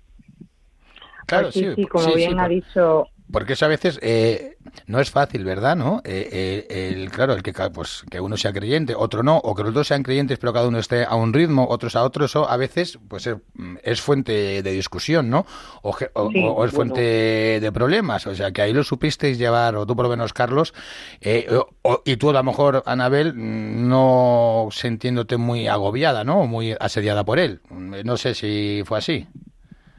Claro, 1.26 1.46
Pues 1.46 1.54
sí, 1.56 1.66
sí. 1.66 1.74
sí, 1.76 1.86
como 1.88 2.06
sí, 2.10 2.16
bien 2.16 2.40
ha 2.40 2.44
por- 2.44 2.50
dicho 2.52 3.08
porque 3.32 3.54
eso 3.54 3.64
a 3.64 3.70
veces 3.70 3.98
eh, 4.02 4.58
no 4.88 5.00
es 5.00 5.10
fácil, 5.10 5.46
¿verdad? 5.46 5.78
¿No? 5.78 6.02
Eh, 6.04 6.66
eh, 6.70 6.92
el, 6.94 7.10
claro, 7.12 7.32
el 7.32 7.42
que 7.42 7.54
pues 7.74 8.04
que 8.12 8.20
uno 8.20 8.36
sea 8.36 8.52
creyente, 8.52 8.94
otro 8.94 9.24
no, 9.24 9.38
o 9.38 9.56
que 9.56 9.64
los 9.64 9.74
dos 9.74 9.88
sean 9.88 10.04
creyentes, 10.04 10.38
pero 10.38 10.52
cada 10.52 10.68
uno 10.68 10.80
esté 10.80 11.06
a 11.06 11.16
un 11.16 11.32
ritmo, 11.32 11.66
otros 11.70 11.96
a 11.96 12.04
otro, 12.04 12.26
eso 12.26 12.50
a 12.50 12.58
veces 12.58 13.00
pues 13.08 13.28
es, 13.28 13.38
es 13.84 14.02
fuente 14.02 14.62
de 14.62 14.72
discusión, 14.74 15.30
¿no? 15.30 15.46
O, 15.82 15.94
ge- 15.94 16.12
o- 16.14 16.30
Sí, 16.30 16.40
o 16.44 16.66
es 16.66 16.74
fuente 16.74 17.00
de 17.62 17.72
problemas, 17.72 18.28
o 18.28 18.36
sea 18.36 18.52
que 18.52 18.64
ahí 18.64 18.74
lo 18.74 18.84
supisteis 18.84 19.38
llevar, 19.38 19.78
o 19.78 19.86
tú 19.86 19.96
por 19.96 20.04
lo 20.04 20.10
menos, 20.10 20.34
Carlos, 20.34 20.74
eh, 21.22 21.48
o- 21.84 22.02
y 22.04 22.18
tú 22.18 22.32
a 22.32 22.34
lo 22.34 22.44
mejor, 22.44 22.84
Anabel, 22.86 23.32
no 23.36 24.68
sintiéndote 24.72 25.38
muy 25.38 25.70
agobiada, 25.70 26.26
¿no? 26.26 26.42
O 26.42 26.48
muy 26.48 26.76
asediada 26.78 27.24
por 27.24 27.40
él. 27.40 27.62
No 27.70 28.18
sé 28.18 28.34
si 28.36 28.84
fue 28.86 28.98
así. 28.98 29.26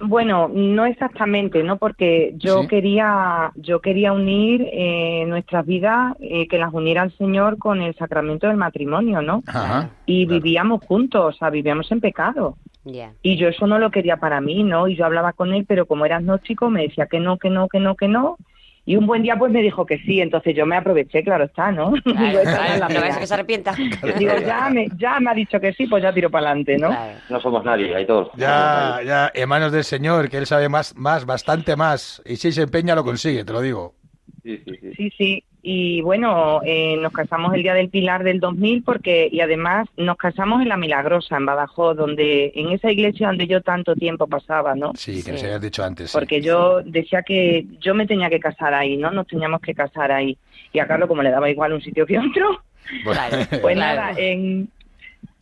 Bueno, 0.05 0.51
no 0.53 0.85
exactamente, 0.85 1.62
¿no? 1.62 1.77
Porque 1.77 2.33
yo 2.37 2.62
Sí. 2.62 2.69
quería, 2.69 3.53
yo 3.55 3.81
quería 3.81 4.12
unir 4.12 4.69
eh, 4.73 5.25
nuestras 5.27 5.65
vidas, 5.65 6.17
eh, 6.21 6.49
que 6.49 6.59
las 6.59 6.73
uniera 6.73 7.05
el 7.05 7.12
Señor 7.17 7.57
con 7.59 7.81
el 7.81 7.95
sacramento 7.95 8.49
del 8.49 8.57
matrimonio, 8.57 9.23
¿no? 9.23 9.43
Ajá. 9.47 9.91
Y 10.07 10.27
claro. 10.27 10.41
vivíamos 10.43 10.85
juntos, 10.85 11.35
o 11.35 11.38
sea, 11.38 11.51
vivíamos 11.51 11.91
en 11.93 12.01
pecado. 12.01 12.57
Ya. 12.85 13.12
Y 13.23 13.37
yo 13.37 13.47
eso 13.49 13.67
no 13.69 13.79
lo 13.79 13.91
quería 13.93 14.17
para 14.17 14.41
mí, 14.41 14.65
¿no? 14.65 14.88
Y 14.88 14.97
yo 14.97 15.05
hablaba 15.05 15.33
con 15.33 15.53
él, 15.53 15.65
pero 15.69 15.87
como 15.87 16.05
era 16.05 16.17
agnóstico, 16.17 16.69
me 16.69 16.83
decía 16.83 17.07
que 17.07 17.21
no, 17.21 17.38
que 17.38 17.49
no, 17.49 17.69
que 17.69 17.79
no, 17.79 17.95
que 17.95 18.09
no. 18.09 18.37
Y 18.85 18.97
un 18.97 19.07
buen 19.07 19.23
día 19.23 19.37
pues 19.37 19.53
me 19.53 19.62
dijo 19.62 19.87
que 19.87 19.99
sí, 19.99 20.21
entonces 20.21 20.57
yo 20.57 20.66
me 20.66 20.77
aproveché, 20.77 21.23
claro 21.23 21.45
está, 21.45 21.71
¿no? 21.71 21.92
Claro, 22.03 22.33
no 22.33 22.40
es 22.40 22.49
claro, 22.49 22.79
la 22.79 22.79
no 22.81 22.88
mía. 22.88 23.01
vayas 23.01 23.16
a 23.16 23.21
que 23.21 23.27
se 23.27 23.35
arrepienta. 23.35 23.75
Digo, 24.18 24.33
ya 24.45 24.68
me, 24.71 24.88
ya 24.97 25.21
me 25.21 25.31
ha 25.31 25.35
dicho 25.35 25.61
que 25.61 25.73
sí, 25.73 25.87
pues 25.87 26.03
ya 26.03 26.12
tiro 26.12 26.31
para 26.31 26.49
adelante, 26.49 26.77
¿no? 26.79 26.88
Claro. 26.88 27.18
No 27.31 27.40
somos 27.40 27.64
nadie, 27.64 27.95
hay 27.95 28.07
todos. 28.07 28.31
Ya, 28.37 29.01
ya, 29.05 29.31
en 29.33 29.49
manos 29.49 29.71
del 29.71 29.85
Señor, 29.85 30.29
que 30.29 30.38
Él 30.38 30.47
sabe 30.47 30.68
más, 30.68 30.97
más, 30.97 31.25
bastante 31.27 31.77
más. 31.77 32.21
Y 32.27 32.37
si 32.37 32.51
se 32.51 32.62
empeña, 32.62 32.95
lo 32.97 33.05
consigue, 33.05 33.45
te 33.45 33.53
lo 33.53 33.61
digo. 33.61 33.95
Sí, 34.42 34.59
sí, 34.64 34.73
sí. 34.81 34.92
Sí, 34.97 35.11
sí. 35.16 35.45
Y 35.64 36.01
bueno, 36.01 36.61
eh, 36.64 36.96
nos 37.01 37.12
casamos 37.12 37.55
el 37.55 37.62
día 37.62 37.75
del 37.75 37.88
Pilar 37.88 38.25
del 38.25 38.40
2000 38.40 38.83
porque 38.83 39.29
y 39.31 39.40
además 39.40 39.88
nos 39.96 40.16
casamos 40.16 40.61
en 40.61 40.68
la 40.68 40.77
Milagrosa, 40.77 41.37
en 41.37 41.46
Badajoz, 41.46 41.96
donde 41.96 42.51
en 42.57 42.70
esa 42.70 42.90
iglesia 42.90 43.29
donde 43.29 43.46
yo 43.46 43.61
tanto 43.61 43.94
tiempo 43.94 44.27
pasaba, 44.27 44.75
¿no? 44.75 44.90
Sí, 44.96 45.16
que 45.16 45.22
Sí. 45.22 45.31
nos 45.33 45.44
habías 45.44 45.61
dicho 45.61 45.85
antes. 45.85 46.11
sí. 46.11 46.18
Porque 46.18 46.40
yo 46.42 46.83
decía 46.83 47.22
que 47.22 47.64
yo 47.81 47.94
me 47.94 48.07
tenía 48.09 48.29
que 48.29 48.40
casar 48.40 48.75
ahí, 48.75 48.96
¿no? 48.96 49.12
Nos 49.12 49.29
teníamos 49.29 49.61
que 49.61 49.72
casar 49.72 50.11
ahí. 50.11 50.37
Y 50.72 50.81
a 50.81 50.87
Carlos, 50.88 51.09
como 51.09 51.22
le 51.22 51.31
daba 51.31 51.48
igual 51.48 51.72
un 51.75 51.81
sitio 51.83 52.07
que 52.07 52.18
otro, 52.18 52.61
Bueno, 53.05 53.20
pues 53.62 53.77
nada, 53.77 54.12
en, 54.16 54.68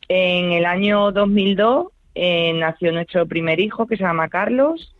en 0.09 0.53
el 0.53 0.67
año 0.67 1.13
2002 1.13 1.87
eh, 2.15 2.53
nació 2.55 2.93
nuestro 2.93 3.27
primer 3.27 3.61
hijo 3.61 3.87
que 3.87 3.97
se 3.97 4.03
llama 4.03 4.29
Carlos. 4.29 4.95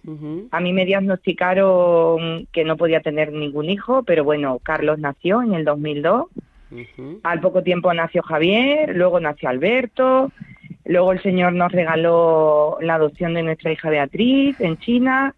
A 0.51 0.61
mí 0.61 0.73
me 0.73 0.85
diagnosticaron 0.85 2.47
que 2.53 2.65
no 2.65 2.77
podía 2.77 3.01
tener 3.01 3.33
ningún 3.33 3.69
hijo, 3.69 4.03
pero 4.05 4.25
bueno, 4.25 4.61
Carlos 4.63 4.99
nació 4.99 5.43
en 5.43 5.55
el 5.55 5.65
2002. 5.65 6.27
Ujú. 6.71 7.21
Al 7.25 7.41
poco 7.41 7.63
tiempo 7.63 7.93
nació 7.93 8.23
Javier, 8.23 8.95
luego 8.95 9.19
nació 9.19 9.49
Alberto, 9.49 10.31
luego 10.85 11.13
el 11.13 11.21
Señor 11.21 11.53
nos 11.53 11.73
regaló 11.73 12.79
la 12.81 12.95
adopción 12.95 13.35
de 13.35 13.43
nuestra 13.43 13.73
hija 13.73 13.91
Beatriz 13.91 14.61
en 14.61 14.79
China, 14.79 15.35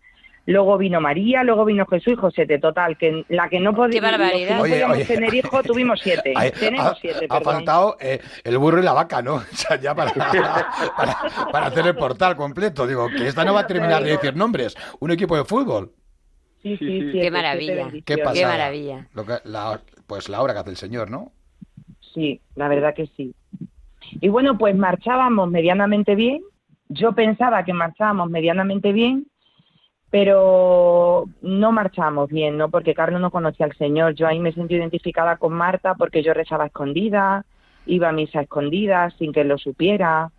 luego 0.47 0.77
vino 0.79 1.01
María, 1.01 1.43
luego 1.45 1.65
vino 1.65 1.87
Jesús 1.87 2.15
y 2.15 2.17
José, 2.17 2.47
de 2.47 2.59
total, 2.59 2.97
que 2.99 3.25
la 3.29 3.49
que 3.49 3.61
no, 3.61 3.75
podíamos 3.75 4.21
oye. 4.61 5.05
tener 5.05 5.33
hijos 5.35 5.63
tuvimos 5.65 6.01
siete, 6.03 6.33
Ahí- 6.37 6.51
tenemos 6.51 6.87
ha, 6.87 6.95
siete, 7.01 7.27
ha 7.29 7.39
perdón. 7.39 7.55
faltado 7.55 7.97
eh, 8.01 8.21
el 8.45 8.59
burro 8.59 8.81
y 8.81 8.83
la 8.83 8.93
vaca, 8.93 9.23
¿no? 9.23 9.35
O 9.53 9.55
sea, 9.55 9.81
ya 9.81 9.95
para, 9.95 10.13
para, 10.97 11.17
para 11.53 11.67
hacer 11.67 11.87
el 11.87 11.95
portal 11.97 12.37
completo. 12.37 12.87
Digo, 12.87 13.09
que 13.09 13.27
esta 13.29 13.45
no 13.45 13.55
va 13.55 13.61
a 13.61 13.67
terminar 13.67 14.03
de 14.03 14.11
decir 14.11 14.35
nombres. 14.37 14.77
Un 15.01 15.11
equipo 15.13 15.37
de 15.37 15.45
fútbol. 15.45 15.93
Sí, 16.63 16.77
sí, 16.77 16.87
siete, 17.11 17.21
Qué 17.21 17.31
maravilla. 17.31 17.91
Qué 17.91 18.03
Qué 18.03 18.19
pasada. 18.19 18.49
maravilla. 18.49 19.09
Lo 19.15 19.25
que- 19.27 19.39
la- 19.45 19.81
pues 20.07 20.29
la 20.29 20.43
obra 20.43 20.53
que 20.55 20.61
hace 20.61 20.71
el 20.71 20.77
Señor, 20.77 21.11
¿no? 21.11 21.33
Sí, 22.15 22.41
la 22.57 22.69
verdad 22.69 22.95
que 22.95 23.07
sí. 23.17 23.35
Y 24.21 24.29
bueno, 24.29 24.59
pues 24.59 24.77
marchábamos 24.77 25.51
medianamente 25.51 26.15
bien. 26.15 26.43
Yo 26.89 27.13
pensaba 27.13 27.65
que 27.65 27.73
marchábamos 27.73 28.29
medianamente 28.29 28.93
bien, 28.93 29.27
pero 30.13 31.25
no 31.41 31.73
marchábamos 31.73 32.29
bien, 32.29 32.59
¿no? 32.59 32.69
Porque 32.69 32.93
Carlos 32.93 33.19
no 33.23 33.31
conocía 33.31 33.65
al 33.65 33.75
Señor. 33.79 34.15
Yo 34.15 34.27
ahí 34.27 34.39
me 34.41 34.53
sentí 34.53 34.75
identificada 34.75 35.39
con 35.39 35.55
Marta 35.55 35.95
porque 35.95 36.23
yo 36.23 36.35
rezaba 36.35 36.65
a 36.65 36.67
escondidas, 36.67 37.47
iba 37.87 38.11
a 38.11 38.13
misa 38.13 38.41
a 38.41 38.43
escondidas 38.43 39.15
sin 39.19 39.33
que 39.33 39.43
lo 39.43 39.57
supiera. 39.57 40.31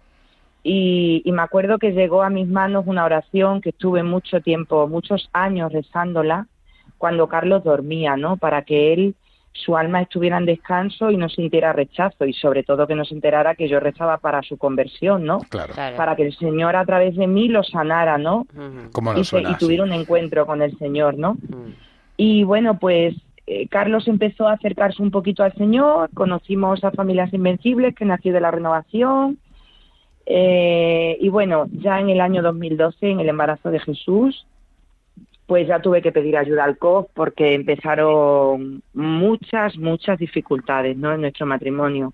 Y, 0.62 1.24
y 1.26 1.32
me 1.32 1.42
acuerdo 1.42 1.80
que 1.80 1.92
llegó 1.92 2.22
a 2.22 2.30
mis 2.30 2.48
manos 2.48 2.86
una 2.86 3.04
oración 3.04 3.62
que 3.62 3.70
estuve 3.70 4.04
mucho 4.04 4.42
tiempo, 4.42 4.88
muchos 4.88 5.28
años 5.34 5.74
rezándola, 5.74 6.46
cuando 7.00 7.28
Carlos 7.28 7.64
dormía, 7.64 8.16
¿no? 8.16 8.38
Para 8.38 8.62
que 8.66 8.94
él, 8.94 9.16
su 9.54 9.78
alma 9.78 10.02
estuviera 10.02 10.38
en 10.38 10.46
descanso 10.46 11.12
y 11.12 11.18
no 11.18 11.30
sintiera 11.30 11.72
rechazo 11.74 12.26
y 12.26 12.34
sobre 12.34 12.64
todo 12.64 12.88
que 12.88 12.96
no 12.96 13.06
se 13.06 13.14
enterara 13.14 13.54
que 13.56 13.70
yo 13.70 13.80
rezaba 13.80 14.18
para 14.18 14.42
su 14.42 14.58
conversión, 14.58 15.26
¿no? 15.26 15.40
Claro. 15.50 15.74
Claro. 15.74 15.96
Para 15.96 16.16
que 16.16 16.24
el 16.26 16.36
Señor 16.36 16.76
a 16.76 16.86
través 16.86 17.16
de 17.16 17.28
mí 17.28 17.48
lo 17.50 17.64
sanara, 17.64 18.18
¿no? 18.18 18.48
¿Cómo 18.92 19.14
Y, 19.14 19.18
no 19.18 19.24
se- 19.24 19.42
y 19.42 19.46
así? 19.46 19.56
tuviera 19.60 19.84
un 19.84 19.94
encuentro 19.94 20.46
con 20.48 20.62
el 20.62 20.76
Señor, 20.80 21.18
¿no? 21.18 21.38
Y 22.18 22.44
bueno, 22.44 22.80
pues 22.80 23.16
eh, 23.46 23.68
Carlos 23.68 24.08
empezó 24.08 24.48
a 24.48 24.54
acercarse 24.54 25.02
un 25.04 25.12
poquito 25.12 25.44
al 25.44 25.54
Señor, 25.54 26.10
conocimos 26.14 26.84
a 26.84 26.92
Familias 26.92 27.34
Invencibles, 27.34 27.94
que 27.94 28.06
nació 28.06 28.34
de 28.34 28.42
la 28.42 28.52
renovación, 28.52 29.38
eh, 30.26 31.18
y 31.20 31.30
bueno, 31.30 31.66
ya 31.72 32.00
en 32.00 32.10
el 32.10 32.22
año 32.22 32.42
2012, 32.42 33.10
en 33.10 33.20
el 33.20 33.30
embarazo 33.30 33.70
de 33.72 33.80
Jesús, 33.80 34.46
pues 35.54 35.68
ya 35.68 35.80
tuve 35.80 36.02
que 36.02 36.12
pedir 36.12 36.36
ayuda 36.36 36.64
al 36.64 36.80
COF 36.80 37.12
porque 37.14 37.54
empezaron 37.54 38.82
muchas, 38.96 39.78
muchas 39.78 40.18
dificultades 40.18 40.98
¿no? 40.98 41.14
en 41.14 41.22
nuestro 41.22 41.46
matrimonio. 41.46 42.12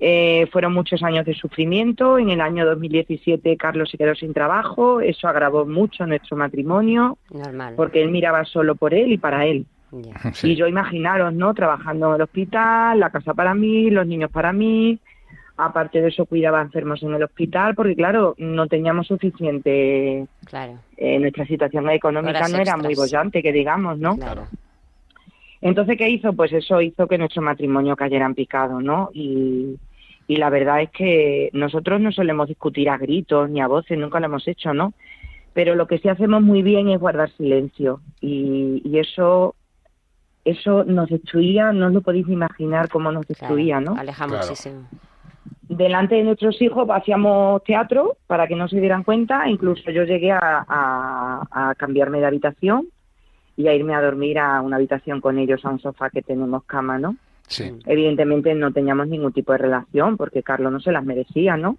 Eh, 0.00 0.48
fueron 0.50 0.72
muchos 0.74 1.04
años 1.04 1.24
de 1.24 1.34
sufrimiento. 1.34 2.18
En 2.18 2.30
el 2.30 2.40
año 2.40 2.66
2017 2.66 3.56
Carlos 3.56 3.90
se 3.92 3.96
quedó 3.96 4.16
sin 4.16 4.34
trabajo. 4.34 5.00
Eso 5.00 5.28
agravó 5.28 5.66
mucho 5.66 6.04
nuestro 6.04 6.36
matrimonio 6.36 7.16
Normal. 7.30 7.74
porque 7.76 8.02
él 8.02 8.10
miraba 8.10 8.44
solo 8.44 8.74
por 8.74 8.92
él 8.92 9.12
y 9.12 9.18
para 9.18 9.46
él. 9.46 9.64
Sí. 10.32 10.50
Y 10.50 10.56
yo 10.56 10.66
imaginaros, 10.66 11.32
¿no? 11.32 11.54
Trabajando 11.54 12.08
en 12.08 12.14
el 12.16 12.22
hospital, 12.22 12.98
la 12.98 13.10
casa 13.10 13.34
para 13.34 13.54
mí, 13.54 13.88
los 13.88 14.04
niños 14.04 14.32
para 14.32 14.52
mí. 14.52 14.98
Aparte 15.58 16.00
de 16.00 16.08
eso, 16.08 16.24
cuidaba 16.24 16.60
a 16.60 16.62
enfermos 16.62 17.02
en 17.02 17.12
el 17.14 17.22
hospital, 17.24 17.74
porque 17.74 17.96
claro, 17.96 18.34
no 18.38 18.68
teníamos 18.68 19.08
suficiente, 19.08 20.26
Claro. 20.44 20.78
eh, 20.96 21.18
nuestra 21.18 21.46
situación 21.46 21.90
económica 21.90 22.38
Horas 22.38 22.52
no 22.52 22.58
era 22.58 22.76
muy 22.76 22.94
bollante, 22.94 23.42
que 23.42 23.52
digamos, 23.52 23.98
¿no? 23.98 24.14
Claro. 24.16 24.46
Entonces, 25.60 25.98
¿qué 25.98 26.08
hizo? 26.08 26.32
Pues 26.32 26.52
eso 26.52 26.80
hizo 26.80 27.08
que 27.08 27.18
nuestro 27.18 27.42
matrimonio 27.42 27.96
cayera 27.96 28.26
en 28.26 28.36
picado, 28.36 28.80
¿no? 28.80 29.10
Y, 29.12 29.76
y 30.28 30.36
la 30.36 30.48
verdad 30.50 30.82
es 30.82 30.90
que 30.90 31.50
nosotros 31.52 32.00
no 32.00 32.12
solemos 32.12 32.46
discutir 32.46 32.88
a 32.88 32.96
gritos 32.96 33.50
ni 33.50 33.60
a 33.60 33.66
voces, 33.66 33.98
nunca 33.98 34.20
lo 34.20 34.26
hemos 34.26 34.46
hecho, 34.46 34.72
¿no? 34.72 34.92
Pero 35.54 35.74
lo 35.74 35.88
que 35.88 35.98
sí 35.98 36.08
hacemos 36.08 36.40
muy 36.42 36.62
bien 36.62 36.88
es 36.88 37.00
guardar 37.00 37.30
silencio. 37.32 38.00
Y, 38.20 38.80
y 38.84 38.98
eso 39.00 39.56
eso 40.44 40.84
nos 40.84 41.10
destruía, 41.10 41.72
no 41.72 41.88
os 41.88 41.92
lo 41.92 42.00
podéis 42.00 42.28
imaginar 42.28 42.88
cómo 42.88 43.10
nos 43.10 43.26
Claro. 43.26 43.40
destruía, 43.56 43.80
¿no? 43.80 43.96
Aleja 43.96 44.26
Claro. 44.26 44.42
muchísimo. 44.44 44.88
Delante 45.68 46.14
de 46.14 46.24
nuestros 46.24 46.60
hijos 46.62 46.88
hacíamos 46.90 47.62
teatro 47.64 48.16
para 48.26 48.46
que 48.46 48.56
no 48.56 48.68
se 48.68 48.80
dieran 48.80 49.04
cuenta. 49.04 49.48
Incluso 49.48 49.90
yo 49.90 50.04
llegué 50.04 50.32
a, 50.32 50.64
a- 50.68 51.70
a 51.70 51.74
cambiarme 51.74 52.20
de 52.20 52.26
habitación 52.26 52.86
y 53.56 53.68
a 53.68 53.74
irme 53.74 53.94
a 53.94 54.00
dormir 54.00 54.38
a 54.38 54.60
una 54.62 54.76
habitación 54.76 55.20
con 55.20 55.38
ellos, 55.38 55.64
a 55.64 55.70
un 55.70 55.80
sofá 55.80 56.10
que 56.10 56.22
tenemos 56.22 56.64
cama, 56.64 56.98
¿no? 56.98 57.16
Sí. 57.48 57.72
Evidentemente 57.86 58.54
no 58.54 58.72
teníamos 58.72 59.08
ningún 59.08 59.32
tipo 59.32 59.52
de 59.52 59.58
relación 59.58 60.16
porque 60.16 60.42
Carlos 60.42 60.70
no 60.72 60.80
se 60.80 60.92
las 60.92 61.04
merecía, 61.04 61.56
¿no? 61.56 61.76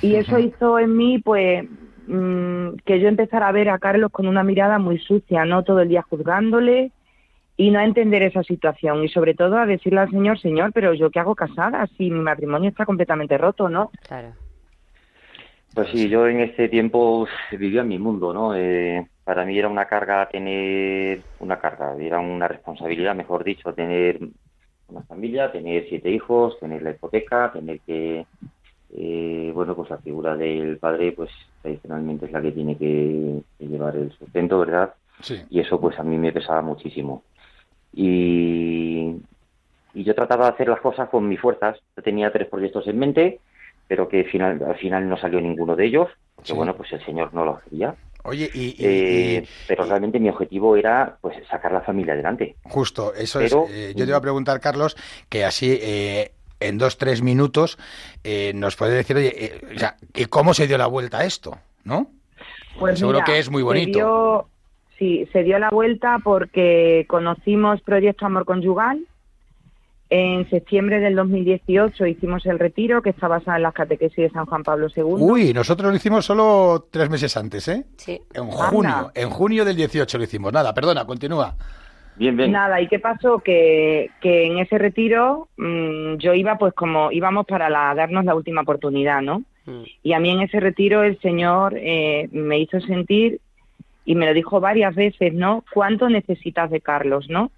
Y 0.00 0.14
eso 0.16 0.38
hizo 0.38 0.78
en 0.78 0.96
mí, 0.96 1.18
pues, 1.18 1.64
mm, 2.06 2.68
que 2.84 2.98
yo 3.00 3.08
empezara 3.08 3.48
a 3.48 3.52
ver 3.52 3.68
a 3.68 3.78
Carlos 3.78 4.10
con 4.10 4.26
una 4.26 4.42
mirada 4.42 4.78
muy 4.78 4.98
sucia, 4.98 5.44
¿no? 5.44 5.62
Todo 5.62 5.80
el 5.80 5.88
día 5.88 6.02
juzgándole 6.02 6.90
y 7.56 7.70
no 7.70 7.78
a 7.78 7.84
entender 7.84 8.22
esa 8.22 8.42
situación 8.42 9.04
y 9.04 9.08
sobre 9.08 9.34
todo 9.34 9.58
a 9.58 9.66
decirle 9.66 10.00
al 10.00 10.10
Señor, 10.10 10.38
Señor, 10.40 10.72
pero 10.72 10.94
yo 10.94 11.10
qué 11.10 11.20
hago 11.20 11.34
casada 11.34 11.86
si 11.98 12.10
mi 12.10 12.20
matrimonio 12.20 12.70
está 12.70 12.86
completamente 12.86 13.36
roto, 13.38 13.68
¿no? 13.68 13.90
Claro. 14.06 14.32
Pues 15.74 15.88
sí, 15.90 16.08
yo 16.08 16.26
en 16.26 16.40
este 16.40 16.68
tiempo 16.68 17.26
vivía 17.52 17.80
en 17.80 17.88
mi 17.88 17.98
mundo, 17.98 18.34
¿no? 18.34 18.54
Eh, 18.54 19.06
para 19.24 19.44
mí 19.44 19.58
era 19.58 19.68
una 19.68 19.86
carga 19.86 20.28
tener 20.28 21.22
una 21.40 21.58
carga, 21.58 21.94
era 21.98 22.18
una 22.18 22.46
responsabilidad, 22.48 23.14
mejor 23.14 23.42
dicho, 23.44 23.72
tener 23.72 24.18
una 24.88 25.02
familia, 25.02 25.50
tener 25.50 25.86
siete 25.88 26.10
hijos, 26.10 26.58
tener 26.58 26.82
la 26.82 26.90
hipoteca, 26.90 27.52
tener 27.52 27.80
que, 27.80 28.26
eh, 28.94 29.50
bueno, 29.54 29.74
pues 29.74 29.88
la 29.88 29.98
figura 29.98 30.36
del 30.36 30.76
padre, 30.76 31.12
pues 31.12 31.30
tradicionalmente 31.62 32.26
es 32.26 32.32
la 32.32 32.42
que 32.42 32.52
tiene 32.52 32.76
que, 32.76 33.40
que 33.58 33.66
llevar 33.66 33.96
el 33.96 34.12
sustento, 34.12 34.58
¿verdad? 34.58 34.94
Sí. 35.20 35.40
y 35.50 35.60
eso 35.60 35.80
pues 35.80 35.98
a 35.98 36.02
mí 36.02 36.18
me 36.18 36.32
pesaba 36.32 36.62
muchísimo. 36.62 37.22
Y, 37.94 39.16
y 39.94 40.04
yo 40.04 40.14
trataba 40.14 40.46
de 40.46 40.52
hacer 40.52 40.68
las 40.68 40.80
cosas 40.80 41.08
con 41.08 41.28
mis 41.28 41.40
fuerzas. 41.40 41.78
Yo 41.96 42.02
tenía 42.02 42.32
tres 42.32 42.48
proyectos 42.48 42.86
en 42.86 42.98
mente, 42.98 43.40
pero 43.88 44.08
que 44.08 44.24
final, 44.24 44.62
al 44.66 44.76
final 44.76 45.08
no 45.08 45.16
salió 45.16 45.40
ninguno 45.40 45.76
de 45.76 45.86
ellos, 45.86 46.08
porque 46.34 46.50
Sí. 46.52 46.56
bueno, 46.56 46.74
pues 46.76 46.92
el 46.92 47.04
Señor 47.04 47.32
no 47.34 47.44
lo 47.44 47.60
quería. 47.60 47.94
Oye, 48.24 48.48
y, 48.54 48.76
y- 48.78 48.86
Eh, 48.86 49.42
y- 49.44 49.48
pero 49.66 49.84
realmente 49.84 50.20
mi 50.20 50.28
objetivo 50.28 50.76
era 50.76 51.16
pues 51.20 51.36
sacar 51.50 51.72
la 51.72 51.80
familia 51.80 52.14
adelante. 52.14 52.54
justo, 52.64 53.12
eso 53.14 53.40
pero- 53.40 53.64
es. 53.66 53.70
eh, 53.72 53.92
yo 53.96 54.04
te 54.04 54.10
iba 54.10 54.18
a 54.18 54.22
preguntar, 54.22 54.60
Carlos, 54.60 54.96
que 55.28 55.44
así 55.44 55.76
eh, 55.82 56.30
en 56.60 56.78
dos, 56.78 56.96
tres 56.98 57.20
minutos 57.20 57.78
eh, 58.22 58.52
nos 58.54 58.76
puede 58.76 58.94
decir, 58.94 59.16
oye, 59.16 59.34
eh, 59.44 59.60
o 59.74 59.78
sea, 59.78 59.96
¿y 60.14 60.26
cómo 60.26 60.54
se 60.54 60.68
dio 60.68 60.78
la 60.78 60.86
vuelta 60.86 61.18
a 61.18 61.24
esto? 61.24 61.58
¿No? 61.82 62.06
Pues 62.78 63.00
Seguro 63.00 63.18
mira, 63.18 63.24
que 63.26 63.38
es 63.40 63.50
muy 63.50 63.62
se 63.62 63.64
bonito. 63.64 63.98
dio- 63.98 64.48
sí, 64.98 65.28
se 65.32 65.42
dio 65.42 65.58
la 65.58 65.70
vuelta 65.70 66.18
porque 66.22 67.06
conocimos 67.08 67.80
Proyecto 67.82 68.26
Amor 68.26 68.44
Conyugal. 68.44 69.06
En 70.10 70.48
septiembre 70.50 71.00
del 71.00 71.16
2018 71.16 72.06
hicimos 72.06 72.44
el 72.44 72.58
retiro 72.58 73.00
que 73.00 73.10
está 73.10 73.28
basado 73.28 73.56
en 73.56 73.62
las 73.62 73.72
catequesis 73.72 74.16
de 74.16 74.30
San 74.30 74.44
Juan 74.44 74.62
Pablo 74.62 74.88
II. 74.94 75.04
Uy, 75.04 75.54
nosotros 75.54 75.90
lo 75.90 75.96
hicimos 75.96 76.26
solo 76.26 76.86
tres 76.90 77.08
meses 77.08 77.34
antes, 77.38 77.66
¿eh? 77.68 77.86
Sí. 77.96 78.20
En 78.34 78.42
Anda. 78.42 78.56
junio, 78.68 79.10
en 79.14 79.30
junio 79.30 79.64
del 79.64 79.76
18 79.76 80.18
lo 80.18 80.24
hicimos. 80.24 80.52
Nada, 80.52 80.74
perdona, 80.74 81.06
continúa. 81.06 81.56
Bien, 82.16 82.36
bien. 82.36 82.52
Nada, 82.52 82.80
¿y 82.80 82.88
qué 82.88 82.98
pasó? 82.98 83.38
Que, 83.38 84.10
que 84.20 84.44
en 84.44 84.58
ese 84.58 84.76
retiro 84.76 85.48
mm, 85.56 86.16
yo 86.16 86.34
iba 86.34 86.58
pues 86.58 86.74
como 86.74 87.10
íbamos 87.10 87.46
para 87.46 87.70
la, 87.70 87.94
darnos 87.94 88.26
la 88.26 88.34
última 88.34 88.60
oportunidad, 88.60 89.22
¿no? 89.22 89.42
Mm. 89.64 89.82
Y 90.02 90.12
a 90.12 90.20
mí 90.20 90.30
en 90.30 90.42
ese 90.42 90.60
retiro 90.60 91.02
el 91.02 91.18
Señor 91.20 91.74
eh, 91.76 92.28
me 92.32 92.58
hizo 92.58 92.80
sentir, 92.80 93.40
y 94.04 94.14
me 94.14 94.26
lo 94.26 94.34
dijo 94.34 94.60
varias 94.60 94.94
veces, 94.94 95.32
¿no? 95.34 95.64
¿Cuánto 95.72 96.08
necesitas 96.08 96.70
de 96.70 96.80
Carlos, 96.80 97.28
no? 97.28 97.50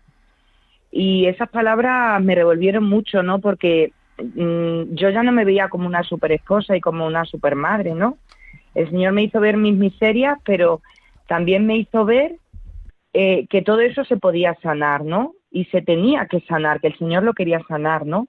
Y 0.91 1.27
esas 1.27 1.49
palabras 1.49 2.23
me 2.23 2.35
revolvieron 2.35 2.85
mucho, 2.85 3.23
¿no? 3.23 3.41
Porque 3.41 3.93
mm, 4.19 4.95
yo 4.95 5.11
ya 5.11 5.23
no 5.23 5.33
me 5.33 5.45
veía 5.45 5.69
como 5.69 5.87
una 5.87 6.03
super 6.03 6.33
esposa 6.33 6.77
y 6.77 6.81
como 6.81 7.07
una 7.07 7.25
super 7.25 7.55
madre, 7.55 7.95
¿no? 7.95 8.19
El 8.75 8.91
Señor 8.91 9.13
me 9.13 9.23
hizo 9.23 9.41
ver 9.41 9.57
mis 9.57 9.75
miserias, 9.75 10.39
pero 10.45 10.83
también 11.27 11.67
me 11.67 11.77
hizo 11.77 12.05
ver 12.05 12.37
eh, 13.13 13.47
que 13.49 13.63
todo 13.63 13.81
eso 13.81 14.05
se 14.05 14.17
podía 14.17 14.55
sanar, 14.63 15.05
¿no? 15.05 15.35
Y 15.51 15.67
se 15.67 15.83
tenía 15.83 16.27
que 16.27 16.41
sanar, 16.41 16.81
que 16.81 16.89
el 16.89 16.99
Señor 16.99 17.23
lo 17.23 17.33
quería 17.33 17.61
sanar, 17.69 18.07
¿no? 18.07 18.29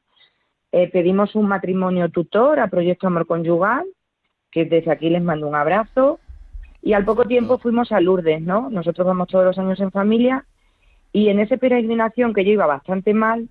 Eh, 0.71 0.89
pedimos 0.89 1.35
un 1.35 1.47
matrimonio 1.47 2.09
tutor 2.09 2.59
a 2.59 2.67
Proyecto 2.67 3.07
Amor 3.07 3.25
Conyugal, 3.25 3.85
que 4.51 4.65
desde 4.65 4.91
aquí 4.91 5.09
les 5.09 5.23
mando 5.23 5.47
un 5.47 5.55
abrazo. 5.55 6.19
Y 6.85 6.93
al 6.93 7.03
poco 7.03 7.25
tiempo 7.25 7.57
fuimos 7.57 7.91
a 7.91 7.99
Lourdes, 7.99 8.41
¿no? 8.43 8.69
Nosotros 8.69 9.07
vamos 9.07 9.27
todos 9.27 9.43
los 9.43 9.57
años 9.57 9.79
en 9.79 9.89
familia. 9.91 10.45
Y 11.11 11.29
en 11.29 11.39
esa 11.39 11.57
peregrinación 11.57 12.31
que 12.31 12.45
yo 12.45 12.51
iba 12.51 12.67
bastante 12.67 13.11
mal, 13.13 13.49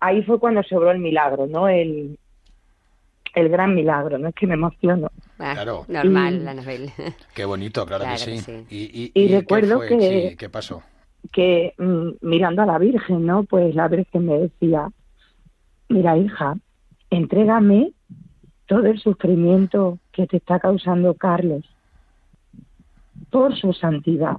ahí 0.00 0.22
fue 0.22 0.40
cuando 0.40 0.62
se 0.62 0.74
obró 0.74 0.90
el 0.90 0.98
milagro, 0.98 1.46
¿no? 1.46 1.68
El, 1.68 2.18
el 3.34 3.48
gran 3.50 3.74
milagro, 3.74 4.16
¿no? 4.16 4.28
Es 4.28 4.34
que 4.34 4.46
me 4.46 4.54
emociono. 4.54 5.10
Ah, 5.38 5.52
Claro. 5.54 5.84
Normal, 5.88 6.36
Y- 6.36 6.38
la 6.38 6.54
novela. 6.54 6.90
Qué 7.34 7.44
bonito, 7.44 7.84
claro, 7.84 8.04
Claro 8.04 8.18
que 8.24 8.30
que 8.32 8.38
sí. 8.38 8.64
sí. 8.66 8.66
Y, 8.70 9.12
Y 9.14 9.28
qué 9.28 9.36
recuerdo 9.40 9.76
fue? 9.76 9.88
que- 9.88 10.28
Sí, 10.30 10.36
¿Qué 10.36 10.48
pasó? 10.48 10.82
que 11.32 11.74
mm, 11.78 12.08
mirando 12.26 12.62
a 12.62 12.66
la 12.66 12.78
Virgen, 12.78 13.26
¿no? 13.26 13.44
Pues 13.44 13.74
la 13.74 13.88
Virgen 13.88 14.24
me 14.26 14.38
decía, 14.38 14.88
mira 15.90 16.16
hija, 16.16 16.54
entrégame 17.10 17.92
todo 18.66 18.86
el 18.86 18.98
sufrimiento 19.00 19.98
que 20.12 20.26
te 20.26 20.36
está 20.38 20.60
causando 20.60 21.12
Carlos 21.14 21.64
por 23.30 23.56
su 23.56 23.72
santidad. 23.72 24.36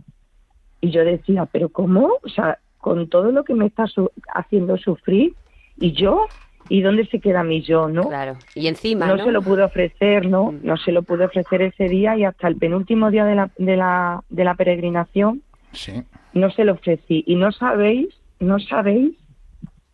Y 0.81 0.91
yo 0.91 1.03
decía, 1.03 1.45
pero 1.51 1.69
¿cómo? 1.69 2.13
O 2.23 2.29
sea, 2.29 2.59
con 2.77 3.09
todo 3.09 3.31
lo 3.31 3.43
que 3.43 3.53
me 3.55 3.65
está 3.65 3.87
su- 3.87 4.11
haciendo 4.33 4.77
sufrir, 4.77 5.33
¿y 5.77 5.91
yo? 5.93 6.27
¿Y 6.69 6.81
dónde 6.81 7.05
se 7.07 7.19
queda 7.19 7.43
mi 7.43 7.61
yo, 7.61 7.87
no? 7.89 8.03
Claro. 8.09 8.37
Y 8.55 8.67
encima, 8.67 9.05
no, 9.07 9.17
¿no? 9.17 9.23
se 9.23 9.31
lo 9.31 9.41
pude 9.41 9.63
ofrecer, 9.63 10.27
¿no? 10.27 10.51
Mm. 10.51 10.59
No 10.63 10.77
se 10.77 10.91
lo 10.91 11.03
pude 11.03 11.25
ofrecer 11.25 11.61
ese 11.61 11.85
día 11.85 12.17
y 12.17 12.23
hasta 12.23 12.47
el 12.47 12.55
penúltimo 12.57 13.11
día 13.11 13.25
de 13.25 13.35
la, 13.35 13.51
de 13.57 13.77
la, 13.77 14.23
de 14.29 14.43
la 14.43 14.55
peregrinación 14.55 15.41
Sí. 15.73 16.03
no 16.33 16.49
se 16.51 16.63
lo 16.63 16.73
ofrecí. 16.73 17.23
Y 17.27 17.35
no 17.35 17.51
sabéis, 17.51 18.07
no 18.39 18.59
sabéis 18.59 19.15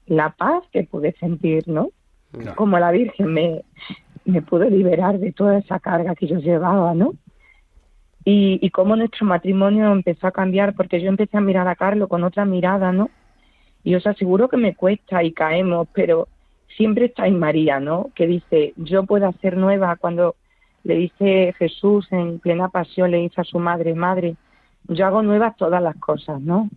la 0.06 0.30
paz 0.32 0.64
que 0.72 0.84
pude 0.84 1.14
sentir, 1.20 1.68
¿no? 1.68 1.90
No. 2.34 2.56
Como 2.56 2.80
la 2.80 2.92
Virgen 2.92 3.34
me, 3.34 3.62
me 4.26 4.42
pudo 4.42 4.70
liberar 4.70 5.20
de 5.20 5.32
toda 5.34 5.58
esa 5.58 5.80
carga 5.80 6.16
que 6.16 6.28
yo 6.28 6.38
llevaba, 6.40 6.94
¿no? 6.94 7.14
Y, 8.24 8.60
y 8.62 8.70
cómo 8.70 8.96
nuestro 8.96 9.26
matrimonio 9.26 9.92
empezó 9.92 10.28
a 10.28 10.32
cambiar, 10.32 10.76
porque 10.76 11.02
yo 11.02 11.10
empecé 11.10 11.38
a 11.38 11.42
mirar 11.42 11.68
a 11.68 11.76
Carlos 11.76 12.08
con 12.08 12.24
otra 12.24 12.46
mirada, 12.46 12.92
¿no? 12.92 13.10
Y 13.84 13.96
os 13.96 14.06
aseguro 14.06 14.48
que 14.48 14.58
me 14.58 14.76
cuesta 14.76 15.24
y 15.24 15.32
caemos, 15.32 15.88
pero 15.94 16.28
siempre 16.78 17.06
está 17.06 17.28
en 17.28 17.40
María, 17.40 17.80
¿no? 17.80 18.12
Que 18.16 18.28
dice, 18.28 18.74
yo 18.78 19.04
puedo 19.04 19.28
hacer 19.28 19.58
nueva 19.58 19.96
cuando 19.96 20.36
le 20.84 20.96
dice 20.96 21.54
Jesús 21.58 22.08
en 22.12 22.40
plena 22.40 22.70
pasión, 22.70 23.12
le 23.12 23.18
dice 23.18 23.42
a 23.42 23.44
su 23.44 23.60
madre, 23.60 23.94
madre, 23.94 24.36
yo 24.88 25.06
hago 25.06 25.22
nuevas 25.22 25.56
todas 25.58 25.82
las 25.82 25.96
cosas, 25.98 26.42
¿no? 26.42 26.70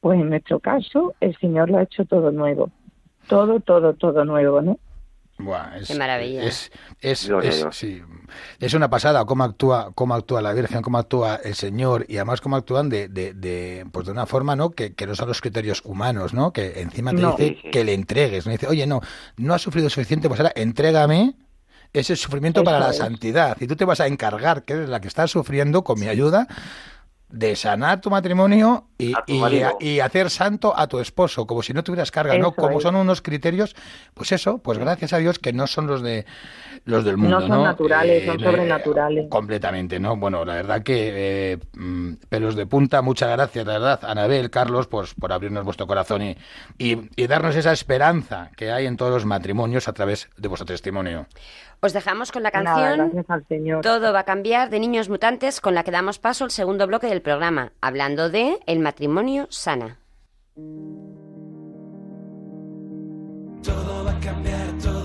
Pues 0.00 0.20
en 0.20 0.30
nuestro 0.30 0.60
caso, 0.60 1.14
el 1.20 1.36
Señor 1.36 1.70
lo 1.70 1.78
ha 1.78 1.82
hecho 1.82 2.04
todo 2.04 2.30
nuevo. 2.30 2.70
Todo, 3.28 3.60
todo, 3.60 3.94
todo 3.94 4.24
nuevo, 4.24 4.62
¿no? 4.62 4.78
Buah, 5.38 5.76
es, 5.78 5.88
Qué 5.88 5.94
maravilla. 5.96 6.44
Es, 6.44 6.70
es, 7.00 7.26
Gloria 7.28 7.50
a 7.50 7.52
es- 7.52 7.58
Dios. 7.60 7.76
sí, 7.76 8.02
es 8.58 8.72
una 8.72 8.88
pasada 8.88 9.24
cómo 9.26 9.44
actúa, 9.44 9.92
cómo 9.94 10.14
actúa 10.14 10.40
la 10.40 10.52
Virgen, 10.54 10.80
cómo 10.80 10.96
actúa 10.96 11.36
el 11.44 11.54
Señor 11.54 12.06
y 12.08 12.16
además 12.16 12.40
cómo 12.40 12.56
actúan 12.56 12.88
de, 12.88 13.08
de, 13.08 13.34
de, 13.34 13.86
pues 13.92 14.06
de 14.06 14.12
una 14.12 14.24
forma 14.24 14.56
¿no? 14.56 14.70
que, 14.70 14.94
que 14.94 15.06
no 15.06 15.14
son 15.14 15.28
los 15.28 15.42
criterios 15.42 15.82
humanos, 15.84 16.32
¿no? 16.32 16.52
que 16.54 16.80
encima 16.80 17.10
te 17.10 17.18
No. 17.20 17.32
dice 17.32 17.48
Sí, 17.48 17.58
sí. 17.64 17.70
que 17.70 17.84
le 17.84 17.92
entregues. 17.92 18.46
¿no? 18.46 18.52
Dice, 18.52 18.66
oye, 18.66 18.86
no, 18.86 19.00
no 19.36 19.52
has 19.52 19.60
sufrido 19.60 19.90
suficiente, 19.90 20.26
pues 20.28 20.40
ahora 20.40 20.52
entrégame 20.56 21.34
ese 21.92 22.16
sufrimiento 22.16 22.64
para 22.64 22.80
la 22.80 22.92
santidad. 22.94 23.56
Y 23.60 23.66
tú 23.66 23.76
te 23.76 23.84
vas 23.84 24.00
a 24.00 24.06
encargar, 24.06 24.64
que 24.64 24.72
eres 24.72 24.88
la 24.88 25.00
que 25.00 25.08
estás 25.08 25.30
sufriendo, 25.30 25.84
con 25.84 26.00
mi 26.00 26.08
ayuda, 26.08 26.46
de 27.28 27.56
sanar 27.56 28.00
tu 28.00 28.08
matrimonio 28.10 28.86
y, 28.98 29.12
y- 29.80 30.00
hacer 30.00 30.30
santo 30.30 30.72
a 30.78 30.86
tu 30.86 31.00
esposo, 31.00 31.46
como 31.46 31.62
si 31.62 31.72
no 31.72 31.82
tuvieras 31.82 32.10
carga, 32.10 32.38
¿no? 32.38 32.52
Como 32.52 32.78
es. 32.78 32.82
son 32.82 32.94
unos 32.96 33.20
criterios, 33.20 33.74
pues 34.14 34.30
eso, 34.32 34.58
pues 34.58 34.78
gracias 34.78 35.12
a 35.12 35.18
Dios 35.18 35.38
que 35.38 35.52
no 35.52 35.66
son 35.66 35.86
los 35.86 36.02
de 36.02 36.24
los 36.84 37.04
del 37.04 37.16
mundo, 37.16 37.40
No 37.40 37.48
¿no? 37.48 37.54
son 37.56 37.64
naturales, 37.64 38.24
son 38.24 38.40
eh, 38.40 38.44
sobrenaturales. 38.44 39.26
completamente, 39.28 39.98
¿no? 39.98 40.16
Bueno, 40.16 40.44
la 40.44 40.54
verdad 40.54 40.82
que 40.84 41.52
eh, 41.54 41.58
mm, 41.74 42.12
pelos 42.28 42.54
de 42.54 42.66
punta, 42.66 43.02
muchas 43.02 43.30
gracias, 43.30 43.66
la 43.66 43.72
verdad, 43.72 44.00
Anabel, 44.04 44.48
Carlos, 44.50 44.86
pues 44.86 45.12
por 45.14 45.32
abrirnos 45.32 45.64
vuestro 45.64 45.86
corazón 45.88 46.22
y, 46.22 46.36
y, 46.78 47.10
y 47.16 47.26
darnos 47.26 47.56
esa 47.56 47.72
esperanza 47.72 48.50
que 48.56 48.70
hay 48.70 48.86
en 48.86 48.96
todos 48.96 49.10
los 49.12 49.24
matrimonios 49.26 49.88
a 49.88 49.92
través 49.92 50.28
de 50.36 50.46
vuestro 50.48 50.66
testimonio. 50.66 51.26
Os 51.80 51.92
dejamos 51.92 52.32
con 52.32 52.42
la 52.42 52.50
canción 52.50 52.98
gracias 52.98 53.26
al 53.28 53.46
Señor. 53.46 53.82
Todo 53.82 54.12
va 54.12 54.20
a 54.20 54.24
cambiar 54.24 54.70
de 54.70 54.80
Niños 54.80 55.08
Mutantes, 55.08 55.60
con 55.60 55.74
la 55.74 55.84
que 55.84 55.90
damos 55.90 56.18
paso 56.18 56.44
al 56.44 56.50
segundo 56.50 56.86
bloque 56.86 57.06
del 57.06 57.22
programa, 57.22 57.72
hablando 57.80 58.30
de 58.30 58.58
El 58.66 58.80
matrimonio 58.80 59.46
sana. 59.50 59.98
Todo 63.62 64.04
va 64.04 64.12
a 64.12 64.20
cambiar, 64.20 64.78
todo 64.82 64.95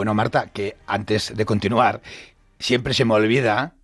bueno, 0.00 0.14
Marta, 0.14 0.46
que 0.46 0.78
antes 0.86 1.36
de 1.36 1.44
continuar, 1.44 2.00
siempre 2.58 2.94
se 2.94 3.04
me 3.04 3.12
olvida 3.12 3.74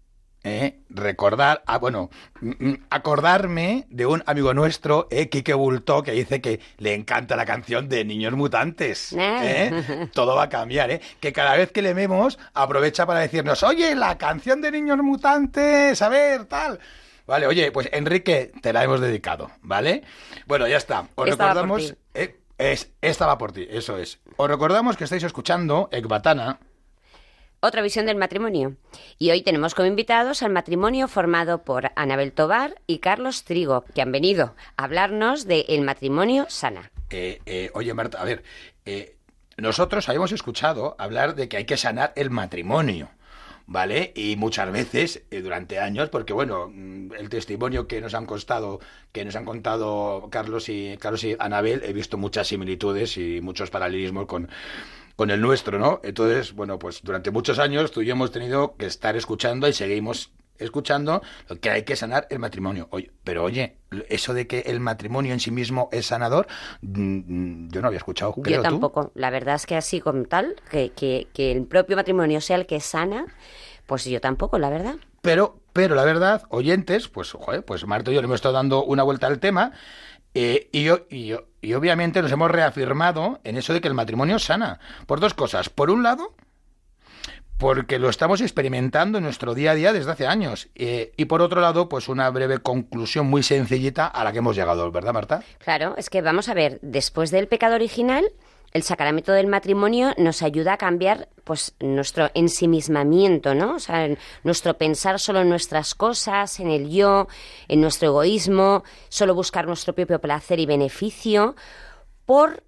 eh, 0.44 0.78
recordar, 0.88 1.62
ah, 1.66 1.76
bueno, 1.76 2.08
mm, 2.40 2.68
mm, 2.68 2.86
acordarme 2.88 3.84
de 3.90 4.06
un 4.06 4.22
amigo 4.24 4.54
nuestro, 4.54 5.08
eh, 5.10 5.28
Quique 5.28 5.52
Bulto, 5.52 6.02
que 6.02 6.12
dice 6.12 6.40
que 6.40 6.58
le 6.78 6.94
encanta 6.94 7.36
la 7.36 7.44
canción 7.44 7.90
de 7.90 8.02
Niños 8.06 8.32
Mutantes. 8.32 9.12
¿eh? 9.18 10.08
Todo 10.14 10.36
va 10.36 10.44
a 10.44 10.48
cambiar, 10.48 10.90
¿eh? 10.90 11.02
Que 11.20 11.34
cada 11.34 11.54
vez 11.54 11.70
que 11.70 11.82
le 11.82 11.92
vemos, 11.92 12.38
aprovecha 12.54 13.04
para 13.04 13.20
decirnos, 13.20 13.62
oye, 13.62 13.94
la 13.94 14.16
canción 14.16 14.62
de 14.62 14.70
Niños 14.70 14.96
Mutantes, 15.02 16.00
a 16.00 16.08
ver, 16.08 16.46
tal. 16.46 16.80
Vale, 17.26 17.46
oye, 17.46 17.70
pues 17.72 17.90
Enrique, 17.92 18.52
te 18.62 18.72
la 18.72 18.82
hemos 18.82 19.02
dedicado, 19.02 19.50
¿vale? 19.60 20.02
Bueno, 20.46 20.66
ya 20.66 20.78
está. 20.78 21.08
Os 21.14 21.28
recordamos. 21.28 21.94
eh, 22.14 22.36
es, 22.58 22.92
esta 23.00 23.26
va 23.26 23.38
por 23.38 23.52
ti, 23.52 23.66
eso 23.68 23.96
es. 23.98 24.20
Os 24.36 24.48
recordamos 24.48 24.96
que 24.96 25.04
estáis 25.04 25.22
escuchando 25.22 25.88
Ecbatana. 25.92 26.58
Otra 27.60 27.82
visión 27.82 28.06
del 28.06 28.16
matrimonio. 28.16 28.76
Y 29.18 29.30
hoy 29.30 29.42
tenemos 29.42 29.74
como 29.74 29.88
invitados 29.88 30.42
al 30.42 30.52
matrimonio 30.52 31.08
formado 31.08 31.64
por 31.64 31.90
Anabel 31.96 32.32
Tobar 32.32 32.80
y 32.86 32.98
Carlos 32.98 33.44
Trigo, 33.44 33.84
que 33.94 34.02
han 34.02 34.12
venido 34.12 34.54
a 34.76 34.84
hablarnos 34.84 35.46
de 35.46 35.64
el 35.68 35.80
matrimonio 35.80 36.46
sana. 36.48 36.90
Eh, 37.10 37.40
eh, 37.46 37.70
oye, 37.74 37.94
Marta, 37.94 38.20
a 38.20 38.24
ver, 38.24 38.44
eh, 38.84 39.16
nosotros 39.56 40.08
habíamos 40.08 40.32
escuchado 40.32 40.96
hablar 40.98 41.34
de 41.34 41.48
que 41.48 41.56
hay 41.56 41.64
que 41.64 41.76
sanar 41.76 42.12
el 42.14 42.30
matrimonio. 42.30 43.08
¿Vale? 43.68 44.12
Y 44.14 44.36
muchas 44.36 44.70
veces, 44.70 45.24
eh, 45.30 45.40
durante 45.42 45.80
años, 45.80 46.08
porque 46.08 46.32
bueno, 46.32 46.70
mm, 46.72 47.14
el 47.18 47.28
testimonio 47.28 47.88
que 47.88 48.00
nos 48.00 48.14
han 48.14 48.24
costado, 48.24 48.78
que 49.10 49.24
nos 49.24 49.34
han 49.34 49.44
contado 49.44 50.28
Carlos 50.30 50.68
y 50.68 50.96
Carlos 50.98 51.24
y 51.24 51.36
Anabel, 51.38 51.82
he 51.84 51.92
visto 51.92 52.16
muchas 52.16 52.46
similitudes 52.46 53.16
y 53.16 53.40
muchos 53.40 53.70
paralelismos 53.70 54.26
con, 54.26 54.48
con 55.16 55.30
el 55.30 55.40
nuestro, 55.40 55.78
¿no? 55.78 56.00
Entonces, 56.04 56.52
bueno, 56.52 56.78
pues 56.78 57.02
durante 57.02 57.30
muchos 57.30 57.58
años 57.58 57.90
tú 57.90 58.02
y 58.02 58.06
yo 58.06 58.12
hemos 58.12 58.30
tenido 58.30 58.76
que 58.76 58.86
estar 58.86 59.16
escuchando 59.16 59.66
y 59.66 59.72
seguimos 59.72 60.30
escuchando 60.58 61.22
que 61.60 61.70
hay 61.70 61.82
que 61.84 61.96
sanar 61.96 62.26
el 62.30 62.38
matrimonio. 62.38 62.88
Oye, 62.90 63.10
pero 63.24 63.44
oye, 63.44 63.78
eso 64.08 64.34
de 64.34 64.46
que 64.46 64.60
el 64.60 64.80
matrimonio 64.80 65.32
en 65.32 65.40
sí 65.40 65.50
mismo 65.50 65.88
es 65.92 66.06
sanador, 66.06 66.46
mm, 66.82 66.98
mm, 67.66 67.68
yo 67.70 67.80
no 67.82 67.88
había 67.88 67.98
escuchado. 67.98 68.32
creo, 68.34 68.56
Yo 68.56 68.62
tú. 68.62 68.68
tampoco. 68.70 69.12
La 69.14 69.30
verdad 69.30 69.54
es 69.56 69.66
que 69.66 69.76
así 69.76 70.00
como 70.00 70.24
tal, 70.24 70.56
que, 70.70 70.90
que, 70.90 71.28
que 71.32 71.52
el 71.52 71.64
propio 71.64 71.96
matrimonio 71.96 72.40
sea 72.40 72.56
el 72.56 72.66
que 72.66 72.80
sana, 72.80 73.26
pues 73.86 74.04
yo 74.04 74.20
tampoco, 74.20 74.58
la 74.58 74.70
verdad. 74.70 74.96
Pero, 75.22 75.58
pero 75.72 75.94
la 75.94 76.04
verdad, 76.04 76.42
oyentes, 76.50 77.08
pues, 77.08 77.32
joder, 77.32 77.64
pues 77.64 77.84
Marta 77.86 78.10
y 78.10 78.14
yo 78.14 78.20
le 78.20 78.26
hemos 78.26 78.36
estado 78.36 78.54
dando 78.54 78.84
una 78.84 79.02
vuelta 79.02 79.26
al 79.26 79.40
tema 79.40 79.72
eh, 80.34 80.68
y, 80.72 80.84
yo, 80.84 81.06
y, 81.10 81.26
yo- 81.26 81.46
y 81.62 81.74
obviamente 81.74 82.20
nos 82.22 82.30
hemos 82.30 82.50
reafirmado 82.50 83.40
en 83.44 83.56
eso 83.56 83.72
de 83.72 83.80
que 83.80 83.88
el 83.88 83.94
matrimonio 83.94 84.38
sana. 84.38 84.78
Por 85.06 85.18
dos 85.20 85.34
cosas. 85.34 85.68
Por 85.70 85.90
un 85.90 86.02
lado, 86.02 86.34
porque 87.58 87.98
lo 87.98 88.08
estamos 88.08 88.40
experimentando 88.40 89.18
en 89.18 89.24
nuestro 89.24 89.54
día 89.54 89.70
a 89.70 89.74
día 89.74 89.92
desde 89.92 90.10
hace 90.10 90.26
años. 90.26 90.68
Eh, 90.74 91.12
y 91.16 91.24
por 91.24 91.42
otro 91.42 91.60
lado, 91.60 91.88
pues 91.88 92.08
una 92.08 92.28
breve 92.30 92.58
conclusión 92.58 93.26
muy 93.26 93.42
sencillita 93.42 94.06
a 94.06 94.24
la 94.24 94.32
que 94.32 94.38
hemos 94.38 94.56
llegado, 94.56 94.90
¿verdad, 94.90 95.14
Marta? 95.14 95.42
Claro, 95.58 95.94
es 95.96 96.10
que 96.10 96.22
vamos 96.22 96.48
a 96.48 96.54
ver, 96.54 96.78
después 96.82 97.30
del 97.30 97.48
pecado 97.48 97.74
original, 97.74 98.24
el 98.72 98.82
sacramento 98.82 99.32
del 99.32 99.46
matrimonio 99.46 100.12
nos 100.18 100.42
ayuda 100.42 100.74
a 100.74 100.76
cambiar 100.76 101.28
pues 101.44 101.74
nuestro 101.80 102.30
ensimismamiento, 102.34 103.54
¿no? 103.54 103.76
O 103.76 103.78
sea, 103.78 104.06
nuestro 104.42 104.76
pensar 104.76 105.18
solo 105.18 105.40
en 105.40 105.48
nuestras 105.48 105.94
cosas, 105.94 106.60
en 106.60 106.68
el 106.68 106.90
yo, 106.90 107.26
en 107.68 107.80
nuestro 107.80 108.08
egoísmo, 108.08 108.84
solo 109.08 109.34
buscar 109.34 109.66
nuestro 109.66 109.94
propio 109.94 110.20
placer 110.20 110.60
y 110.60 110.66
beneficio, 110.66 111.56
por 112.26 112.64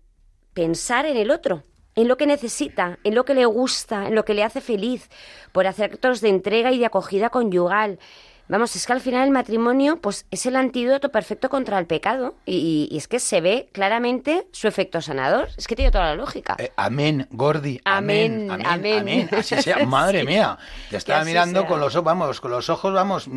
pensar 0.55 1.05
en 1.05 1.19
el 1.19 1.31
otro, 1.31 1.63
en 1.95 2.09
lo 2.09 2.17
que 2.17 2.27
necesita, 2.27 2.99
en 3.05 3.15
lo 3.15 3.25
que 3.25 3.35
le 3.35 3.47
gusta, 3.47 4.07
en 4.07 4.15
lo 4.15 4.25
que 4.25 4.35
le 4.35 4.45
hace 4.45 4.61
feliz, 4.61 5.09
por 5.53 5.67
hacer 5.67 5.93
actos 5.93 6.21
de 6.21 6.29
entrega 6.29 6.73
y 6.73 6.79
de 6.79 6.87
acogida 6.87 7.31
conyugal. 7.31 7.99
Vamos, 8.51 8.75
es 8.77 8.87
que 8.87 8.95
al 8.95 9.03
final 9.03 9.25
el 9.25 9.31
matrimonio 9.31 10.01
pues 10.01 10.25
es 10.31 10.47
el 10.47 10.57
antídoto 10.57 11.11
perfecto 11.11 11.51
contra 11.51 11.79
el 11.79 11.87
pecado 11.87 12.35
y, 12.47 12.89
y 12.91 12.97
es 12.97 13.07
que 13.07 13.21
se 13.21 13.43
ve 13.43 13.69
claramente 13.73 14.47
su 14.53 14.69
efecto 14.69 15.03
sanador. 15.03 15.51
Es 15.59 15.67
que 15.67 15.77
tiene 15.77 15.91
toda 15.91 16.07
la 16.07 16.15
lógica. 16.15 16.57
Eh, 16.59 16.73
amén, 16.77 17.29
Gordi. 17.31 17.79
Amén, 17.85 18.51
Amén, 18.51 19.01
amén. 19.01 19.29
Así 19.33 19.61
sea. 19.61 19.85
Madre 19.87 20.25
mía. 20.25 20.57
Te 20.89 20.97
estaba 20.97 21.25
mirando 21.25 21.61
sea. 21.61 21.69
con 21.69 21.79
los 21.79 21.95
ojos, 21.95 22.05
vamos, 22.05 22.41
con 22.41 22.51
los 22.51 22.71
ojos, 22.71 22.95
vamos. 22.95 23.29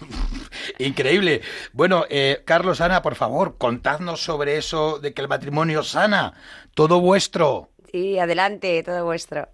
Increíble. 0.78 1.40
Bueno, 1.72 2.04
eh, 2.08 2.42
Carlos, 2.44 2.80
Ana, 2.80 3.02
por 3.02 3.16
favor, 3.16 3.58
contadnos 3.58 4.22
sobre 4.22 4.56
eso 4.56 5.00
de 5.00 5.12
que 5.12 5.22
el 5.22 5.28
matrimonio 5.28 5.82
sana. 5.82 6.32
Todo 6.74 7.00
vuestro. 7.00 7.70
Sí, 7.94 8.18
adelante, 8.18 8.82
todo 8.82 9.04
vuestro. 9.04 9.46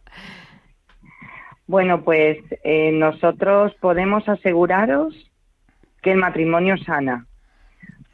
Bueno, 1.66 2.02
pues 2.02 2.38
eh, 2.64 2.90
nosotros 2.90 3.74
podemos 3.82 4.26
aseguraros 4.30 5.14
que 6.00 6.12
el 6.12 6.18
matrimonio 6.20 6.78
sana, 6.78 7.26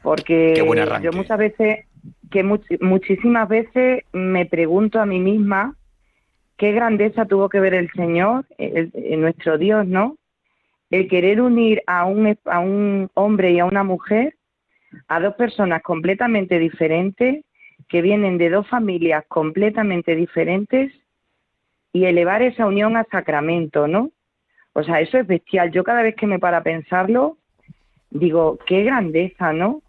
porque 0.03 0.53
yo 1.01 1.13
muchas 1.13 1.37
veces, 1.37 1.85
que 2.29 2.43
much- 2.43 2.77
muchísimas 2.81 3.47
veces 3.47 4.03
me 4.11 4.45
pregunto 4.45 4.99
a 4.99 5.05
mí 5.05 5.17
misma 5.21 5.77
qué 6.57 6.73
grandeza 6.73 7.23
tuvo 7.23 7.47
que 7.47 7.61
ver 7.61 7.73
el 7.75 7.89
Señor, 7.91 8.45
el- 8.57 8.91
el- 8.93 9.21
nuestro 9.21 9.57
Dios, 9.57 9.87
¿no? 9.87 10.17
El 10.89 11.07
querer 11.07 11.39
unir 11.39 11.83
a 11.87 12.03
un, 12.03 12.37
a 12.43 12.59
un 12.59 13.09
hombre 13.13 13.51
y 13.53 13.59
a 13.59 13.65
una 13.65 13.85
mujer, 13.85 14.35
a 15.07 15.21
dos 15.21 15.35
personas 15.35 15.81
completamente 15.83 16.59
diferentes, 16.59 17.45
que 17.87 18.01
vienen 18.01 18.37
de 18.37 18.49
dos 18.49 18.67
familias 18.67 19.25
completamente 19.27 20.15
diferentes, 20.15 20.91
y 21.97 22.05
elevar 22.05 22.43
esa 22.43 22.67
unión 22.67 22.95
a 22.95 23.05
sacramento, 23.05 23.87
¿no? 23.87 24.11
O 24.73 24.83
sea, 24.83 25.01
eso 25.01 25.17
es 25.17 25.25
bestial. 25.25 25.71
Yo 25.71 25.83
cada 25.83 26.03
vez 26.03 26.15
que 26.15 26.27
me 26.27 26.37
para 26.37 26.61
pensarlo, 26.61 27.37
digo, 28.11 28.59
qué 28.67 28.83
grandeza, 28.83 29.51
¿no? 29.51 29.81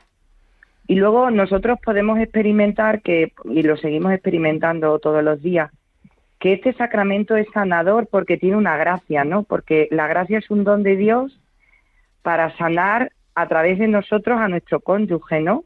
Y 0.86 0.94
luego 0.94 1.30
nosotros 1.30 1.78
podemos 1.84 2.18
experimentar 2.18 3.02
que, 3.02 3.34
y 3.44 3.62
lo 3.62 3.76
seguimos 3.76 4.12
experimentando 4.12 4.98
todos 5.00 5.22
los 5.22 5.42
días, 5.42 5.70
que 6.38 6.54
este 6.54 6.72
sacramento 6.72 7.36
es 7.36 7.46
sanador 7.52 8.06
porque 8.06 8.38
tiene 8.38 8.56
una 8.56 8.78
gracia, 8.78 9.24
¿no? 9.24 9.42
Porque 9.42 9.88
la 9.90 10.06
gracia 10.06 10.38
es 10.38 10.50
un 10.50 10.64
don 10.64 10.82
de 10.82 10.96
Dios 10.96 11.38
para 12.22 12.56
sanar 12.56 13.12
a 13.34 13.48
través 13.48 13.78
de 13.78 13.88
nosotros 13.88 14.40
a 14.40 14.48
nuestro 14.48 14.80
cónyuge, 14.80 15.42
¿no? 15.42 15.64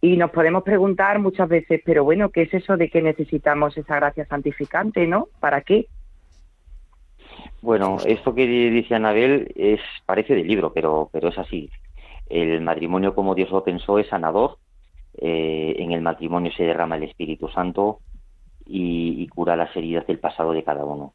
Y 0.00 0.16
nos 0.16 0.30
podemos 0.30 0.62
preguntar 0.62 1.18
muchas 1.18 1.48
veces, 1.48 1.80
pero 1.84 2.04
bueno, 2.04 2.30
¿qué 2.30 2.42
es 2.42 2.54
eso 2.54 2.76
de 2.76 2.88
que 2.88 3.02
necesitamos 3.02 3.76
esa 3.76 3.96
gracia 3.96 4.24
santificante, 4.26 5.06
¿no? 5.06 5.28
¿Para 5.40 5.62
qué? 5.62 5.86
Bueno, 7.62 7.96
esto 8.06 8.34
que 8.34 8.46
dice 8.46 8.94
Anabel 8.94 9.52
es 9.56 9.80
parece 10.06 10.34
de 10.34 10.44
libro, 10.44 10.72
pero, 10.72 11.08
pero 11.12 11.28
es 11.28 11.38
así. 11.38 11.68
El 12.28 12.60
matrimonio 12.60 13.14
como 13.14 13.34
Dios 13.34 13.50
lo 13.50 13.64
pensó 13.64 13.98
es 13.98 14.06
sanador. 14.08 14.58
eh, 15.20 15.74
en 15.78 15.92
el 15.92 16.00
matrimonio 16.00 16.52
se 16.52 16.64
derrama 16.64 16.96
el 16.96 17.04
Espíritu 17.04 17.48
Santo 17.48 17.98
y, 18.66 19.22
y 19.22 19.28
cura 19.28 19.56
las 19.56 19.74
heridas 19.76 20.06
del 20.06 20.18
pasado 20.18 20.52
de 20.52 20.62
cada 20.62 20.84
uno. 20.84 21.12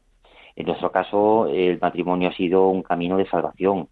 En 0.56 0.66
nuestro 0.66 0.92
caso, 0.92 1.46
el 1.48 1.78
matrimonio 1.80 2.28
ha 2.28 2.34
sido 2.34 2.68
un 2.68 2.82
camino 2.82 3.16
de 3.16 3.26
salvación. 3.26 3.88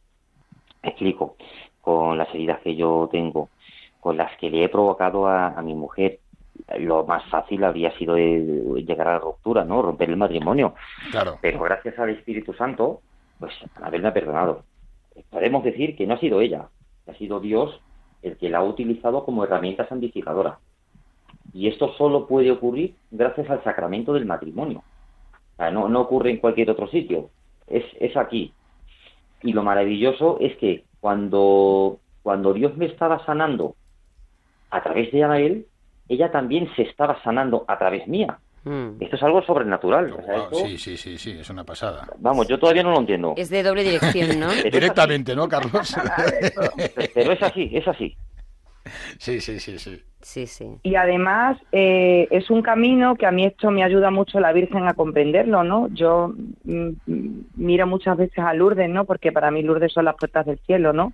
Explico, 0.82 1.36
con 1.80 2.18
las 2.18 2.28
heridas 2.34 2.60
que 2.60 2.76
yo 2.76 3.08
tengo, 3.10 3.48
con 4.02 4.16
las 4.16 4.36
que 4.38 4.50
le 4.50 4.64
he 4.64 4.68
provocado 4.68 5.28
a, 5.28 5.50
a 5.50 5.62
mi 5.62 5.74
mujer. 5.76 6.18
Lo 6.80 7.06
más 7.06 7.24
fácil 7.30 7.62
habría 7.62 7.96
sido 7.96 8.16
eh, 8.16 8.84
llegar 8.84 9.06
a 9.06 9.12
la 9.12 9.18
ruptura, 9.20 9.64
¿no? 9.64 9.80
Romper 9.80 10.10
el 10.10 10.16
matrimonio. 10.16 10.74
Claro. 11.12 11.38
Pero 11.40 11.60
gracias 11.60 11.96
al 12.00 12.10
Espíritu 12.10 12.52
Santo, 12.52 13.00
pues 13.38 13.52
Anabel 13.76 14.02
me 14.02 14.08
ha 14.08 14.12
perdonado. 14.12 14.64
Podemos 15.30 15.62
decir 15.62 15.94
que 15.94 16.04
no 16.04 16.14
ha 16.14 16.18
sido 16.18 16.40
ella, 16.40 16.66
ha 17.06 17.14
sido 17.14 17.38
Dios 17.38 17.80
el 18.22 18.36
que 18.38 18.50
la 18.50 18.58
ha 18.58 18.64
utilizado 18.64 19.24
como 19.24 19.44
herramienta 19.44 19.86
santificadora. 19.86 20.58
Y 21.52 21.68
esto 21.68 21.92
solo 21.94 22.26
puede 22.26 22.50
ocurrir 22.50 22.96
gracias 23.12 23.48
al 23.50 23.62
sacramento 23.62 24.12
del 24.14 24.26
matrimonio. 24.26 24.82
No, 25.58 25.88
no 25.88 26.00
ocurre 26.00 26.30
en 26.30 26.38
cualquier 26.38 26.70
otro 26.70 26.88
sitio, 26.88 27.30
es, 27.68 27.84
es 28.00 28.16
aquí. 28.16 28.52
Y 29.42 29.52
lo 29.52 29.62
maravilloso 29.62 30.38
es 30.40 30.56
que 30.56 30.84
cuando, 31.00 31.98
cuando 32.24 32.52
Dios 32.52 32.76
me 32.76 32.86
estaba 32.86 33.24
sanando 33.24 33.76
a 34.72 34.82
través 34.82 35.12
de 35.12 35.22
Anabel, 35.22 35.66
ella 36.08 36.30
también 36.32 36.68
se 36.74 36.82
estaba 36.82 37.22
sanando 37.22 37.64
a 37.68 37.78
través 37.78 38.06
mía. 38.08 38.38
Mm. 38.64 39.00
Esto 39.00 39.16
es 39.16 39.22
algo 39.22 39.42
sobrenatural. 39.42 40.10
Wow, 40.12 40.20
esto- 40.44 40.54
sí, 40.66 40.78
sí, 40.78 40.96
sí, 40.96 41.18
sí, 41.18 41.30
es 41.40 41.50
una 41.50 41.64
pasada. 41.64 42.08
Vamos, 42.18 42.46
yo 42.48 42.58
todavía 42.58 42.82
no 42.82 42.92
lo 42.92 43.00
entiendo. 43.00 43.34
Es 43.36 43.50
de 43.50 43.62
doble 43.62 43.82
dirección, 43.82 44.38
¿no? 44.40 44.48
Directamente, 44.72 45.34
¿no, 45.34 45.48
Carlos? 45.48 45.94
Pero 47.14 47.32
es 47.32 47.42
así, 47.42 47.70
es 47.72 47.86
así. 47.88 48.16
sí, 49.18 49.40
sí, 49.40 49.58
sí, 49.60 49.78
sí. 49.78 50.02
Sí, 50.20 50.46
sí. 50.46 50.66
Y 50.84 50.94
además 50.94 51.58
eh, 51.72 52.28
es 52.30 52.48
un 52.50 52.62
camino 52.62 53.16
que 53.16 53.26
a 53.26 53.32
mí 53.32 53.44
esto 53.44 53.72
me 53.72 53.82
ayuda 53.82 54.12
mucho 54.12 54.38
la 54.38 54.52
Virgen 54.52 54.86
a 54.86 54.94
comprenderlo, 54.94 55.64
¿no? 55.64 55.88
Yo 55.88 56.32
mm, 56.62 56.88
mm, 57.06 57.44
miro 57.56 57.88
muchas 57.88 58.16
veces 58.16 58.38
a 58.38 58.54
Lourdes, 58.54 58.88
¿no? 58.88 59.04
Porque 59.04 59.32
para 59.32 59.50
mí 59.50 59.62
Lourdes 59.62 59.92
son 59.92 60.04
las 60.04 60.14
puertas 60.14 60.46
del 60.46 60.60
cielo, 60.60 60.92
¿no? 60.92 61.12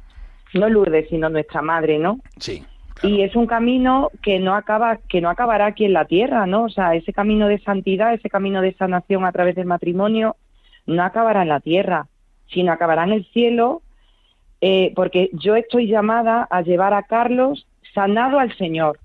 No 0.52 0.68
Lourdes, 0.68 1.08
sino 1.08 1.30
nuestra 1.30 1.62
madre, 1.62 1.98
¿no? 1.98 2.20
Sí, 2.38 2.62
y 3.02 3.22
es 3.22 3.36
un 3.36 3.46
camino 3.46 4.10
que 4.22 4.38
no 4.38 4.54
acaba 4.54 4.96
que 5.08 5.20
no 5.20 5.30
acabará 5.30 5.66
aquí 5.66 5.84
en 5.84 5.92
la 5.92 6.04
tierra 6.04 6.46
no 6.46 6.64
o 6.64 6.68
sea 6.68 6.94
ese 6.94 7.12
camino 7.12 7.48
de 7.48 7.60
santidad 7.60 8.14
ese 8.14 8.30
camino 8.30 8.60
de 8.60 8.74
sanación 8.74 9.24
a 9.24 9.32
través 9.32 9.54
del 9.54 9.66
matrimonio 9.66 10.36
no 10.86 11.02
acabará 11.02 11.42
en 11.42 11.48
la 11.48 11.60
tierra 11.60 12.08
sino 12.52 12.72
acabará 12.72 13.04
en 13.04 13.12
el 13.12 13.26
cielo 13.32 13.82
eh, 14.60 14.92
porque 14.96 15.30
yo 15.32 15.54
estoy 15.54 15.86
llamada 15.86 16.46
a 16.50 16.62
llevar 16.62 16.94
a 16.94 17.04
Carlos 17.04 17.66
sanado 17.94 18.40
al 18.40 18.56
Señor 18.56 18.98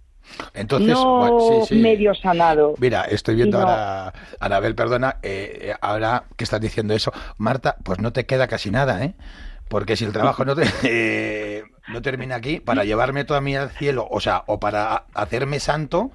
Entonces, 0.56 0.94
no 0.94 1.18
bueno, 1.20 1.66
sí, 1.66 1.76
sí. 1.76 1.82
medio 1.82 2.16
sanado 2.16 2.74
Mira, 2.80 3.04
estoy 3.04 3.36
viendo 3.36 3.60
ahora, 3.60 4.14
Anabel, 4.40 4.74
perdona, 4.74 5.18
eh, 5.22 5.60
eh, 5.62 5.74
ahora 5.82 6.24
que 6.36 6.44
estás 6.46 6.62
diciendo 6.62 6.94
eso, 6.96 7.12
Marta, 7.38 7.76
pues 7.84 8.00
no 8.00 8.12
te 8.12 8.26
queda 8.26 8.48
casi 8.48 8.72
nada, 8.72 9.04
¿eh? 9.04 9.14
Porque 9.68 9.96
si 9.96 10.06
el 10.06 10.14
trabajo 10.14 10.46
no, 10.46 10.56
te, 10.56 10.64
eh, 10.84 11.64
no 11.90 12.02
termina 12.02 12.36
aquí, 12.36 12.60
para 12.60 12.84
llevarme 12.86 13.26
todo 13.26 13.38
a 13.38 13.42
mí 13.42 13.56
al 13.56 13.70
cielo, 13.72 14.08
o 14.10 14.20
sea, 14.20 14.44
o 14.48 14.60
para 14.60 15.06
hacerme 15.14 15.60
santo, 15.60 16.12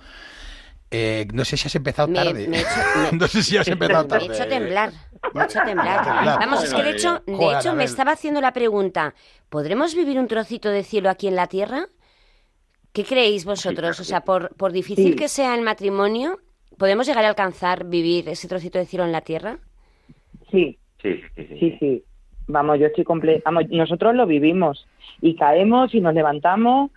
eh, 0.90 1.26
no 1.34 1.44
sé 1.44 1.56
si 1.58 1.66
has 1.66 1.74
empezado 1.74 2.08
Me- 2.08 2.14
tarde. 2.14 2.48
me 2.48 2.56
he 2.58 2.60
hecho- 2.60 2.70
me- 3.12 3.18
no 3.18 3.26
sé 3.28 3.42
si 3.42 3.56
has 3.58 3.68
empezado 3.68 4.04
Me 4.04 4.08
tarde. 4.08 4.26
he 4.26 4.32
hecho 4.36 4.48
temblar. 4.48 4.92
Me 5.34 5.42
he 5.42 5.44
hecho 5.44 5.58
temblar. 5.64 6.04
Vamos, 6.38 6.64
es 6.64 6.72
que 6.72 6.82
de 6.82 6.90
hecho, 6.90 7.22
de 7.26 7.34
Joder, 7.34 7.58
hecho 7.58 7.74
me 7.74 7.84
estaba 7.84 8.12
haciendo 8.12 8.40
la 8.40 8.52
pregunta, 8.52 9.14
¿podremos 9.50 9.94
vivir 9.94 10.18
un 10.18 10.28
trocito 10.28 10.70
de 10.70 10.82
cielo 10.84 11.10
aquí 11.10 11.28
en 11.28 11.36
la 11.36 11.46
tierra? 11.48 11.86
¿Qué 12.92 13.04
creéis 13.04 13.44
vosotros? 13.44 14.00
O 14.00 14.04
sea, 14.04 14.22
por, 14.22 14.54
por 14.56 14.72
difícil 14.72 15.10
Sí. 15.10 15.14
que 15.16 15.28
sea 15.28 15.54
el 15.54 15.60
matrimonio, 15.62 16.40
¿podemos 16.78 17.06
llegar 17.06 17.24
a 17.24 17.28
alcanzar 17.28 17.84
vivir 17.84 18.28
ese 18.28 18.48
trocito 18.48 18.78
de 18.78 18.86
cielo 18.86 19.04
en 19.04 19.12
la 19.12 19.20
tierra? 19.20 19.58
sí 20.50 20.78
Sí, 21.02 21.14
sí, 21.36 21.46
sí. 21.46 21.58
Sí, 21.60 21.76
sí. 21.78 22.04
Vamos, 22.48 22.78
yo 22.78 22.86
estoy 22.86 23.04
comple 23.04 23.42
Vamos, 23.44 23.64
nosotros 23.70 24.14
lo 24.14 24.26
vivimos 24.26 24.86
y 25.20 25.36
caemos 25.36 25.94
y 25.94 26.00
nos 26.00 26.14
levantamos, 26.14 26.90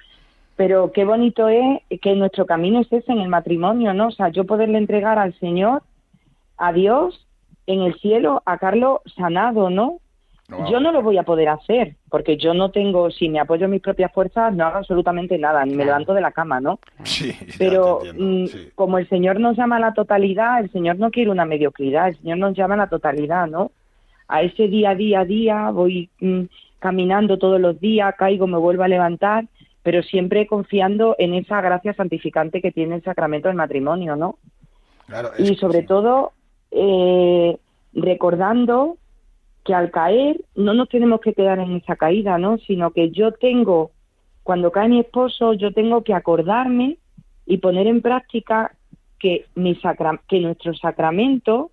pero 0.56 0.91
qué 0.91 1.06
bonito 1.06 1.49
es 1.49 1.82
que 2.02 2.16
nuestro 2.16 2.45
camino 2.45 2.80
es 2.80 2.91
ese 2.91 3.12
en 3.12 3.20
el 3.20 3.30
matrimonio, 3.30 3.93
¿no? 3.93 4.08
O 4.08 4.12
sea, 4.12 4.30
yo 4.30 4.45
poderle 4.45 4.78
entregar 4.78 5.20
al 5.20 5.38
Señor, 5.39 5.84
a 6.58 6.72
Dios, 6.72 7.28
en 7.68 7.82
el 7.82 7.95
cielo, 7.99 8.41
a 8.45 8.58
Carlos 8.58 8.99
sanado, 9.16 9.70
¿no? 9.70 9.99
Yo 10.70 10.82
no 10.82 10.91
lo 10.91 11.02
voy 11.02 11.18
a 11.18 11.24
poder 11.24 11.47
hacer, 11.47 11.95
porque 12.10 12.36
yo 12.36 12.54
no 12.54 12.72
tengo, 12.72 13.10
si 13.10 13.30
me 13.30 13.39
apoyo 13.39 13.66
en 13.66 13.72
mis 13.72 13.82
propias 13.82 14.12
fuerzas, 14.12 14.54
no 14.54 14.66
hago 14.66 14.80
absolutamente 14.80 15.38
nada, 15.38 15.66
ni 15.66 15.76
me 15.76 15.86
levanto 15.86 16.14
de 16.14 16.20
la 16.20 16.34
cama, 16.34 16.60
¿no? 16.60 16.80
Sí, 17.04 17.34
Pero 17.58 18.04
entiendo, 18.04 18.24
mm, 18.26 18.47
sí. 18.47 18.70
como 18.76 18.97
el 18.97 19.08
Señor 19.08 19.39
nos 19.39 19.56
llama 19.56 19.78
a 19.78 19.80
la 19.80 19.93
totalidad, 19.93 20.60
el 20.60 20.70
Señor 20.72 20.97
no 20.99 21.10
quiere 21.10 21.32
una 21.32 21.45
mediocridad, 21.45 22.10
el 22.10 22.18
Señor 22.18 22.39
nos 22.39 22.58
llama 22.58 22.74
a 22.74 22.80
la 22.80 22.89
totalidad, 22.89 23.47
¿no? 23.47 23.72
A 24.32 24.41
ese 24.43 24.67
día 24.67 24.91
a 24.91 24.95
día 24.95 25.19
a 25.21 25.25
día 25.25 25.69
voy 25.71 26.09
mm, 26.19 26.43
caminando 26.79 27.38
todos 27.38 27.59
los 27.59 27.79
días, 27.79 28.15
caigo, 28.17 28.47
me 28.47 28.57
vuelvo 28.57 28.84
a 28.84 28.88
levantar, 28.88 29.45
pero 29.84 30.01
siempre 30.03 30.47
confiando 30.47 31.15
en 31.19 31.34
esa 31.34 31.59
gracia 31.61 31.93
santificante 31.93 32.61
que 32.61 32.71
tiene 32.71 32.95
el 32.95 33.03
sacramento 33.03 33.47
del 33.49 33.57
matrimonio, 33.57 34.15
¿no? 34.15 34.38
Claro, 35.07 35.32
Y 35.38 35.55
sobre 35.55 35.82
sí. 35.82 35.88
todo 35.88 36.32
eh, 36.71 37.57
recordando 37.93 38.97
que 39.65 39.73
al 39.73 39.91
caer 39.91 40.41
no 40.55 40.73
nos 40.73 40.88
tenemos 40.89 41.19
que 41.21 41.34
quedar 41.34 41.59
en 41.59 41.75
esa 41.75 41.95
caída, 41.95 42.38
¿no? 42.38 42.57
Sino 42.59 42.91
que 42.91 43.11
yo 43.11 43.32
tengo, 43.34 43.91
cuando 44.43 44.71
cae 44.71 44.88
mi 44.89 44.99
esposo, 44.99 45.53
yo 45.53 45.71
tengo 45.73 46.03
que 46.03 46.13
acordarme 46.13 46.97
y 47.45 47.57
poner 47.57 47.88
en 47.88 48.01
práctica 48.01 48.71
que, 49.19 49.45
mi 49.55 49.75
sacra- 49.75 50.21
que 50.27 50.39
nuestro 50.39 50.73
sacramento, 50.73 51.69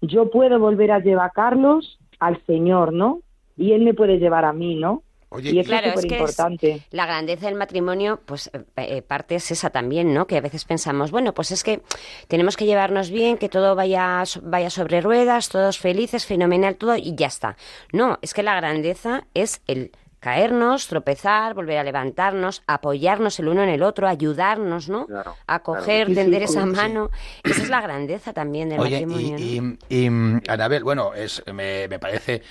yo 0.00 0.30
puedo 0.30 0.58
volver 0.58 0.90
a 0.92 0.98
llevar 1.00 1.26
a 1.26 1.30
Carlos 1.30 1.98
al 2.18 2.44
Señor, 2.46 2.92
¿no? 2.92 3.20
Y 3.56 3.72
él 3.72 3.82
me 3.82 3.94
puede 3.94 4.18
llevar 4.18 4.44
a 4.44 4.52
mí, 4.52 4.74
¿no? 4.76 5.02
Oye, 5.30 5.50
y 5.50 5.58
eso 5.58 5.68
Claro, 5.68 5.88
es 5.88 5.94
es 5.96 6.00
súper 6.02 6.08
que 6.08 6.14
es- 6.14 6.20
importante. 6.30 6.82
La 6.90 7.04
grandeza 7.04 7.46
del 7.46 7.54
matrimonio, 7.56 8.20
pues 8.24 8.50
eh, 8.54 8.62
eh, 8.76 9.02
parte 9.02 9.34
es 9.34 9.50
esa 9.50 9.68
también, 9.68 10.14
¿no? 10.14 10.26
Que 10.26 10.38
a 10.38 10.40
veces 10.40 10.64
pensamos, 10.64 11.10
bueno, 11.10 11.34
pues 11.34 11.50
es 11.50 11.62
que 11.62 11.82
tenemos 12.28 12.56
que 12.56 12.64
llevarnos 12.64 13.10
bien, 13.10 13.36
que 13.36 13.50
todo 13.50 13.74
vaya, 13.74 14.22
vaya 14.42 14.70
sobre 14.70 15.02
ruedas, 15.02 15.50
todos 15.50 15.78
felices, 15.78 16.24
fenomenal, 16.24 16.76
todo, 16.76 16.96
y 16.96 17.14
ya 17.14 17.26
está. 17.26 17.56
No, 17.92 18.18
es 18.22 18.32
que 18.32 18.42
la 18.42 18.56
grandeza 18.56 19.26
es 19.34 19.60
el 19.66 19.90
caernos, 20.20 20.88
tropezar, 20.88 21.54
volver 21.54 21.78
a 21.78 21.84
levantarnos, 21.84 22.62
apoyarnos 22.66 23.38
el 23.38 23.48
uno 23.48 23.62
en 23.62 23.68
el 23.68 23.82
otro, 23.82 24.08
ayudarnos, 24.08 24.88
¿no? 24.88 25.06
Claro, 25.06 25.36
a 25.46 25.60
coger, 25.60 26.12
tender 26.14 26.42
esa 26.42 26.62
sí. 26.62 26.68
mano. 26.68 27.10
Esa 27.44 27.62
es 27.62 27.68
la 27.68 27.80
grandeza 27.80 28.32
también 28.32 28.68
del 28.68 28.80
Oye, 28.80 29.06
matrimonio, 29.06 29.38
¿no? 29.38 29.76
y, 29.88 30.10
mm, 30.10 30.42
Anabel, 30.48 30.84
bueno, 30.84 31.14
es, 31.14 31.42
me, 31.52 31.88
me 31.88 31.98
parece 31.98 32.42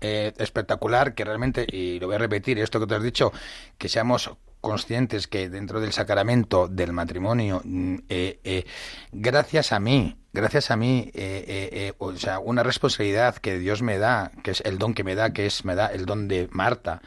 eh, 0.00 0.32
espectacular 0.38 1.14
que 1.14 1.24
realmente, 1.24 1.66
y 1.70 1.98
lo 1.98 2.06
voy 2.06 2.16
a 2.16 2.18
repetir, 2.18 2.58
esto 2.58 2.78
que 2.80 2.86
te 2.86 2.94
has 2.94 3.02
dicho, 3.02 3.32
que 3.78 3.88
seamos 3.88 4.30
conscientes 4.70 5.26
que 5.26 5.48
dentro 5.48 5.80
del 5.80 5.92
sacramento 5.92 6.68
del 6.68 6.92
matrimonio, 6.92 7.60
mm, 7.64 7.96
eh, 8.08 8.40
eh, 8.44 8.64
gracias 9.12 9.72
a 9.72 9.80
mí, 9.80 10.16
gracias 10.32 10.70
a 10.70 10.76
mí, 10.76 11.10
eh, 11.14 11.92
o 11.98 12.12
sea, 12.16 12.38
una 12.38 12.62
responsabilidad 12.62 13.36
que 13.36 13.58
Dios 13.58 13.82
me 13.82 13.98
da, 13.98 14.32
que 14.42 14.50
es 14.50 14.60
el 14.62 14.78
don 14.78 14.94
que 14.94 15.04
me 15.04 15.14
da, 15.14 15.32
que 15.32 15.46
es 15.46 15.64
me 15.64 15.74
da 15.74 15.86
el 15.86 16.06
don 16.06 16.28
de 16.28 16.48
Marta, 16.50 17.00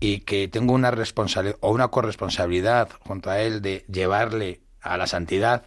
y 0.00 0.20
que 0.20 0.48
tengo 0.48 0.74
una 0.74 0.90
responsabilidad 0.90 1.58
o 1.60 1.70
una 1.70 1.88
corresponsabilidad 1.88 2.90
junto 3.00 3.30
a 3.30 3.40
él 3.40 3.62
de 3.62 3.84
llevarle 3.88 4.60
a 4.80 4.96
la 4.96 5.06
santidad, 5.06 5.64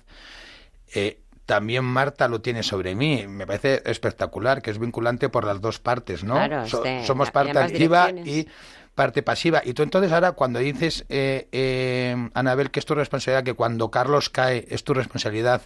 también 1.50 1.84
Marta 1.84 2.28
lo 2.28 2.42
tiene 2.42 2.62
sobre 2.62 2.94
mí. 2.94 3.26
Me 3.28 3.48
parece 3.48 3.82
espectacular, 3.86 4.62
que 4.62 4.70
es 4.70 4.78
vinculante 4.78 5.30
por 5.30 5.46
las 5.46 5.60
dos 5.60 5.80
partes, 5.80 6.24
¿no? 6.24 6.36
Claro, 6.36 6.68
So- 6.68 6.84
somos 7.04 7.32
parte 7.32 7.58
activa 7.58 8.12
y 8.12 8.48
parte 8.96 9.24
pasiva. 9.24 9.62
Y 9.64 9.74
tú 9.74 9.84
entonces 9.84 10.12
ahora 10.12 10.34
cuando 10.34 10.60
dices, 10.60 11.06
eh, 11.10 11.48
eh, 11.52 12.30
Anabel, 12.34 12.72
que 12.72 12.80
es 12.80 12.86
tu 12.86 12.96
responsabilidad, 12.96 13.44
que 13.44 13.54
cuando 13.54 13.90
Carlos 13.92 14.30
cae 14.30 14.66
es 14.70 14.84
tu 14.84 14.94
responsabilidad 14.94 15.62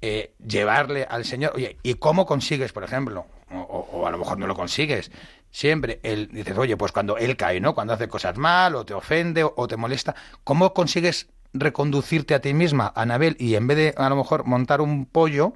eh, 0.00 0.32
llevarle 0.46 1.06
al 1.10 1.24
Señor. 1.24 1.52
Oye, 1.56 1.76
¿y 1.82 1.94
cómo 1.94 2.24
consigues, 2.24 2.72
por 2.72 2.84
ejemplo? 2.84 3.26
O, 3.50 4.06
a 4.06 4.10
lo 4.10 4.18
mejor 4.18 4.38
no 4.38 4.46
lo 4.46 4.54
consigues. 4.54 5.10
Siempre 5.50 5.98
él 6.02 6.28
dices, 6.32 6.56
oye, 6.56 6.76
pues 6.76 6.92
cuando 6.92 7.16
él 7.16 7.36
cae, 7.36 7.60
¿no? 7.60 7.74
Cuando 7.74 7.94
hace 7.94 8.06
cosas 8.06 8.36
mal, 8.36 8.76
o 8.76 8.84
te 8.84 8.94
ofende, 8.94 9.42
o, 9.44 9.66
te 9.66 9.76
molesta, 9.76 10.14
¿cómo 10.44 10.72
consigues 10.72 11.28
reconducirte 11.54 12.34
a 12.34 12.40
ti 12.40 12.52
misma, 12.52 12.92
Anabel, 12.94 13.34
y 13.40 13.54
en 13.54 13.66
vez 13.66 13.76
de 13.76 13.94
a 13.96 14.08
lo 14.10 14.16
mejor 14.16 14.44
montar 14.44 14.82
un 14.82 15.06
pollo, 15.06 15.54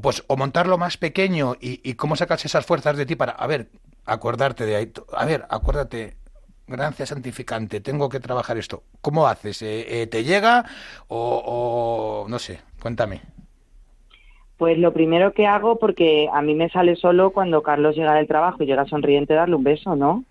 pues 0.00 0.24
o 0.26 0.36
montarlo 0.36 0.78
más 0.78 0.96
pequeño 0.96 1.56
y, 1.60 1.80
y 1.88 1.94
cómo 1.94 2.16
sacas 2.16 2.44
esas 2.46 2.64
fuerzas 2.64 2.96
de 2.96 3.04
ti 3.04 3.16
para, 3.16 3.32
a 3.32 3.46
ver, 3.46 3.68
acordarte 4.12 4.66
de 4.66 4.76
ahí, 4.76 4.92
a 5.12 5.24
ver, 5.26 5.44
acuérdate, 5.48 6.16
gracia 6.66 7.06
santificante, 7.06 7.80
tengo 7.80 8.08
que 8.08 8.20
trabajar 8.20 8.58
esto. 8.58 8.82
¿Cómo 9.00 9.26
haces? 9.26 9.62
Eh, 9.62 10.02
eh, 10.02 10.06
¿Te 10.06 10.24
llega 10.24 10.64
o, 11.08 12.24
o 12.24 12.28
no 12.28 12.38
sé? 12.38 12.60
Cuéntame. 12.80 13.22
Pues 14.56 14.76
lo 14.78 14.92
primero 14.92 15.32
que 15.32 15.46
hago, 15.46 15.78
porque 15.78 16.28
a 16.32 16.42
mí 16.42 16.54
me 16.54 16.68
sale 16.68 16.94
solo 16.96 17.30
cuando 17.30 17.62
Carlos 17.62 17.96
llega 17.96 18.14
del 18.14 18.26
trabajo 18.28 18.62
y 18.62 18.66
llega 18.66 18.84
sonriente 18.84 19.32
darle 19.34 19.56
un 19.56 19.64
beso, 19.64 19.96
¿no? 19.96 20.24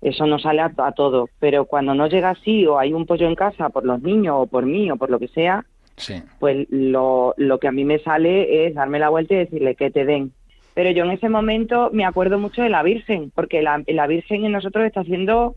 Eso 0.00 0.26
no 0.26 0.38
sale 0.38 0.62
a, 0.62 0.72
a 0.78 0.92
todo. 0.92 1.28
Pero 1.38 1.66
cuando 1.66 1.94
no 1.94 2.06
llega 2.08 2.30
así 2.30 2.66
o 2.66 2.78
hay 2.78 2.92
un 2.94 3.04
pollo 3.04 3.26
en 3.26 3.34
casa 3.34 3.68
por 3.68 3.84
los 3.84 4.00
niños 4.02 4.36
o 4.38 4.46
por 4.46 4.64
mí 4.64 4.90
o 4.90 4.96
por 4.96 5.10
lo 5.10 5.18
que 5.18 5.28
sea, 5.28 5.66
Sí. 5.96 6.22
pues 6.38 6.66
lo, 6.70 7.34
lo 7.36 7.58
que 7.58 7.68
a 7.68 7.72
mí 7.72 7.84
me 7.84 7.98
sale 7.98 8.66
es 8.66 8.74
darme 8.74 9.00
la 9.00 9.10
vuelta 9.10 9.34
y 9.34 9.38
decirle 9.38 9.74
que 9.74 9.90
te 9.90 10.04
den. 10.04 10.32
Pero 10.78 10.92
yo 10.92 11.02
en 11.02 11.10
ese 11.10 11.28
momento 11.28 11.90
me 11.92 12.04
acuerdo 12.06 12.38
mucho 12.38 12.62
de 12.62 12.68
la 12.68 12.84
Virgen, 12.84 13.32
porque 13.34 13.62
la, 13.62 13.82
la 13.88 14.06
Virgen 14.06 14.44
en 14.44 14.52
nosotros 14.52 14.86
está 14.86 15.00
haciendo 15.00 15.56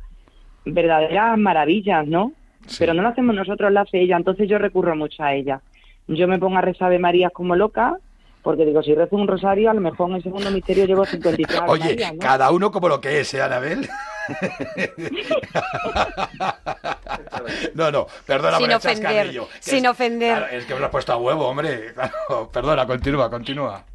verdaderas 0.65 1.37
maravillas, 1.37 2.07
¿no? 2.07 2.31
Sí. 2.65 2.77
Pero 2.79 2.95
no 2.95 3.03
lo 3.03 3.09
hacemos 3.09 3.35
nosotros, 3.35 3.71
lo 3.71 3.81
hace 3.81 4.01
ella, 4.01 4.17
entonces 4.17 4.49
yo 4.49 4.57
recurro 4.57 4.95
mucho 4.95 5.21
a 5.21 5.35
ella. 5.35 5.61
Yo 6.07 6.27
me 6.27 6.39
pongo 6.39 6.57
a 6.57 6.61
rezar 6.61 6.89
de 6.89 6.97
Marías 6.97 7.31
como 7.31 7.55
loca, 7.55 7.97
porque 8.41 8.65
digo, 8.65 8.81
si 8.81 8.95
rezo 8.95 9.15
un 9.15 9.27
rosario, 9.27 9.69
a 9.69 9.75
lo 9.75 9.81
mejor 9.81 10.09
en 10.09 10.15
el 10.15 10.23
segundo 10.23 10.49
misterio 10.49 10.85
llevo 10.87 11.05
53 11.05 11.59
Ave 11.59 11.69
Oye, 11.69 11.83
Marías, 11.89 12.13
¿no? 12.13 12.19
cada 12.19 12.49
uno 12.49 12.71
como 12.71 12.89
lo 12.89 12.99
que 12.99 13.19
es, 13.19 13.31
¿eh, 13.35 13.43
Anabel? 13.43 13.87
no, 17.75 17.91
no, 17.91 18.07
perdona 18.25 18.57
Sin 18.57 18.65
por 18.65 18.71
el 18.71 18.77
ofender, 18.77 19.31
sin 19.59 19.85
es- 19.85 19.91
ofender. 19.91 20.37
claro, 20.37 20.51
es 20.55 20.65
que 20.65 20.73
me 20.73 20.79
lo 20.79 20.85
has 20.87 20.91
puesto 20.91 21.13
a 21.13 21.17
huevo, 21.17 21.47
hombre. 21.47 21.93
Claro, 21.93 22.49
perdona, 22.51 22.87
continúa, 22.87 23.29
continúa. 23.29 23.85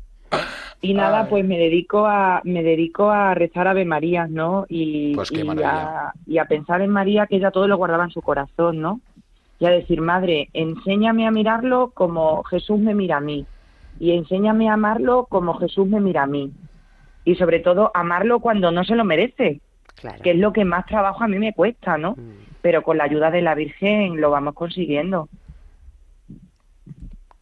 Y 0.83 0.95
nada, 0.95 1.23
Ay. 1.23 1.27
pues 1.31 1.45
me 1.45 1.59
dedico 1.59 2.07
a 2.07 2.43
me 2.45 2.63
dedico 2.63 3.11
a 3.11 3.35
rezar 3.35 3.67
Ave 3.67 3.85
Marías, 3.85 4.29
¿no? 4.31 4.67
Y, 4.69 5.15
Pues 5.15 5.33
y, 5.33 5.41
a, 5.65 6.13
y 6.27 6.39
a 6.39 6.45
pensar 6.45 6.83
en 6.83 6.91
María 6.91 7.27
que 7.27 7.37
ella 7.37 7.51
todo 7.51 7.67
lo 7.67 7.77
guardaba 7.77 8.05
en 8.05 8.11
su 8.11 8.21
corazón, 8.23 8.81
¿no? 8.81 9.01
Y 9.59 9.65
a 9.67 9.71
decir, 9.71 10.03
madre, 10.03 10.51
enséñame 10.53 11.27
a 11.27 11.31
mirarlo 11.31 11.91
como 11.95 12.43
Jesús 12.45 12.79
me 12.79 12.95
mira 12.95 13.17
a 13.17 13.21
mí. 13.21 13.47
Y 13.99 14.13
enséñame 14.13 14.69
a 14.69 14.75
amarlo 14.75 15.25
como 15.31 15.55
Jesús 15.55 15.89
me 15.89 15.99
mira 16.01 16.25
a 16.25 16.27
mí. 16.27 16.53
Y 17.25 17.37
sobre 17.37 17.61
todo, 17.61 17.91
amarlo 17.95 18.41
cuando 18.41 18.71
no 18.71 18.85
se 18.85 18.95
lo 18.95 19.05
merece, 19.05 19.61
Claro. 19.95 20.23
que 20.23 20.33
es 20.33 20.37
lo 20.37 20.53
que 20.53 20.67
más 20.67 20.85
trabajo 20.85 21.25
a 21.25 21.29
mí 21.29 21.39
me 21.39 21.55
cuesta, 21.55 21.97
¿no? 21.97 22.13
Mm. 22.13 22.33
Pero 22.61 22.83
con 22.83 22.99
la 22.99 23.05
ayuda 23.05 23.31
de 23.31 23.41
la 23.41 23.55
Virgen 23.55 24.21
lo 24.21 24.31
vamos 24.31 24.53
consiguiendo. 24.53 25.31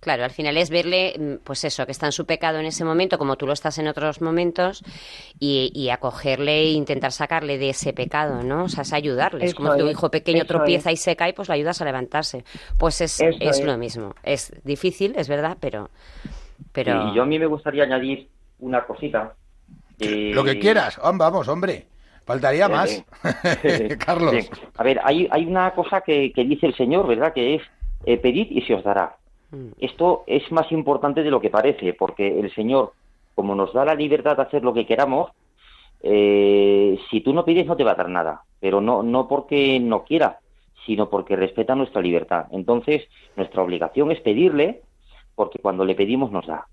Claro, 0.04 0.22
al 0.22 0.30
final 0.30 0.56
es 0.58 0.68
verle, 0.68 1.14
mm, 1.18 1.34
pues 1.44 1.64
eso, 1.64 1.86
que 1.86 1.92
está 1.92 2.04
en 2.04 2.12
su 2.12 2.26
pecado 2.26 2.58
en 2.58 2.66
ese 2.66 2.84
momento, 2.84 3.16
como 3.16 3.36
tú 3.36 3.46
lo 3.46 3.54
estás 3.54 3.78
en 3.78 3.88
otros 3.88 4.20
momentos, 4.20 4.84
y, 5.40 5.72
y 5.74 5.88
acogerle 5.88 6.60
e 6.60 6.72
intentar 6.72 7.10
sacarle 7.10 7.56
de 7.56 7.70
ese 7.70 7.94
pecado, 7.94 8.42
¿no? 8.42 8.64
O 8.64 8.68
sea, 8.68 8.82
es 8.82 8.92
ayudarle. 8.92 9.46
es 9.46 9.54
como 9.54 9.74
tu 9.76 9.88
hijo 9.88 10.10
pequeño 10.10 10.44
tropieza 10.44 10.90
es. 10.90 11.00
y 11.00 11.02
se 11.02 11.16
cae, 11.16 11.32
pues 11.32 11.48
lo 11.48 11.54
ayudas 11.54 11.80
a 11.80 11.86
levantarse. 11.86 12.44
Pues 12.78 13.00
es, 13.00 13.18
Eso 13.18 13.34
es 13.40 13.58
es. 13.60 13.64
lo 13.64 13.78
mismo. 13.78 14.14
Es 14.22 14.52
difícil, 14.62 15.14
es 15.16 15.26
verdad, 15.26 15.56
pero... 15.58 15.88
pero... 16.72 17.08
Y 17.10 17.14
yo 17.16 17.22
a 17.22 17.26
mí 17.26 17.38
me 17.38 17.46
gustaría 17.46 17.84
añadir 17.84 18.28
una 18.58 18.84
cosita. 18.84 19.34
Eh, 20.00 20.32
Lo 20.34 20.44
que 20.44 20.58
quieras. 20.58 20.98
Hom, 21.02 21.16
Vamos, 21.16 21.48
hombre. 21.48 21.86
Faltaría 22.26 22.66
Eh, 22.66 22.68
más. 22.68 23.04
eh, 23.64 23.96
Carlos. 24.04 24.32
bien. 24.32 24.46
A 24.76 24.82
ver, 24.82 25.00
hay, 25.02 25.28
hay 25.30 25.46
una 25.46 25.70
cosa 25.72 26.02
que, 26.02 26.30
que 26.34 26.44
dice 26.44 26.66
el 26.66 26.74
Señor, 26.76 27.06
¿verdad? 27.06 27.32
Que 27.32 27.54
es 27.54 27.62
eh, 28.04 28.18
pedid 28.18 28.48
y 28.50 28.60
se 28.62 28.74
os 28.74 28.84
dará. 28.84 29.16
Mm. 29.54 29.72
Esto 29.78 30.24
es 30.26 30.50
más 30.50 30.70
importante 30.72 31.22
de 31.22 31.30
lo 31.30 31.40
que 31.40 31.50
parece, 31.50 31.94
porque 31.94 32.40
el 32.40 32.52
Señor, 32.54 32.92
como 33.34 33.54
nos 33.54 33.72
da 33.72 33.84
la 33.84 33.94
libertad 33.94 34.36
de 34.36 34.42
hacer 34.42 34.62
lo 34.64 34.74
que 34.74 34.86
queramos, 34.86 35.30
eh, 36.02 36.98
si 37.10 37.20
tú 37.20 37.32
no 37.32 37.44
pides 37.44 37.66
no 37.66 37.76
te 37.76 37.84
va 37.84 37.92
a 37.92 37.96
dar 37.96 38.08
nada, 38.08 38.42
pero 38.60 38.80
no, 38.80 39.02
no 39.02 39.26
porque 39.28 39.78
no 39.80 40.04
quiera, 40.04 40.38
sino 40.86 41.08
porque 41.08 41.36
respeta 41.36 41.74
nuestra 41.74 42.02
libertad. 42.02 42.46
Entonces, 42.50 43.02
nuestra 43.36 43.62
obligación 43.62 44.10
es 44.10 44.20
pedirle, 44.20 44.82
porque 45.34 45.58
cuando 45.58 45.84
le 45.84 45.94
pedimos 45.94 46.30
nos 46.30 46.46
da. 46.46 46.66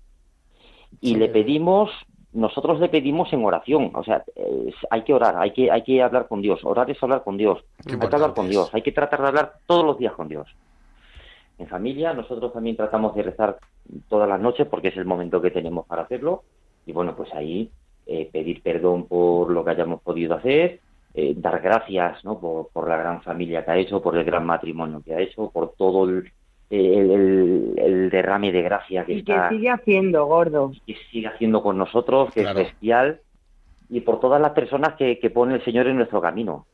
Y 1.00 1.14
Sí, 1.14 1.14
le 1.16 1.28
pedimos, 1.28 1.90
nosotros 2.32 2.78
le 2.78 2.88
pedimos 2.90 3.32
en 3.32 3.44
oración, 3.44 3.90
o 3.94 4.04
sea, 4.04 4.22
es- 4.36 4.74
hay 4.90 5.02
que 5.02 5.14
orar, 5.14 5.36
hay 5.38 5.52
que, 5.52 5.70
hay 5.70 5.82
que 5.82 6.02
hablar 6.02 6.28
con 6.28 6.42
Dios, 6.42 6.60
orar 6.64 6.90
es 6.90 7.02
hablar 7.02 7.24
con 7.24 7.38
Dios, 7.38 7.58
Qué 7.86 7.94
hay 7.94 8.08
que 8.08 8.14
hablar 8.14 8.34
con. 8.34 8.48
Dios, 8.48 8.68
hay 8.74 8.82
que 8.82 8.92
tratar 8.92 9.22
de 9.22 9.28
hablar 9.28 9.52
todos 9.66 9.84
los 9.84 9.98
días 9.98 10.12
con 10.12 10.28
Dios. 10.28 10.46
En 11.62 11.68
familia, 11.68 12.12
nosotros 12.12 12.52
también 12.52 12.74
tratamos 12.76 13.14
de 13.14 13.22
rezar 13.22 13.56
todas 14.08 14.28
las 14.28 14.40
noches 14.40 14.66
porque 14.66 14.88
es 14.88 14.96
el 14.96 15.04
momento 15.04 15.40
que 15.40 15.52
tenemos 15.52 15.86
para 15.86 16.02
hacerlo. 16.02 16.42
Y 16.86 16.92
bueno, 16.92 17.14
pues 17.14 17.32
ahí 17.34 17.70
eh, 18.06 18.28
pedir 18.32 18.60
perdón 18.62 19.06
por 19.06 19.48
lo 19.50 19.64
que 19.64 19.70
hayamos 19.70 20.02
podido 20.02 20.34
hacer, 20.34 20.80
eh, 21.14 21.34
dar 21.36 21.60
gracias 21.60 22.24
¿no? 22.24 22.40
por, 22.40 22.68
por 22.72 22.88
la 22.88 22.96
gran 22.96 23.22
familia 23.22 23.64
que 23.64 23.70
ha 23.70 23.76
hecho, 23.78 24.02
por 24.02 24.16
el 24.16 24.24
gran 24.24 24.44
matrimonio 24.44 25.02
que 25.04 25.14
ha 25.14 25.20
hecho, 25.20 25.50
por 25.50 25.74
todo 25.76 26.08
el, 26.08 26.32
el, 26.68 27.10
el- 27.12 27.74
el 27.76 28.10
derrame 28.10 28.50
de 28.50 28.62
gracia 28.62 29.04
que 29.04 29.12
Y 29.12 29.22
que 29.22 29.32
está 29.32 29.50
sigue 29.50 29.70
haciendo, 29.70 30.26
gordo. 30.26 30.72
que 30.84 30.96
sigue 31.12 31.28
haciendo 31.28 31.62
con 31.62 31.78
nosotros, 31.78 32.32
que 32.34 32.42
Claro. 32.42 32.58
es 32.58 32.66
bestial, 32.72 33.20
y 33.94 34.00
por 34.00 34.20
todas 34.20 34.40
las 34.40 34.52
personas 34.52 34.94
que, 34.96 35.18
que 35.18 35.28
pone 35.28 35.54
el 35.56 35.64
Señor 35.64 35.86
en 35.86 35.96
nuestro 35.96 36.20
camino. 36.22 36.66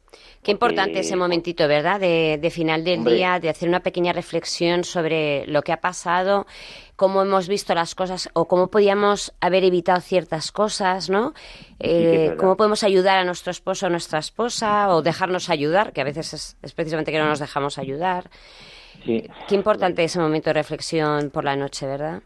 Qué 0.42 0.52
importante 0.52 0.90
Porque- 0.90 1.00
ese 1.00 1.16
momentito, 1.16 1.66
¿verdad? 1.66 1.98
De, 1.98 2.38
de 2.40 2.50
final 2.50 2.84
del 2.84 3.00
Hombre. 3.00 3.14
día, 3.14 3.40
de 3.40 3.48
hacer 3.48 3.68
una 3.68 3.80
pequeña 3.80 4.12
reflexión 4.12 4.84
sobre 4.84 5.44
lo 5.48 5.62
que 5.62 5.72
ha 5.72 5.80
pasado, 5.80 6.46
cómo 6.94 7.20
hemos 7.22 7.48
visto 7.48 7.74
las 7.74 7.96
cosas 7.96 8.30
o 8.34 8.46
cómo 8.46 8.68
podíamos 8.68 9.34
haber 9.40 9.64
evitado 9.64 10.00
ciertas 10.00 10.52
cosas, 10.52 11.10
¿no? 11.10 11.34
Eh, 11.80 12.36
cómo 12.38 12.56
podemos 12.56 12.84
ayudar 12.84 13.18
a 13.18 13.24
nuestro 13.24 13.50
esposo 13.50 13.86
o 13.86 13.90
nuestra 13.90 14.20
esposa 14.20 14.88
o 14.94 15.02
dejarnos 15.02 15.50
ayudar, 15.50 15.92
que 15.92 16.00
a 16.02 16.04
veces 16.04 16.32
es, 16.32 16.56
es 16.62 16.72
precisamente 16.72 17.10
que 17.10 17.18
no 17.18 17.26
nos 17.28 17.40
dejamos 17.40 17.78
ayudar. 17.78 18.30
Sí. 19.04 19.28
Qué 19.48 19.54
importante 19.56 20.04
ese 20.04 20.20
momento 20.20 20.50
de 20.50 20.54
reflexión 20.54 21.30
por 21.30 21.44
la 21.44 21.56
noche, 21.56 21.84
¿verdad? 21.86 22.22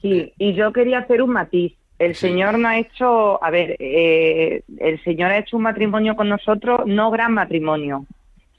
Sí, 0.00 0.32
y 0.38 0.54
yo 0.54 0.72
quería 0.72 1.00
hacer 1.00 1.20
un 1.20 1.30
matiz. 1.32 1.74
El 2.00 2.14
Sí. 2.14 2.28
Señor 2.28 2.58
no 2.58 2.66
ha 2.66 2.78
hecho, 2.78 3.42
a 3.44 3.50
ver, 3.50 3.76
eh, 3.78 4.62
el 4.78 5.00
Señor 5.04 5.30
ha 5.30 5.36
hecho 5.38 5.56
un 5.58 5.64
matrimonio 5.64 6.16
con 6.16 6.28
nosotros, 6.30 6.80
no 6.86 7.10
gran 7.10 7.34
matrimonio, 7.34 8.06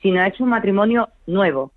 sino 0.01 0.21
ha 0.21 0.27
hecho 0.27 0.43
un 0.43 0.51
matrimonio 0.51 1.09
nuevo. 1.25 1.71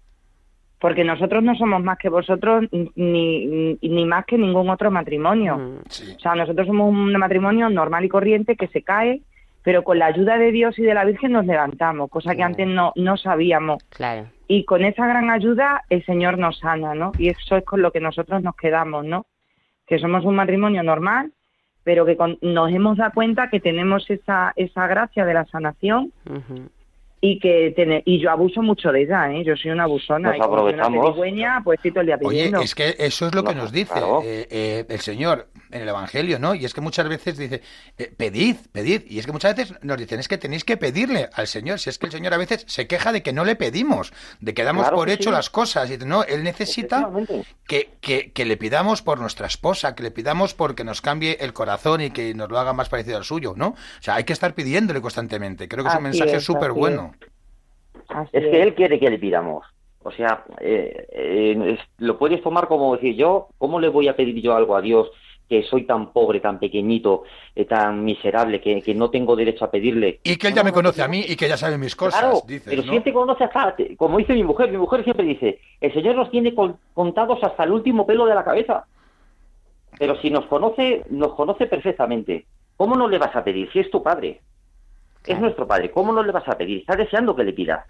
Porque 0.78 1.04
nosotros 1.04 1.42
no 1.42 1.54
somos 1.54 1.82
más 1.82 1.96
que 1.96 2.10
vosotros 2.10 2.66
ni, 2.94 3.78
ni, 3.80 4.04
más 4.04 4.26
que 4.26 4.36
ningún 4.36 4.68
otro 4.68 4.90
matrimonio. 4.90 5.56
Mm. 5.56 5.78
Sí. 5.88 6.14
O 6.14 6.20
sea, 6.20 6.34
nosotros 6.34 6.66
somos 6.66 6.90
un 6.90 7.12
matrimonio 7.16 7.70
normal 7.70 8.04
y 8.04 8.10
corriente 8.10 8.56
que 8.56 8.66
se 8.68 8.82
cae, 8.82 9.22
pero 9.62 9.82
con 9.82 9.98
la 9.98 10.06
ayuda 10.06 10.36
de 10.36 10.52
Dios 10.52 10.78
y 10.78 10.82
de 10.82 10.92
la 10.92 11.06
Virgen 11.06 11.32
nos 11.32 11.46
levantamos, 11.46 12.10
cosa 12.10 12.32
que 12.32 12.36
Claro. 12.36 12.50
antes 12.50 12.66
no, 12.66 12.92
no 12.96 13.16
sabíamos. 13.16 13.82
Claro. 13.88 14.26
Y 14.48 14.66
con 14.66 14.84
esa 14.84 15.06
gran 15.06 15.30
ayuda 15.30 15.82
el 15.88 16.04
Señor 16.04 16.36
nos 16.36 16.58
sana, 16.58 16.94
¿no? 16.94 17.12
Y 17.18 17.28
eso 17.30 17.56
es 17.56 17.64
con 17.64 17.80
lo 17.80 17.90
que 17.90 18.00
nosotros 18.00 18.42
nos 18.42 18.54
quedamos, 18.54 19.06
¿no? 19.06 19.24
Que 19.86 19.98
somos 19.98 20.26
un 20.26 20.36
matrimonio 20.36 20.82
normal, 20.82 21.32
pero 21.85 22.05
que 22.07 22.16
con- 22.16 22.39
nos 22.43 22.70
hemos 22.72 22.97
dado 22.97 23.12
cuenta 23.12 23.49
que 23.51 23.61
tenemos 23.61 24.09
esa, 24.11 24.53
esa 24.57 24.87
gracia 24.87 25.24
de 25.24 25.35
la 25.35 25.45
sanación. 25.45 26.12
Y 27.26 27.38
que 27.38 27.72
tene- 27.74 28.02
y 28.04 28.20
yo 28.20 28.30
abuso 28.30 28.60
mucho 28.60 28.92
de 28.92 29.02
ella, 29.04 29.32
¿eh? 29.32 29.42
Yo 29.44 29.56
soy 29.56 29.70
una 29.70 29.84
abusona. 29.84 30.28
Nos 30.28 30.36
y 30.36 30.40
como 30.40 30.58
soy 30.58 30.74
una 30.74 30.88
pedigüeña, 30.90 31.60
pues 31.64 31.78
estoy 31.78 31.90
todo 31.92 32.00
el 32.02 32.06
día 32.08 32.18
Oye, 32.22 32.52
es 32.62 32.74
que 32.74 32.94
eso 32.98 33.26
es 33.28 33.34
lo 33.34 33.42
que 33.44 33.54
No, 33.54 33.62
nos 33.62 33.72
dice 33.72 33.92
claro. 33.94 34.20
eh, 34.22 34.46
eh, 34.50 34.84
el 34.90 35.00
Señor 35.00 35.48
en 35.70 35.80
el 35.82 35.88
Evangelio, 35.88 36.38
¿no? 36.38 36.54
Y 36.54 36.66
es 36.66 36.74
que 36.74 36.82
muchas 36.82 37.08
veces 37.08 37.38
dice, 37.38 37.62
eh, 37.98 38.12
pedid, 38.14 38.56
pedid. 38.72 39.02
Y 39.08 39.18
es 39.18 39.24
que 39.26 39.32
muchas 39.32 39.56
veces 39.56 39.74
nos 39.82 39.96
dicen, 39.96 40.20
es 40.20 40.28
que 40.28 40.36
tenéis 40.38 40.64
que 40.64 40.76
pedirle 40.76 41.30
al 41.32 41.46
Señor. 41.46 41.78
Si 41.80 41.88
es 41.88 41.98
que 41.98 42.06
el 42.06 42.12
Señor 42.12 42.34
a 42.34 42.36
veces 42.36 42.64
se 42.68 42.86
queja 42.86 43.10
de 43.10 43.22
que 43.22 43.32
no 43.32 43.44
le 43.46 43.56
pedimos, 43.56 44.12
de 44.40 44.52
que 44.52 44.62
damos 44.62 44.82
Claro 44.84 44.96
por 44.98 45.06
que 45.08 45.14
hecho 45.14 45.30
sí. 45.30 45.34
las 45.34 45.48
cosas. 45.48 45.90
Y 45.90 45.96
no, 45.98 46.24
Él 46.24 46.44
necesita 46.44 47.10
que, 47.66 47.88
que, 48.02 48.32
que 48.32 48.44
le 48.44 48.56
pidamos 48.58 49.00
por 49.02 49.18
nuestra 49.18 49.46
esposa, 49.46 49.94
que 49.94 50.02
le 50.02 50.10
pidamos 50.10 50.52
porque 50.52 50.84
nos 50.84 51.00
cambie 51.00 51.38
el 51.40 51.54
corazón 51.54 52.02
y 52.02 52.10
que 52.10 52.34
nos 52.34 52.50
lo 52.50 52.58
haga 52.58 52.72
más 52.74 52.88
parecido 52.90 53.16
al 53.16 53.24
suyo, 53.24 53.54
¿no? 53.56 53.68
O 53.68 53.76
sea, 54.02 54.16
hay 54.16 54.24
que 54.24 54.34
estar 54.34 54.54
pidiéndole 54.54 55.00
constantemente. 55.00 55.68
Creo 55.68 55.82
que 55.84 55.88
es 55.88 55.94
un 55.96 56.06
Así 56.06 56.18
mensaje 56.18 56.36
es, 56.36 56.44
súper 56.44 56.72
bueno. 56.72 57.13
Así 58.09 58.30
Es 58.32 58.45
es. 58.45 58.51
que 58.51 58.62
Él 58.62 58.74
quiere 58.74 58.99
que 58.99 59.11
le 59.11 59.18
pidamos. 59.18 59.64
O 60.03 60.11
sea, 60.11 60.45
eh, 60.61 61.07
eh, 61.12 61.76
es- 61.78 61.88
lo 61.99 62.18
puedes 62.18 62.42
tomar 62.42 62.68
como 62.68 62.95
decir 62.95 63.14
yo, 63.16 63.49
¿cómo 63.59 63.80
le 63.80 63.88
voy 63.88 64.09
a 64.09 64.16
pedir 64.16 64.40
yo 64.42 64.55
algo 64.55 64.76
a 64.76 64.82
Dios 64.82 65.11
que 65.49 65.62
soy 65.62 65.84
tan 65.86 66.12
pobre, 66.12 66.40
tan 66.40 66.59
pequeñito, 66.59 67.24
eh, 67.55 67.64
tan 67.64 68.05
miserable, 68.05 68.61
que, 68.61 68.82
que 68.82 68.95
no 68.95 69.11
tengo 69.11 69.34
derecho 69.36 69.64
a 69.64 69.70
pedirle? 69.70 70.20
Y 70.22 70.36
que 70.36 70.49
Él 70.49 70.55
ya 70.55 70.64
me 70.64 70.72
conoce 70.72 71.03
a 71.03 71.09
mí 71.09 71.24
y 71.26 71.36
que 71.36 71.49
ya 71.49 71.57
sabe 71.57 71.78
mis 71.78 71.97
cosas, 71.97 72.20
Claro, 72.20 72.40
dices, 72.47 72.66
pero 72.66 72.82
¿no? 72.82 72.90
si 72.90 72.97
Él 72.97 73.03
te 73.03 73.12
conoce 73.12 73.45
hasta, 73.45 73.76
como 73.97 74.18
dice 74.18 74.34
mi 74.34 74.42
mujer, 74.45 74.70
mi 74.70 74.78
mujer 74.78 75.05
siempre 75.05 75.24
dice, 75.24 75.61
el 75.80 75.92
Señor 75.95 76.16
nos 76.16 76.30
tiene 76.30 76.55
con- 76.55 76.78
contados 76.92 77.42
hasta 77.42 77.64
el 77.64 77.72
último 77.72 78.07
pelo 78.07 78.26
de 78.26 78.34
la 78.34 78.45
cabeza. 78.45 78.86
Pero 79.99 80.20
si 80.20 80.30
nos 80.30 80.47
conoce, 80.47 81.05
nos 81.11 81.34
conoce 81.34 81.66
perfectamente. 81.66 82.47
¿Cómo 82.76 82.97
no 82.97 83.09
le 83.09 83.18
vas 83.18 83.34
a 83.36 83.45
pedir 83.45 83.70
si 83.72 83.78
es 83.78 83.90
tu 83.90 84.03
padre? 84.03 84.42
Es 85.26 85.40
nuestro 85.40 85.66
padre. 85.66 85.90
¿Cómo 85.90 86.12
no 86.12 86.22
le 86.22 86.32
vas 86.32 86.46
a 86.48 86.56
pedir? 86.58 86.80
Está 86.80 86.96
deseando 86.96 87.34
que 87.34 87.44
le 87.44 87.52
pidas. 87.52 87.84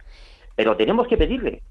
Pero 0.55 0.77
tenemos 0.77 1.09
que 1.09 1.17
pedirle. 1.17 1.63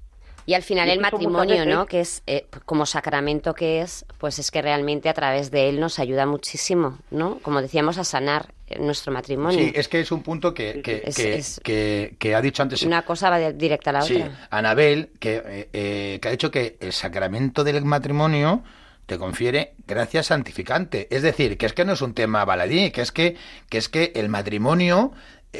Y 0.46 0.52
al 0.52 0.62
final 0.62 0.88
Y 0.88 0.90
el 0.92 1.00
matrimonio, 1.00 1.54
veces- 1.56 1.66
¿no? 1.74 1.86
Que 1.86 2.00
es 2.00 2.22
eh, 2.26 2.44
como 2.66 2.84
sacramento 2.84 3.54
que 3.54 3.80
es, 3.80 4.04
pues 4.18 4.38
es 4.38 4.50
que 4.50 4.60
realmente 4.60 5.08
a 5.08 5.14
través 5.14 5.50
de 5.50 5.70
él 5.70 5.80
nos 5.80 5.98
ayuda 5.98 6.26
muchísimo, 6.26 6.98
¿no? 7.10 7.38
Como 7.40 7.62
decíamos, 7.62 7.96
a 7.96 8.04
sanar 8.04 8.52
nuestro 8.78 9.10
matrimonio. 9.10 9.58
Sí, 9.58 9.72
es 9.74 9.88
que 9.88 10.00
es 10.00 10.12
un 10.12 10.22
punto 10.22 10.52
que, 10.52 10.82
que, 10.82 11.02
Es- 11.06 11.16
que, 11.16 11.34
es- 11.36 11.60
que- 11.64 12.16
que 12.18 12.34
ha 12.34 12.42
dicho 12.42 12.62
antes 12.62 12.82
Una 12.82 13.02
cosa 13.06 13.30
va 13.30 13.38
directa 13.52 13.88
a 13.88 13.92
la 13.94 14.02
sí, 14.02 14.16
otra. 14.16 14.46
Anabel, 14.50 15.12
que, 15.18 15.42
eh, 15.46 15.68
eh, 15.72 16.18
que 16.20 16.28
ha 16.28 16.32
dicho 16.32 16.50
que 16.50 16.76
el 16.80 16.92
sacramento 16.92 17.64
del 17.64 17.82
matrimonio 17.86 18.62
te 19.06 19.16
confiere 19.16 19.72
gracia 19.86 20.22
santificante. 20.22 21.08
Es 21.10 21.22
decir, 21.22 21.56
que 21.56 21.64
es 21.64 21.72
que 21.72 21.86
no 21.86 21.94
es 21.94 22.02
un 22.02 22.12
tema 22.12 22.44
baladí, 22.44 22.90
que 22.90 23.00
es 23.00 23.12
que, 23.12 23.36
que, 23.70 23.78
es 23.78 23.88
que 23.88 24.12
el 24.14 24.28
matrimonio 24.28 25.12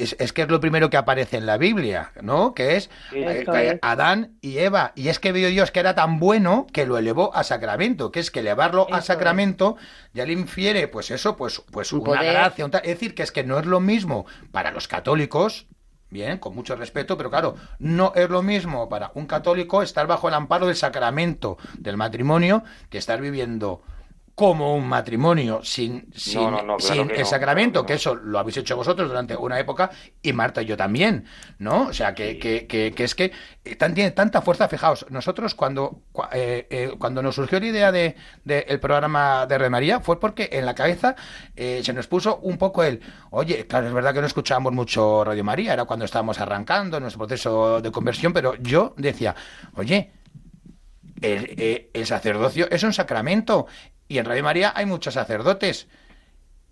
es, 0.02 0.16
es 0.18 0.32
que 0.32 0.42
es 0.42 0.48
lo 0.48 0.60
primero 0.60 0.90
que 0.90 0.96
aparece 0.96 1.36
en 1.36 1.46
la 1.46 1.56
Biblia, 1.58 2.12
¿no? 2.22 2.54
Que 2.54 2.76
es 2.76 2.90
Sí, 3.10 3.18
eh, 3.18 3.44
es. 3.46 3.78
Adán 3.82 4.36
y 4.40 4.58
Eva. 4.58 4.92
Y 4.94 5.08
es 5.08 5.18
que 5.18 5.32
vio 5.32 5.48
Dios 5.48 5.70
que 5.70 5.80
era 5.80 5.94
tan 5.94 6.18
bueno 6.18 6.66
que 6.72 6.86
lo 6.86 6.98
elevó 6.98 7.34
a 7.34 7.44
sacramento, 7.44 8.10
que 8.10 8.20
es 8.20 8.30
que 8.30 8.40
elevarlo 8.40 8.88
a 8.92 8.98
Eso 8.98 9.06
sacramento 9.06 9.76
ya 10.12 10.26
le 10.26 10.32
infiere, 10.32 10.88
pues 10.88 11.10
eso, 11.10 11.36
pues, 11.36 11.62
pues 11.70 11.92
Un 11.92 12.00
una 12.00 12.18
poder. 12.18 12.32
gracia. 12.32 12.64
un 12.64 12.72
Es 12.74 12.82
decir, 12.82 13.14
que 13.14 13.22
es 13.22 13.32
que 13.32 13.44
no 13.44 13.58
es 13.58 13.66
lo 13.66 13.80
mismo 13.80 14.26
para 14.52 14.70
los 14.70 14.88
católicos, 14.88 15.66
bien, 16.10 16.38
con 16.38 16.54
mucho 16.54 16.76
respeto, 16.76 17.16
pero 17.16 17.30
claro, 17.30 17.56
no 17.78 18.12
es 18.14 18.28
lo 18.30 18.42
mismo 18.42 18.88
para 18.88 19.10
un 19.14 19.26
católico 19.26 19.82
estar 19.82 20.06
bajo 20.06 20.28
el 20.28 20.34
amparo 20.34 20.66
del 20.66 20.76
sacramento 20.76 21.58
del 21.78 21.96
matrimonio 21.96 22.62
que 22.90 22.98
estar 22.98 23.20
viviendo 23.20 23.82
como 24.34 24.74
un 24.74 24.88
matrimonio 24.88 25.60
sin, 25.62 26.12
sin, 26.12 26.40
no, 26.50 26.62
no, 26.62 26.76
claro 26.76 26.78
sin 26.78 27.08
que 27.08 27.20
el 27.20 27.26
sacramento, 27.26 27.86
que 27.86 27.94
eso 27.94 28.16
lo 28.16 28.40
habéis 28.40 28.56
hecho 28.56 28.74
vosotros 28.76 29.08
durante 29.08 29.36
una 29.36 29.60
época 29.60 29.90
y 30.22 30.32
Marta 30.32 30.60
y 30.62 30.66
yo 30.66 30.76
también, 30.76 31.24
¿no? 31.58 31.86
O 31.86 31.92
sea, 31.92 32.14
que, 32.14 32.36
que, 32.38 32.66
que, 32.66 32.92
que 32.92 33.04
es 33.04 33.14
que 33.14 33.30
eh, 33.64 33.76
tiene 33.76 34.10
tanta 34.10 34.42
fuerza, 34.42 34.66
fijaos, 34.68 35.06
nosotros 35.10 35.54
cuando, 35.54 36.02
cua- 36.12 36.30
eh, 36.32 36.66
eh, 36.70 36.92
cuando 36.98 37.22
nos 37.22 37.36
surgió 37.36 37.60
la 37.60 37.66
idea 37.66 37.92
de, 37.92 38.16
de 38.44 38.66
el 38.68 38.80
programa 38.80 39.46
de 39.46 39.56
Red 39.56 39.70
María 39.70 40.00
fue 40.00 40.18
porque 40.18 40.48
en 40.52 40.66
la 40.66 40.74
cabeza 40.74 41.14
eh, 41.54 41.80
se 41.84 41.92
nos 41.92 42.08
puso 42.08 42.38
un 42.38 42.58
poco 42.58 42.82
el, 42.82 43.00
oye, 43.30 43.66
claro, 43.68 43.86
es 43.86 43.92
verdad 43.94 44.14
que 44.14 44.20
no 44.20 44.26
escuchábamos 44.26 44.72
mucho 44.72 45.22
Radio 45.24 45.44
María, 45.44 45.72
era 45.74 45.84
cuando 45.84 46.04
estábamos 46.06 46.40
arrancando 46.40 46.98
nuestro 46.98 47.20
proceso 47.20 47.80
de 47.80 47.92
conversión, 47.92 48.32
pero 48.32 48.56
yo 48.56 48.94
decía, 48.96 49.34
oye, 49.76 50.10
el, 51.20 51.54
eh, 51.56 51.90
el 51.94 52.06
sacerdocio 52.06 52.68
es 52.70 52.82
un 52.82 52.92
sacramento 52.92 53.66
y 54.08 54.18
en 54.18 54.24
Radio 54.24 54.42
María 54.42 54.72
hay 54.74 54.86
muchos 54.86 55.14
sacerdotes. 55.14 55.88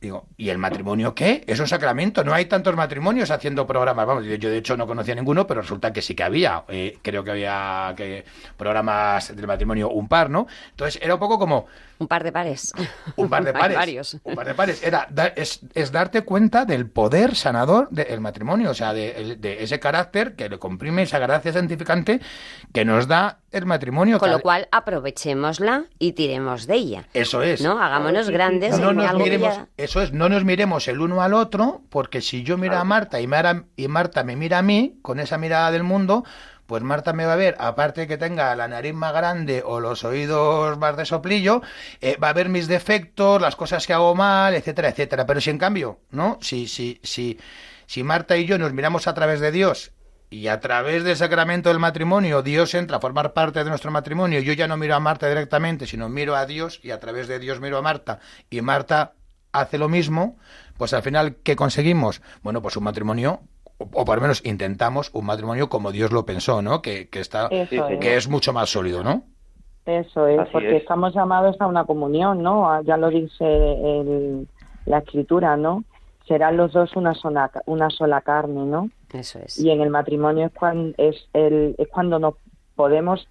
Digo, 0.02 0.26
¿y 0.36 0.48
el 0.48 0.58
matrimonio 0.58 1.14
qué? 1.14 1.44
Es 1.46 1.60
un 1.60 1.68
sacramento, 1.68 2.24
no 2.24 2.34
hay 2.34 2.46
tantos 2.46 2.74
matrimonios 2.74 3.30
haciendo 3.30 3.68
programas. 3.68 4.04
Vamos, 4.04 4.24
yo, 4.24 4.50
de 4.50 4.58
hecho 4.58 4.76
no 4.76 4.84
conocía 4.84 5.14
ninguno, 5.14 5.46
pero 5.46 5.60
resulta 5.60 5.92
que 5.92 6.02
sí 6.02 6.16
que 6.16 6.24
había. 6.24 6.64
Eh, 6.66 6.98
creo 7.02 7.22
que 7.22 7.30
había 7.30 7.94
que 7.96 8.24
programas 8.56 9.34
del 9.36 9.46
matrimonio 9.46 9.90
un 9.90 10.08
par, 10.08 10.28
¿no? 10.28 10.48
Entonces 10.70 11.00
era 11.00 11.14
un 11.14 11.20
poco 11.20 11.38
como 11.38 11.66
Un 12.02 12.08
par 12.08 12.24
de 12.24 12.32
pares. 12.32 12.72
un 13.16 13.28
par 13.30 13.44
de 13.44 13.52
pares. 13.52 13.76
varios. 13.76 14.16
Un 14.24 14.34
par 14.34 14.46
de 14.46 14.54
pares. 14.54 14.82
Era, 14.82 15.06
da- 15.10 15.28
es, 15.28 15.60
es 15.74 15.92
darte 15.92 16.22
cuenta 16.22 16.64
del 16.64 16.90
poder 16.90 17.36
sanador 17.36 17.88
del 17.90 18.20
matrimonio, 18.20 18.70
o 18.70 18.74
sea, 18.74 18.92
de, 18.92 19.36
de 19.38 19.62
ese 19.62 19.78
carácter 19.80 20.34
que 20.34 20.48
le 20.48 20.58
comprime 20.58 21.02
esa 21.02 21.18
gracia 21.18 21.52
santificante 21.52 22.20
que 22.72 22.84
nos 22.84 23.06
da 23.08 23.38
el 23.50 23.66
matrimonio. 23.66 24.18
Con 24.18 24.30
lo 24.30 24.40
cual, 24.40 24.68
aprovechémosla 24.72 25.84
y 25.98 26.12
tiremos 26.12 26.66
de 26.66 26.74
ella. 26.74 27.04
Eso 27.14 27.42
es. 27.42 27.60
¿No? 27.60 27.78
Hagámonos 27.80 28.30
grandes 28.30 28.78
no 28.78 28.90
en 28.90 28.96
nos 28.96 29.06
algo 29.10 29.24
miremos, 29.24 29.54
ya- 29.54 29.68
eso 29.76 30.00
es, 30.02 30.12
no 30.12 30.28
nos 30.28 30.44
miremos 30.44 30.88
el 30.88 31.00
uno 31.00 31.22
al 31.22 31.34
otro, 31.34 31.82
porque 31.90 32.20
si 32.20 32.42
yo 32.42 32.56
miro 32.58 32.76
a 32.78 32.84
Marta 32.84 33.20
y, 33.20 33.26
Mara- 33.26 33.64
y 33.76 33.88
Marta 33.88 34.24
me 34.24 34.36
mira 34.36 34.58
a 34.58 34.62
mí 34.62 34.98
con 35.02 35.20
esa 35.20 35.38
mirada 35.38 35.70
del 35.70 35.82
mundo, 35.82 36.24
pues 36.72 36.82
Marta 36.82 37.12
me 37.12 37.26
va 37.26 37.34
a 37.34 37.36
ver, 37.36 37.54
aparte 37.58 38.06
que 38.06 38.16
tenga 38.16 38.56
la 38.56 38.66
nariz 38.66 38.94
más 38.94 39.12
grande 39.12 39.62
o 39.62 39.78
los 39.78 40.04
oídos 40.04 40.78
más 40.78 40.96
de 40.96 41.04
soplillo, 41.04 41.60
eh, 42.00 42.16
va 42.16 42.30
a 42.30 42.32
ver 42.32 42.48
mis 42.48 42.66
defectos, 42.66 43.42
las 43.42 43.56
cosas 43.56 43.86
que 43.86 43.92
hago 43.92 44.14
mal, 44.14 44.54
etcétera, 44.54 44.88
etcétera. 44.88 45.26
Pero 45.26 45.42
si 45.42 45.50
en 45.50 45.58
cambio, 45.58 46.00
¿no? 46.12 46.38
Si, 46.40 46.66
si, 46.68 46.98
si, 47.02 47.38
si 47.84 48.02
Marta 48.02 48.38
y 48.38 48.46
yo 48.46 48.56
nos 48.56 48.72
miramos 48.72 49.06
a 49.06 49.12
través 49.12 49.40
de 49.40 49.52
Dios 49.52 49.92
y 50.30 50.46
a 50.46 50.60
través 50.60 51.04
del 51.04 51.14
sacramento 51.14 51.68
del 51.68 51.78
matrimonio 51.78 52.40
Dios 52.40 52.72
entra 52.72 52.96
a 52.96 53.00
formar 53.00 53.34
parte 53.34 53.62
de 53.64 53.68
nuestro 53.68 53.90
matrimonio, 53.90 54.40
yo 54.40 54.54
ya 54.54 54.66
no 54.66 54.78
miro 54.78 54.94
a 54.94 55.00
Marta 55.00 55.28
directamente, 55.28 55.86
sino 55.86 56.08
miro 56.08 56.36
a 56.36 56.46
Dios 56.46 56.80
y 56.82 56.92
a 56.92 57.00
través 57.00 57.28
de 57.28 57.38
Dios 57.38 57.60
miro 57.60 57.76
a 57.76 57.82
Marta 57.82 58.18
y 58.48 58.62
Marta 58.62 59.12
hace 59.52 59.76
lo 59.76 59.90
mismo, 59.90 60.38
pues 60.78 60.94
al 60.94 61.02
final, 61.02 61.36
¿qué 61.42 61.54
conseguimos? 61.54 62.22
Bueno, 62.42 62.62
pues 62.62 62.78
un 62.78 62.84
matrimonio, 62.84 63.42
o, 63.92 64.04
por 64.04 64.16
lo 64.16 64.22
menos 64.22 64.44
intentamos 64.44 65.10
un 65.14 65.26
matrimonio 65.26 65.68
como 65.68 65.92
Dios 65.92 66.12
lo 66.12 66.24
pensó, 66.26 66.62
¿no? 66.62 66.82
Que, 66.82 67.08
que 67.08 67.20
está, 67.20 67.46
Eso 67.48 67.88
es. 67.88 67.98
que 68.00 68.16
es 68.16 68.28
mucho 68.28 68.52
más 68.52 68.70
sólido, 68.70 69.02
¿no? 69.02 69.22
Eso 69.86 70.26
es, 70.28 70.38
Así 70.38 70.50
porque 70.52 70.76
es. 70.76 70.82
estamos 70.82 71.12
llamados 71.14 71.56
a 71.60 71.66
una 71.66 71.84
comunión, 71.84 72.42
¿no? 72.42 72.80
Ya 72.82 72.96
lo 72.96 73.08
dice 73.08 73.44
el- 73.44 74.48
la 74.86 74.98
escritura, 74.98 75.56
¿no? 75.56 75.84
Serán 76.26 76.56
los 76.56 76.72
dos 76.72 76.94
una 76.96 77.14
sola, 77.14 77.50
una 77.66 77.90
sola 77.90 78.20
carne, 78.20 78.64
¿no? 78.64 78.88
Eso 79.12 79.40
es. 79.40 79.58
Y 79.58 79.70
en 79.70 79.80
el 79.80 79.90
matrimonio 79.90 80.46
es 80.46 80.52
cuando, 80.52 80.94
es 80.98 81.16
el, 81.32 81.74
es 81.78 81.88
cuando 81.88 82.18
nos 82.18 82.34
podemos 82.76 83.26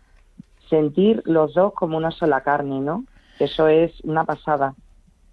sentir 0.69 1.21
los 1.25 1.53
dos 1.53 1.73
como 1.73 1.97
una 1.97 2.11
sola 2.11 2.41
carne, 2.41 2.79
¿no? 2.79 3.05
Eso 3.39 3.67
es 3.67 3.91
una 4.03 4.23
pasada. 4.25 4.75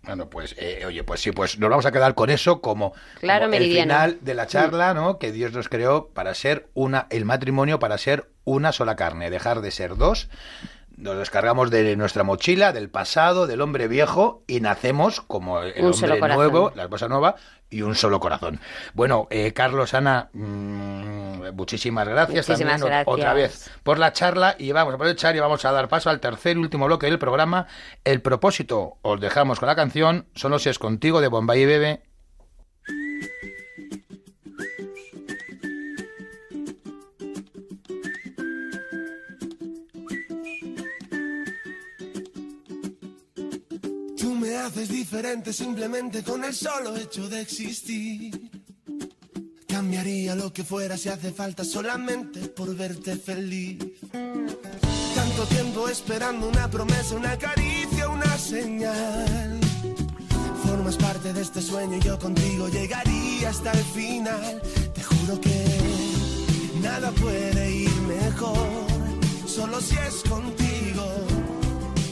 Bueno, 0.09 0.31
pues, 0.31 0.57
eh, 0.57 0.85
oye, 0.87 1.05
pues 1.05 1.21
sí, 1.21 1.33
pues 1.33 1.59
nos 1.59 1.69
vamos 1.69 1.85
a 1.85 1.93
quedar 1.93 2.15
con 2.15 2.31
eso 2.31 2.63
como, 2.63 2.95
Claro, 3.21 3.45
como 3.45 3.59
el 3.59 3.65
final 3.65 4.17
de 4.23 4.33
la 4.33 4.47
charla, 4.47 4.95
¿no? 4.95 5.19
Que 5.19 5.33
Dios 5.33 5.53
nos 5.53 5.69
creó 5.69 6.09
para 6.09 6.33
ser 6.33 6.71
una, 6.73 7.09
el 7.11 7.27
matrimonio 7.27 7.79
para 7.79 7.99
ser 7.99 8.31
una 8.45 8.73
sola 8.73 8.97
carne, 8.97 9.29
dejar 9.29 9.61
de 9.61 9.71
ser 9.71 9.97
dos. 9.99 10.31
Nos 10.99 11.17
descargamos 11.17 11.71
de 11.71 11.95
nuestra 11.95 12.25
mochila, 12.25 12.73
del 12.73 12.91
pasado, 12.91 13.47
del 13.47 13.61
hombre 13.61 13.87
viejo 13.87 14.43
y 14.49 14.59
nacemos 14.61 15.21
como 15.21 15.63
el 15.63 15.73
Un 15.85 15.93
hombre 15.93 16.21
nuevo, 16.35 16.73
la 16.75 16.83
esposa 16.83 17.07
nueva 17.07 17.37
y 17.71 17.83
un 17.83 17.95
solo 17.95 18.19
corazón. 18.19 18.59
Bueno, 18.95 19.29
eh, 19.31 19.53
Carlos, 19.53 19.95
Ana, 19.95 20.29
mm, 20.33 21.55
muchísimas 21.55 22.09
gracias 22.09 22.49
Muchísimas 22.49 22.81
también 22.81 23.05
o- 23.07 23.13
otra 23.13 23.33
gracias. 23.35 23.67
vez 23.69 23.79
por 23.85 23.99
la 24.01 24.13
charla 24.13 24.57
y 24.59 24.73
vamos 24.73 24.91
a 24.93 24.95
aprovechar 24.97 25.37
y 25.37 25.39
vamos 25.41 25.65
a 25.65 25.71
dar 25.71 25.89
paso 25.89 26.11
al 26.11 26.19
tercer 26.19 26.57
y 26.57 26.61
último 26.61 26.87
bloque 26.87 27.07
del 27.07 27.21
programa. 27.21 27.69
El 28.05 28.21
propósito, 28.21 28.97
os 29.03 29.21
dejamos 29.21 29.61
con 29.61 29.69
la 29.69 29.77
canción 29.77 30.27
Solo 30.35 30.59
si 30.59 30.69
es 30.69 30.81
contigo 30.81 31.21
de 31.21 31.29
Bombay 31.29 31.63
y 31.63 31.67
Bebe. 31.67 32.03
Haces 44.59 44.89
diferente 44.89 45.53
simplemente 45.53 46.23
con 46.23 46.45
el 46.45 46.55
solo 46.55 46.97
hecho 46.97 47.29
de 47.29 47.41
existir. 47.41 48.51
Cambiaría 49.67 50.35
lo 50.35 50.53
que 50.53 50.65
fuera 50.65 50.97
si 50.97 51.09
hace 51.09 51.33
falta 51.33 51.65
solamente 51.65 52.41
por 52.49 52.75
verte 52.75 53.17
feliz. 53.17 53.79
Tanto 55.15 55.45
tiempo 55.49 55.89
esperando 55.89 56.49
una 56.49 56.69
promesa, 56.71 57.15
una 57.17 57.37
caricia, 57.37 58.09
una 58.09 58.39
señal. 58.39 59.61
Formas 60.65 60.97
parte 60.97 61.33
de 61.33 61.43
este 61.43 61.63
sueño 61.63 61.97
y 61.97 62.01
yo 62.01 62.19
contigo 62.19 62.69
llegaría 62.69 63.51
hasta 63.51 63.73
el 63.73 63.85
final. 63.85 64.63
Te 64.95 65.03
juro 65.03 65.41
que 65.41 66.79
nada 66.83 67.11
puede 67.13 67.71
ir 67.71 68.01
mejor, 68.03 68.69
solo 69.47 69.81
si 69.81 69.97
es 69.97 70.23
contigo 70.29 71.05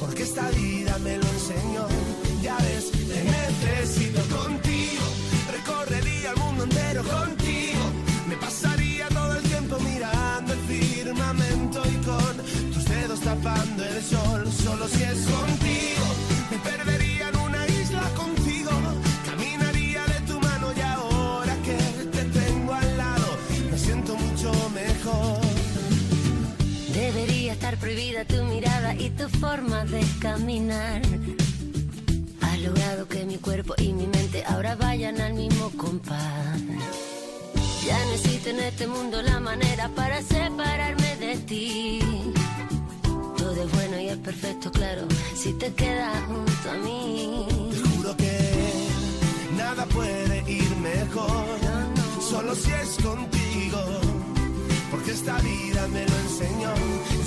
porque 0.07 0.23
esta 0.23 0.49
vida 0.51 0.99
me 0.99 1.19
lo 1.19 1.27
enseñó. 1.27 2.26
Te 2.47 3.25
necesito 3.25 4.21
contigo, 4.37 5.03
recorrería 5.51 6.31
el 6.31 6.37
mundo 6.37 6.63
entero 6.63 7.03
contigo, 7.03 7.83
me 8.29 8.37
pasaría 8.37 9.09
todo 9.09 9.35
el 9.37 9.43
tiempo 9.43 9.77
mirando 9.81 10.53
el 10.53 10.61
firmamento 10.61 11.83
y 11.85 11.97
con 12.05 12.73
tus 12.73 12.85
dedos 12.85 13.19
tapando 13.19 13.85
el 13.85 14.01
sol, 14.01 14.47
solo 14.63 14.87
si 14.87 15.03
es 15.03 15.27
contigo, 15.27 16.07
me 16.53 16.59
perdería 16.59 17.31
en 17.31 17.37
una 17.37 17.67
isla 17.67 18.03
contigo, 18.15 18.71
caminaría 19.29 20.05
de 20.07 20.21
tu 20.21 20.39
mano 20.39 20.69
y 20.77 20.81
ahora 20.83 21.57
que 21.65 21.77
te 22.17 22.25
tengo 22.27 22.75
al 22.75 22.97
lado, 22.97 23.39
me 23.73 23.77
siento 23.77 24.15
mucho 24.15 24.53
mejor. 24.71 25.41
Debería 26.95 27.55
estar 27.55 27.77
prohibida 27.77 28.25
tu 28.25 28.45
mirada 28.45 28.95
y 28.95 29.11
tu 29.11 29.29
forma 29.29 29.85
de 29.85 30.05
caminar. 30.21 31.03
Logrado 32.67 33.07
que 33.07 33.25
mi 33.25 33.37
cuerpo 33.39 33.75
y 33.79 33.93
mi 33.93 34.07
mente 34.09 34.45
ahora 34.45 34.75
vayan 34.75 35.21
al 35.21 35.35
mismo 35.35 35.71
compás. 35.77 36.61
Ya 37.87 37.99
necesito 38.07 38.51
en 38.51 38.59
este 38.59 38.87
mundo 38.89 39.23
la 39.23 39.39
manera 39.39 39.89
para 39.95 40.21
separarme 40.21 41.17
de 41.17 41.37
ti. 41.37 42.01
Todo 43.39 43.63
es 43.63 43.73
bueno 43.73 44.01
y 44.01 44.09
es 44.09 44.17
perfecto, 44.19 44.73
claro, 44.73 45.03
si 45.37 45.53
te 45.53 45.73
quedas 45.75 46.25
junto 46.27 46.71
a 46.71 46.75
mí. 46.85 47.47
Te 47.71 47.89
juro 47.89 48.17
que 48.17 48.39
nada 49.57 49.87
puede 49.87 50.51
ir 50.51 50.77
mejor, 50.79 51.47
solo 52.21 52.53
si 52.57 52.73
es 52.73 52.97
contigo, 53.01 53.81
porque 54.91 55.13
esta 55.13 55.39
vida 55.39 55.87
me 55.89 56.05
lo 56.05 56.17
enseñó. 56.17 56.75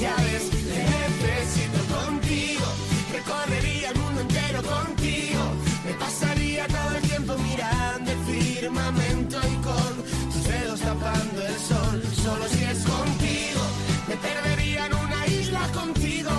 Ya 0.02 0.16
ves, 0.18 0.50
te 0.50 0.84
necesito 1.24 1.80
contigo, 1.96 2.66
recorrería 3.12 3.89
el 3.89 3.97
mundo 3.97 4.22
entero 4.22 4.62
contigo, 4.64 5.43
me 5.86 5.93
pasaría 5.93 6.68
todo 6.68 6.95
el 6.95 7.01
tiempo 7.01 7.36
mirando 7.38 8.12
el 8.12 8.20
firmamento 8.20 9.38
y 9.38 9.55
con 9.64 10.32
tus 10.32 10.43
dedos 10.47 10.80
tapando 10.82 11.41
el 11.45 11.55
sol, 11.55 12.03
solo 12.24 12.45
si 12.47 12.64
es 12.64 12.84
contigo, 12.84 13.62
me 14.07 14.16
perdería 14.18 14.86
en 14.86 14.93
una 14.93 15.28
isla 15.28 15.68
contigo, 15.74 16.32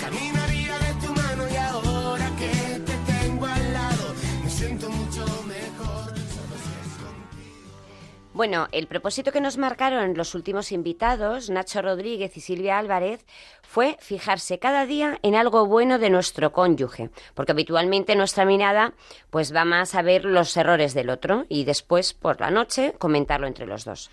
caminaría 0.00 0.78
de 0.78 1.06
tu 1.06 1.12
mano 1.12 1.44
y 1.50 1.56
ahora 1.56 2.30
que 2.38 2.80
te 2.80 3.12
tengo 3.12 3.46
al 3.46 3.72
lado, 3.72 4.14
me 4.42 4.50
siento 4.50 4.88
mucho 4.90 5.24
mejor, 5.46 6.06
solo 6.08 6.54
si 6.64 6.72
es 6.80 6.94
contigo. 7.02 7.74
Bueno, 8.32 8.68
el 8.72 8.86
propósito 8.86 9.30
que 9.30 9.40
nos 9.40 9.58
marcaron 9.58 10.16
los 10.16 10.34
últimos 10.34 10.72
invitados, 10.72 11.50
Nacho 11.50 11.82
Rodríguez 11.82 12.36
y 12.36 12.40
Silvia 12.40 12.78
Álvarez, 12.78 13.24
fue 13.74 13.96
fijarse 13.98 14.60
cada 14.60 14.86
día 14.86 15.18
en 15.24 15.34
algo 15.34 15.66
bueno 15.66 15.98
de 15.98 16.08
nuestro 16.08 16.52
cónyuge, 16.52 17.10
porque 17.34 17.50
habitualmente 17.50 18.14
nuestra 18.14 18.44
mirada 18.44 18.92
pues 19.30 19.52
va 19.52 19.64
más 19.64 19.96
a 19.96 20.02
ver 20.02 20.24
los 20.24 20.56
errores 20.56 20.94
del 20.94 21.10
otro 21.10 21.44
y 21.48 21.64
después 21.64 22.14
por 22.14 22.40
la 22.40 22.52
noche 22.52 22.94
comentarlo 23.00 23.48
entre 23.48 23.66
los 23.66 23.84
dos. 23.84 24.12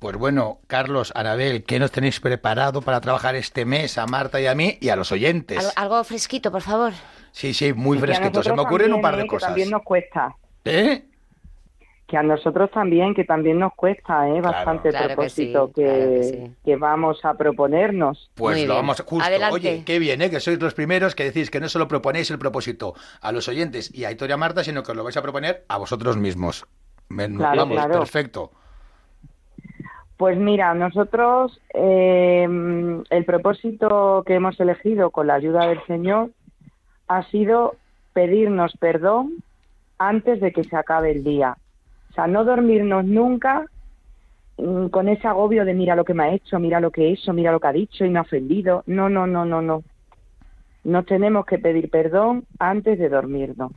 Pues 0.00 0.16
bueno, 0.16 0.60
Carlos, 0.68 1.12
Anabel, 1.14 1.64
¿qué 1.64 1.78
nos 1.78 1.92
tenéis 1.92 2.18
preparado 2.18 2.80
para 2.80 3.02
trabajar 3.02 3.36
este 3.36 3.66
mes 3.66 3.98
a 3.98 4.06
Marta 4.06 4.40
y 4.40 4.46
a 4.46 4.54
mí 4.54 4.78
y 4.80 4.88
a 4.88 4.96
los 4.96 5.12
oyentes? 5.12 5.58
Algo, 5.58 5.72
algo 5.76 6.04
fresquito, 6.04 6.50
por 6.50 6.62
favor. 6.62 6.94
Sí, 7.30 7.52
sí, 7.52 7.74
muy 7.74 7.98
fresquito. 7.98 8.42
Se 8.42 8.54
me 8.54 8.62
ocurren 8.62 8.94
un 8.94 9.02
par 9.02 9.16
de 9.16 9.20
¿eh? 9.20 9.24
que 9.24 9.28
cosas. 9.28 9.48
también 9.50 9.68
nos 9.68 9.82
cuesta. 9.82 10.34
¿Eh? 10.64 11.07
Que 12.08 12.16
a 12.16 12.22
nosotros 12.22 12.70
también, 12.70 13.14
que 13.14 13.24
también 13.24 13.58
nos 13.58 13.74
cuesta, 13.74 14.26
¿eh? 14.28 14.40
Claro. 14.40 14.56
Bastante 14.56 14.88
el 14.88 14.94
Claro 14.94 15.08
que 15.08 15.14
propósito 15.14 15.66
sí, 15.68 15.72
que, 15.74 15.84
claro 15.84 16.10
que 16.10 16.22
sí. 16.22 16.52
que 16.64 16.76
vamos 16.76 17.24
a 17.24 17.34
proponernos. 17.34 18.30
Pues 18.34 18.56
Muy 18.56 18.66
lo 18.66 18.72
bien. 18.74 18.86
vamos 18.86 19.02
justo. 19.06 19.24
Adelante. 19.28 19.54
Oye, 19.54 19.82
qué 19.84 19.98
bien, 19.98 20.22
¿eh? 20.22 20.30
que 20.30 20.40
sois 20.40 20.58
los 20.60 20.72
primeros 20.72 21.14
que 21.14 21.24
decís 21.24 21.50
que 21.50 21.60
no 21.60 21.68
solo 21.68 21.86
proponéis 21.86 22.30
el 22.30 22.38
propósito 22.38 22.94
a 23.20 23.30
los 23.30 23.46
oyentes 23.46 23.94
y 23.94 24.06
a 24.06 24.10
Historia 24.10 24.38
Marta, 24.38 24.64
sino 24.64 24.82
que 24.82 24.92
os 24.92 24.96
lo 24.96 25.04
vais 25.04 25.18
a 25.18 25.22
proponer 25.22 25.64
a 25.68 25.76
vosotros 25.76 26.16
mismos. 26.16 26.66
Vamos, 27.10 27.76
claro. 27.76 27.98
perfecto. 27.98 28.52
Pues 30.16 30.36
mira, 30.38 30.74
nosotros 30.74 31.60
eh, 31.74 32.42
el 33.10 33.24
propósito 33.24 34.24
que 34.26 34.34
hemos 34.34 34.58
elegido 34.58 35.10
con 35.10 35.26
la 35.26 35.34
ayuda 35.34 35.66
del 35.68 35.84
Señor 35.86 36.30
ha 37.06 37.22
sido 37.24 37.76
pedirnos 38.14 38.72
perdón 38.80 39.44
antes 39.98 40.40
de 40.40 40.52
que 40.52 40.64
se 40.64 40.76
acabe 40.76 41.12
el 41.12 41.22
día. 41.22 41.56
O 42.10 42.14
sea, 42.14 42.26
no 42.26 42.44
dormirnos 42.44 43.04
nunca 43.04 43.64
mm, 44.56 44.86
con 44.88 45.08
ese 45.08 45.26
agobio 45.28 45.64
de 45.64 45.74
mira 45.74 45.96
lo 45.96 46.04
que 46.04 46.14
me 46.14 46.24
ha 46.24 46.32
hecho, 46.34 46.58
mira 46.58 46.80
lo 46.80 46.90
que 46.90 47.02
he 47.02 47.12
hecho, 47.12 47.32
mira 47.32 47.52
lo 47.52 47.60
que 47.60 47.68
ha 47.68 47.72
dicho 47.72 48.04
y 48.04 48.10
me 48.10 48.18
ha 48.18 48.22
ofendido. 48.22 48.82
No, 48.86 49.08
no, 49.08 49.26
no, 49.26 49.44
no, 49.44 49.62
no. 49.62 49.82
Nos 50.84 51.06
tenemos 51.06 51.44
que 51.46 51.58
pedir 51.58 51.90
perdón 51.90 52.46
antes 52.58 52.98
de 52.98 53.08
dormirnos. 53.08 53.72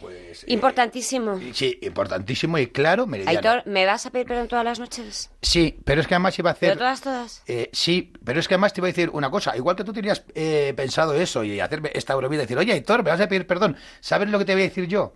Pues, 0.00 0.44
eh, 0.44 0.46
Importantísimo. 0.48 1.38
sí, 1.52 1.78
importantísimo 1.82 2.56
y 2.58 2.68
claro. 2.68 3.06
Aitor, 3.26 3.62
¿me 3.66 3.84
vas 3.84 4.06
a 4.06 4.10
pedir 4.10 4.26
perdón 4.26 4.48
todas 4.48 4.64
las 4.64 4.80
noches? 4.80 5.30
Sí, 5.42 5.78
pero 5.84 6.00
es 6.00 6.06
que 6.06 6.14
además 6.14 6.38
iba 6.38 6.50
a 6.50 6.52
hacer... 6.54 6.70
¿Pero 6.70 6.78
todas, 6.78 7.00
todas? 7.02 7.42
Eh, 7.46 7.68
sí, 7.72 8.12
pero 8.24 8.40
es 8.40 8.48
que 8.48 8.54
además 8.54 8.72
te 8.72 8.80
iba 8.80 8.86
a 8.86 8.92
decir 8.92 9.10
una 9.12 9.30
cosa. 9.30 9.56
Igual 9.56 9.76
que 9.76 9.84
tú 9.84 9.92
tenías 9.92 10.24
eh, 10.34 10.72
pensado 10.74 11.14
eso 11.14 11.44
y 11.44 11.60
hacerme 11.60 11.90
esta 11.94 12.14
bromita 12.14 12.42
y 12.42 12.46
decir, 12.46 12.58
oye, 12.58 12.72
Aitor, 12.72 13.04
me 13.04 13.10
vas 13.10 13.20
a 13.20 13.28
pedir 13.28 13.46
perdón. 13.46 13.76
¿Sabes 14.00 14.30
lo 14.30 14.38
que 14.38 14.46
te 14.46 14.54
voy 14.54 14.62
a 14.62 14.64
decir 14.64 14.86
yo? 14.86 15.12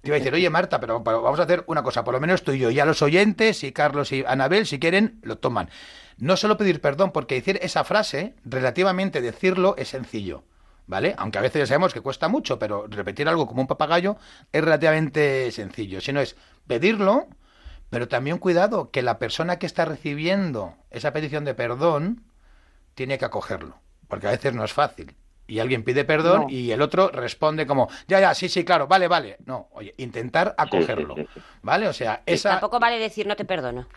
Te 0.00 0.08
iba 0.08 0.16
a 0.16 0.18
decir, 0.18 0.32
oye, 0.32 0.48
Marta, 0.48 0.78
pero, 0.80 1.00
vamos 1.00 1.40
a 1.40 1.42
hacer 1.42 1.64
una 1.66 1.82
cosa, 1.82 2.04
por 2.04 2.14
lo 2.14 2.20
menos 2.20 2.42
tú 2.42 2.52
y 2.52 2.58
yo. 2.58 2.70
Ya 2.70 2.84
los 2.84 3.02
oyentes, 3.02 3.64
y 3.64 3.72
Carlos 3.72 4.12
y 4.12 4.24
Anabel, 4.26 4.66
si 4.66 4.78
quieren, 4.78 5.18
lo 5.22 5.38
toman. 5.38 5.70
No 6.18 6.36
solo 6.36 6.56
pedir 6.56 6.80
perdón, 6.80 7.10
porque 7.12 7.34
decir 7.34 7.58
esa 7.62 7.84
frase, 7.84 8.34
relativamente 8.44 9.20
decirlo, 9.20 9.74
es 9.76 9.88
sencillo. 9.88 10.44
¿Vale? 10.86 11.14
Aunque 11.18 11.36
a 11.36 11.42
veces 11.42 11.60
ya 11.60 11.66
sabemos 11.66 11.92
que 11.92 12.00
cuesta 12.00 12.28
mucho, 12.28 12.58
pero 12.58 12.86
repetir 12.86 13.28
algo 13.28 13.46
como 13.46 13.60
un 13.60 13.66
papagayo 13.66 14.16
es 14.52 14.64
relativamente 14.64 15.52
sencillo. 15.52 16.00
Si 16.00 16.14
no 16.14 16.20
es 16.20 16.34
pedirlo, 16.66 17.26
pero 17.90 18.08
también 18.08 18.38
cuidado 18.38 18.90
que 18.90 19.02
la 19.02 19.18
persona 19.18 19.58
que 19.58 19.66
está 19.66 19.84
recibiendo 19.84 20.76
esa 20.90 21.12
petición 21.12 21.44
de 21.44 21.54
perdón 21.54 22.24
tiene 22.94 23.18
que 23.18 23.26
acogerlo, 23.26 23.80
porque 24.08 24.28
a 24.28 24.30
veces 24.30 24.54
no 24.54 24.64
es 24.64 24.72
fácil. 24.72 25.14
Y 25.48 25.60
alguien 25.60 25.82
pide 25.82 26.04
perdón 26.04 26.42
No. 26.42 26.46
y 26.50 26.70
el 26.70 26.80
otro 26.82 27.08
responde 27.08 27.66
como, 27.66 27.88
ya, 28.06 28.20
ya, 28.20 28.34
sí, 28.34 28.48
sí, 28.50 28.64
claro, 28.64 28.86
vale, 28.86 29.08
vale. 29.08 29.38
No, 29.46 29.68
oye, 29.72 29.94
intentar 29.96 30.54
acogerlo, 30.58 31.14
sí, 31.16 31.26
sí. 31.34 31.40
¿vale? 31.62 31.88
O 31.88 31.92
sea, 31.94 32.22
esa... 32.26 32.50
Tampoco 32.50 32.78
vale 32.78 32.98
decir 32.98 33.26
no 33.26 33.34
te 33.34 33.46
perdono. 33.46 33.88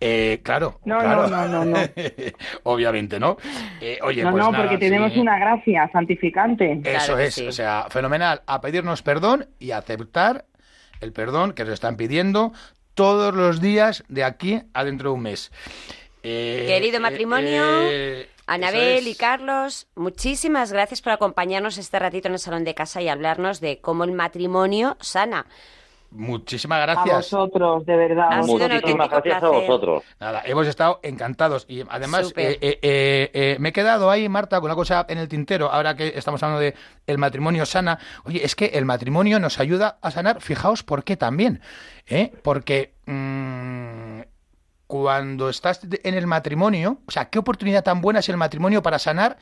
Eh, 0.00 0.40
claro, 0.42 0.80
No, 0.84 0.98
claro. 0.98 1.28
no, 1.28 1.46
no, 1.46 1.64
no, 1.66 1.78
no. 1.78 1.78
Obviamente, 2.64 3.20
¿no? 3.20 3.36
Eh, 3.80 3.98
oye, 4.02 4.24
no, 4.24 4.30
pues 4.32 4.42
no, 4.44 4.50
nada, 4.50 4.64
porque 4.64 4.78
tenemos 4.78 5.12
sí. 5.12 5.20
una 5.20 5.38
gracia 5.38 5.88
santificante. 5.92 6.72
Eso 6.72 6.82
Claro 6.82 7.18
es, 7.18 7.34
sí. 7.34 7.46
o 7.46 7.52
sea, 7.52 7.86
fenomenal. 7.90 8.40
A 8.46 8.60
pedirnos 8.62 9.02
perdón 9.02 9.48
y 9.58 9.72
a 9.72 9.78
aceptar 9.78 10.46
el 11.02 11.12
perdón 11.12 11.52
que 11.52 11.64
nos 11.64 11.74
están 11.74 11.96
pidiendo 11.96 12.52
todos 12.94 13.34
los 13.34 13.60
días 13.60 14.04
de 14.08 14.24
aquí 14.24 14.62
a 14.72 14.84
dentro 14.84 15.10
de 15.10 15.14
un 15.16 15.22
mes. 15.22 15.52
Eh, 16.22 16.64
Querido 16.66 16.96
eh, 16.96 17.00
matrimonio, 17.00 17.62
eh, 17.82 18.28
Anabel 18.46 19.08
y. 19.08 19.14
Carlos, 19.14 19.86
muchísimas 19.94 20.72
gracias 20.72 21.00
por 21.00 21.12
acompañarnos 21.12 21.78
este 21.78 21.98
ratito 21.98 22.28
en 22.28 22.34
el 22.34 22.40
salón 22.40 22.64
de 22.64 22.74
casa 22.74 23.00
y 23.00 23.08
hablarnos 23.08 23.60
de 23.60 23.80
cómo 23.80 24.04
el 24.04 24.12
matrimonio 24.12 24.96
sana. 25.00 25.46
Muchísimas 26.10 26.78
A 26.78 26.82
gracias. 26.86 27.16
vosotros, 27.32 27.84
de 27.86 27.96
verdad. 27.96 28.28
Ha 28.30 28.42
sido 28.44 28.54
un 28.66 28.72
Muchísimas 28.72 29.10
gracias 29.10 29.42
a 29.42 29.48
vosotros. 29.48 30.04
Nada, 30.20 30.42
hemos 30.44 30.66
estado 30.68 31.00
encantados 31.02 31.66
y 31.68 31.82
además 31.88 32.32
eh, 32.36 32.56
eh, 32.60 32.78
eh, 32.82 33.30
eh, 33.32 33.56
me 33.58 33.70
he 33.70 33.72
quedado 33.72 34.08
ahí, 34.10 34.28
Marta, 34.28 34.60
con 34.60 34.66
una 34.66 34.76
cosa 34.76 35.04
en 35.08 35.18
el 35.18 35.26
tintero, 35.26 35.72
ahora 35.72 35.96
que 35.96 36.12
estamos 36.14 36.40
hablando 36.44 36.60
de 36.60 36.76
el 37.08 37.18
matrimonio 37.18 37.66
sana. 37.66 37.98
Oye, 38.24 38.44
es 38.44 38.54
que 38.54 38.66
el 38.66 38.84
matrimonio 38.84 39.40
nos 39.40 39.58
ayuda 39.58 39.98
a 40.02 40.12
sanar, 40.12 40.40
fijaos 40.40 40.84
por 40.84 41.02
qué 41.02 41.16
también, 41.16 41.60
¿eh? 42.06 42.32
Porque 42.44 42.94
mm, 43.06 44.13
cuando 44.94 45.48
estás 45.48 45.80
en 46.04 46.14
el 46.14 46.28
matrimonio, 46.28 46.98
o 47.04 47.10
sea, 47.10 47.28
qué 47.28 47.40
oportunidad 47.40 47.82
tan 47.82 48.00
buena 48.00 48.20
es 48.20 48.28
el 48.28 48.36
matrimonio 48.36 48.80
para 48.80 49.00
sanar 49.00 49.38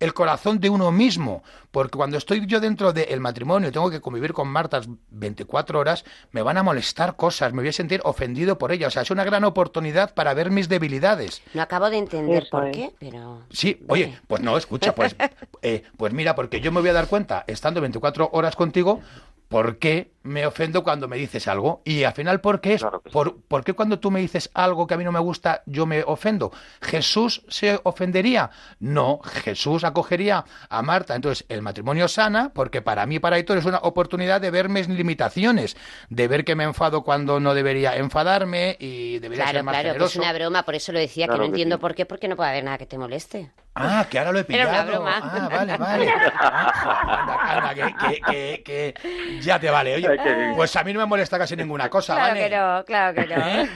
el 0.00 0.14
corazón 0.14 0.60
de 0.60 0.70
uno 0.70 0.90
mismo, 0.90 1.42
porque 1.70 1.98
cuando 1.98 2.16
estoy 2.16 2.46
yo 2.46 2.58
dentro 2.58 2.94
del 2.94 3.20
matrimonio 3.20 3.68
y 3.68 3.72
tengo 3.72 3.90
que 3.90 4.00
convivir 4.00 4.32
con 4.32 4.48
Martas 4.48 4.88
24 5.10 5.78
horas, 5.78 6.06
me 6.30 6.40
van 6.40 6.56
a 6.56 6.62
molestar 6.62 7.16
cosas, 7.16 7.52
me 7.52 7.60
voy 7.60 7.68
a 7.68 7.72
sentir 7.74 8.00
ofendido 8.04 8.56
por 8.56 8.72
ella, 8.72 8.86
o 8.86 8.90
sea, 8.90 9.02
es 9.02 9.10
una 9.10 9.24
gran 9.24 9.44
oportunidad 9.44 10.14
para 10.14 10.32
ver 10.32 10.50
mis 10.50 10.70
debilidades. 10.70 11.42
No 11.52 11.60
acabo 11.60 11.90
de 11.90 11.98
entender 11.98 12.44
Eso 12.44 12.50
por 12.50 12.68
es. 12.68 12.74
qué, 12.74 12.94
pero... 12.98 13.42
Sí, 13.50 13.84
oye, 13.88 14.18
pues 14.26 14.40
no, 14.40 14.56
escucha, 14.56 14.94
pues, 14.94 15.14
eh, 15.60 15.82
pues 15.98 16.14
mira, 16.14 16.34
porque 16.34 16.62
yo 16.62 16.72
me 16.72 16.80
voy 16.80 16.88
a 16.88 16.94
dar 16.94 17.08
cuenta, 17.08 17.44
estando 17.46 17.82
24 17.82 18.30
horas 18.32 18.56
contigo, 18.56 19.02
por 19.48 19.78
qué 19.78 20.10
me 20.22 20.46
ofendo 20.46 20.82
cuando 20.82 21.06
me 21.06 21.16
dices 21.16 21.46
algo. 21.48 21.82
Y 21.84 22.04
al 22.04 22.12
final, 22.14 22.40
¿por 22.40 22.60
qué 22.60 22.74
es? 22.74 22.80
Claro 22.80 23.02
sí. 23.04 23.10
por, 23.12 23.40
¿Por 23.42 23.62
qué 23.62 23.74
cuando 23.74 23.98
tú 23.98 24.10
me 24.10 24.20
dices 24.20 24.50
algo 24.54 24.86
que 24.86 24.94
a 24.94 24.96
mí 24.96 25.04
no 25.04 25.12
me 25.12 25.20
gusta, 25.20 25.62
yo 25.66 25.86
me 25.86 26.02
ofendo? 26.02 26.50
¿Jesús 26.80 27.42
se 27.48 27.78
ofendería? 27.84 28.50
No, 28.80 29.20
Jesús 29.22 29.84
acogería 29.84 30.44
a 30.68 30.82
Marta. 30.82 31.14
Entonces, 31.14 31.44
el 31.48 31.62
matrimonio 31.62 32.08
sana, 32.08 32.52
porque 32.54 32.82
para 32.82 33.04
mí, 33.06 33.18
para 33.18 33.38
Héctor, 33.38 33.58
es 33.58 33.64
una 33.66 33.78
oportunidad 33.78 34.40
de 34.40 34.50
ver 34.50 34.68
mis 34.68 34.88
limitaciones, 34.88 35.76
de 36.08 36.26
ver 36.28 36.44
que 36.44 36.54
me 36.56 36.64
enfado 36.64 37.02
cuando 37.04 37.38
no 37.38 37.54
debería 37.54 37.96
enfadarme 37.96 38.76
y 38.80 39.18
debería 39.18 39.44
Claro, 39.44 39.56
ser 39.58 39.62
más 39.64 39.74
claro, 39.74 39.98
que 39.98 40.04
es 40.04 40.16
una 40.16 40.32
broma, 40.32 40.62
por 40.64 40.74
eso 40.74 40.92
lo 40.92 40.98
decía, 40.98 41.26
Claro 41.26 41.34
que 41.34 41.38
no 41.38 41.44
que 41.44 41.48
entiendo 41.48 41.76
sí. 41.76 41.80
por 41.80 41.94
qué, 41.94 42.06
porque 42.06 42.28
no 42.28 42.36
puede 42.36 42.50
haber 42.50 42.64
nada 42.64 42.78
que 42.78 42.86
te 42.86 42.98
moleste. 42.98 43.50
Ah, 43.76 44.06
que 44.08 44.18
ahora 44.20 44.30
lo 44.32 44.38
he 44.38 44.46
Era 44.48 44.66
pillado. 44.66 44.72
una 44.72 44.84
broma. 44.84 45.20
Ah, 45.20 45.48
vale, 45.50 45.76
vale. 45.76 46.12
Ah, 46.38 47.10
anda, 47.18 47.68
anda, 47.70 47.74
que, 47.74 47.94
que- 48.20 48.62
que- 48.62 48.94
que 48.94 49.40
ya 49.40 49.58
te 49.58 49.68
vale. 49.68 49.96
Oye, 49.96 50.08
pues 50.54 50.76
a 50.76 50.84
mí 50.84 50.92
no 50.92 51.00
me 51.00 51.06
molesta 51.06 51.38
casi 51.38 51.56
ninguna 51.56 51.88
cosa, 51.90 52.14
Claro 52.14 52.28
¿vale? 52.34 52.48
que 52.48 52.56
no, 52.56 52.84
claro 52.84 53.14
que 53.14 53.26
no. 53.26 53.44
¿Eh? 53.46 53.68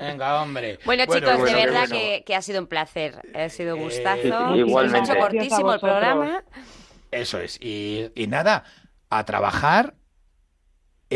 Venga, 0.00 0.40
hombre. 0.42 0.78
Bueno, 0.86 1.04
chicos, 1.04 1.36
bueno, 1.38 1.44
de 1.44 1.54
verdad 1.66 1.80
bueno. 1.88 1.94
que, 1.94 2.24
que 2.24 2.34
ha 2.34 2.40
sido 2.42 2.60
un 2.60 2.66
placer, 2.66 3.20
ha 3.34 3.48
sido 3.50 3.74
un 3.76 3.80
Eh, 3.82 3.84
gustazo. 3.84 4.22
sí, 4.22 4.58
Se 4.58 4.64
nos 4.64 4.94
ha 4.94 4.98
hecho 4.98 5.16
cortísimo 5.16 5.74
el 5.74 5.80
programa. 5.80 6.42
Eso 7.10 7.38
es. 7.38 7.58
Y, 7.60 8.10
y 8.14 8.26
nada, 8.28 8.64
a 9.10 9.24
trabajar 9.24 9.92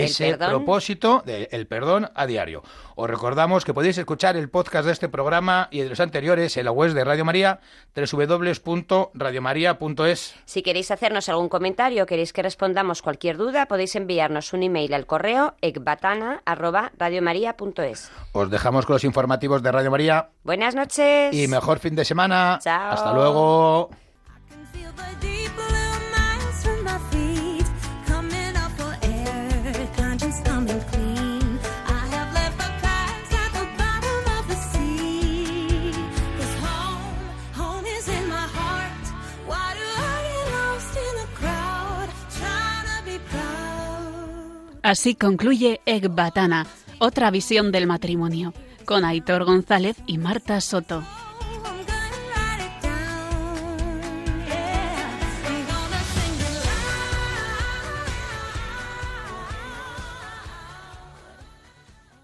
ese 0.04 0.30
perdón. 0.30 0.48
propósito 0.50 1.22
del 1.24 1.66
perdón 1.66 2.10
a 2.14 2.26
diario. 2.26 2.62
Os 2.94 3.08
recordamos 3.10 3.64
que 3.64 3.74
podéis 3.74 3.98
escuchar 3.98 4.36
el 4.36 4.48
podcast 4.48 4.86
de 4.86 4.92
este 4.92 5.08
programa 5.08 5.68
y 5.70 5.80
de 5.80 5.88
los 5.90 6.00
anteriores 6.00 6.56
en 6.56 6.64
la 6.64 6.70
web 6.72 6.92
de 6.92 7.04
Radio 7.04 7.24
María, 7.24 7.60
www.radiomaria.es. 7.94 10.34
Si 10.44 10.62
queréis 10.62 10.90
hacernos 10.90 11.28
algún 11.28 11.48
comentario 11.48 12.02
o 12.04 12.06
queréis 12.06 12.32
que 12.32 12.42
respondamos 12.42 13.02
cualquier 13.02 13.36
duda, 13.36 13.66
podéis 13.66 13.94
enviarnos 13.96 14.52
un 14.52 14.62
email 14.62 14.94
al 14.94 15.06
correo 15.06 15.54
ecbatana@radiomaria.es. 15.60 18.10
Os 18.32 18.50
dejamos 18.50 18.86
con 18.86 18.94
los 18.94 19.04
informativos 19.04 19.62
de 19.62 19.72
Radio 19.72 19.90
María 19.90 20.30
Buenas 20.42 20.74
noches. 20.74 21.34
y 21.34 21.46
mejor 21.48 21.78
fin 21.78 21.94
de 21.96 22.04
semana. 22.04 22.58
Chao. 22.62 22.92
Hasta 22.92 23.12
luego. 23.12 23.90
Así 44.86 45.16
concluye 45.16 45.80
Ecbatana, 45.84 46.64
otra 47.00 47.32
visión 47.32 47.72
del 47.72 47.88
matrimonio, 47.88 48.54
con 48.84 49.04
Aitor 49.04 49.42
González 49.44 49.96
y 50.06 50.16
Marta 50.16 50.60
Soto. 50.60 51.02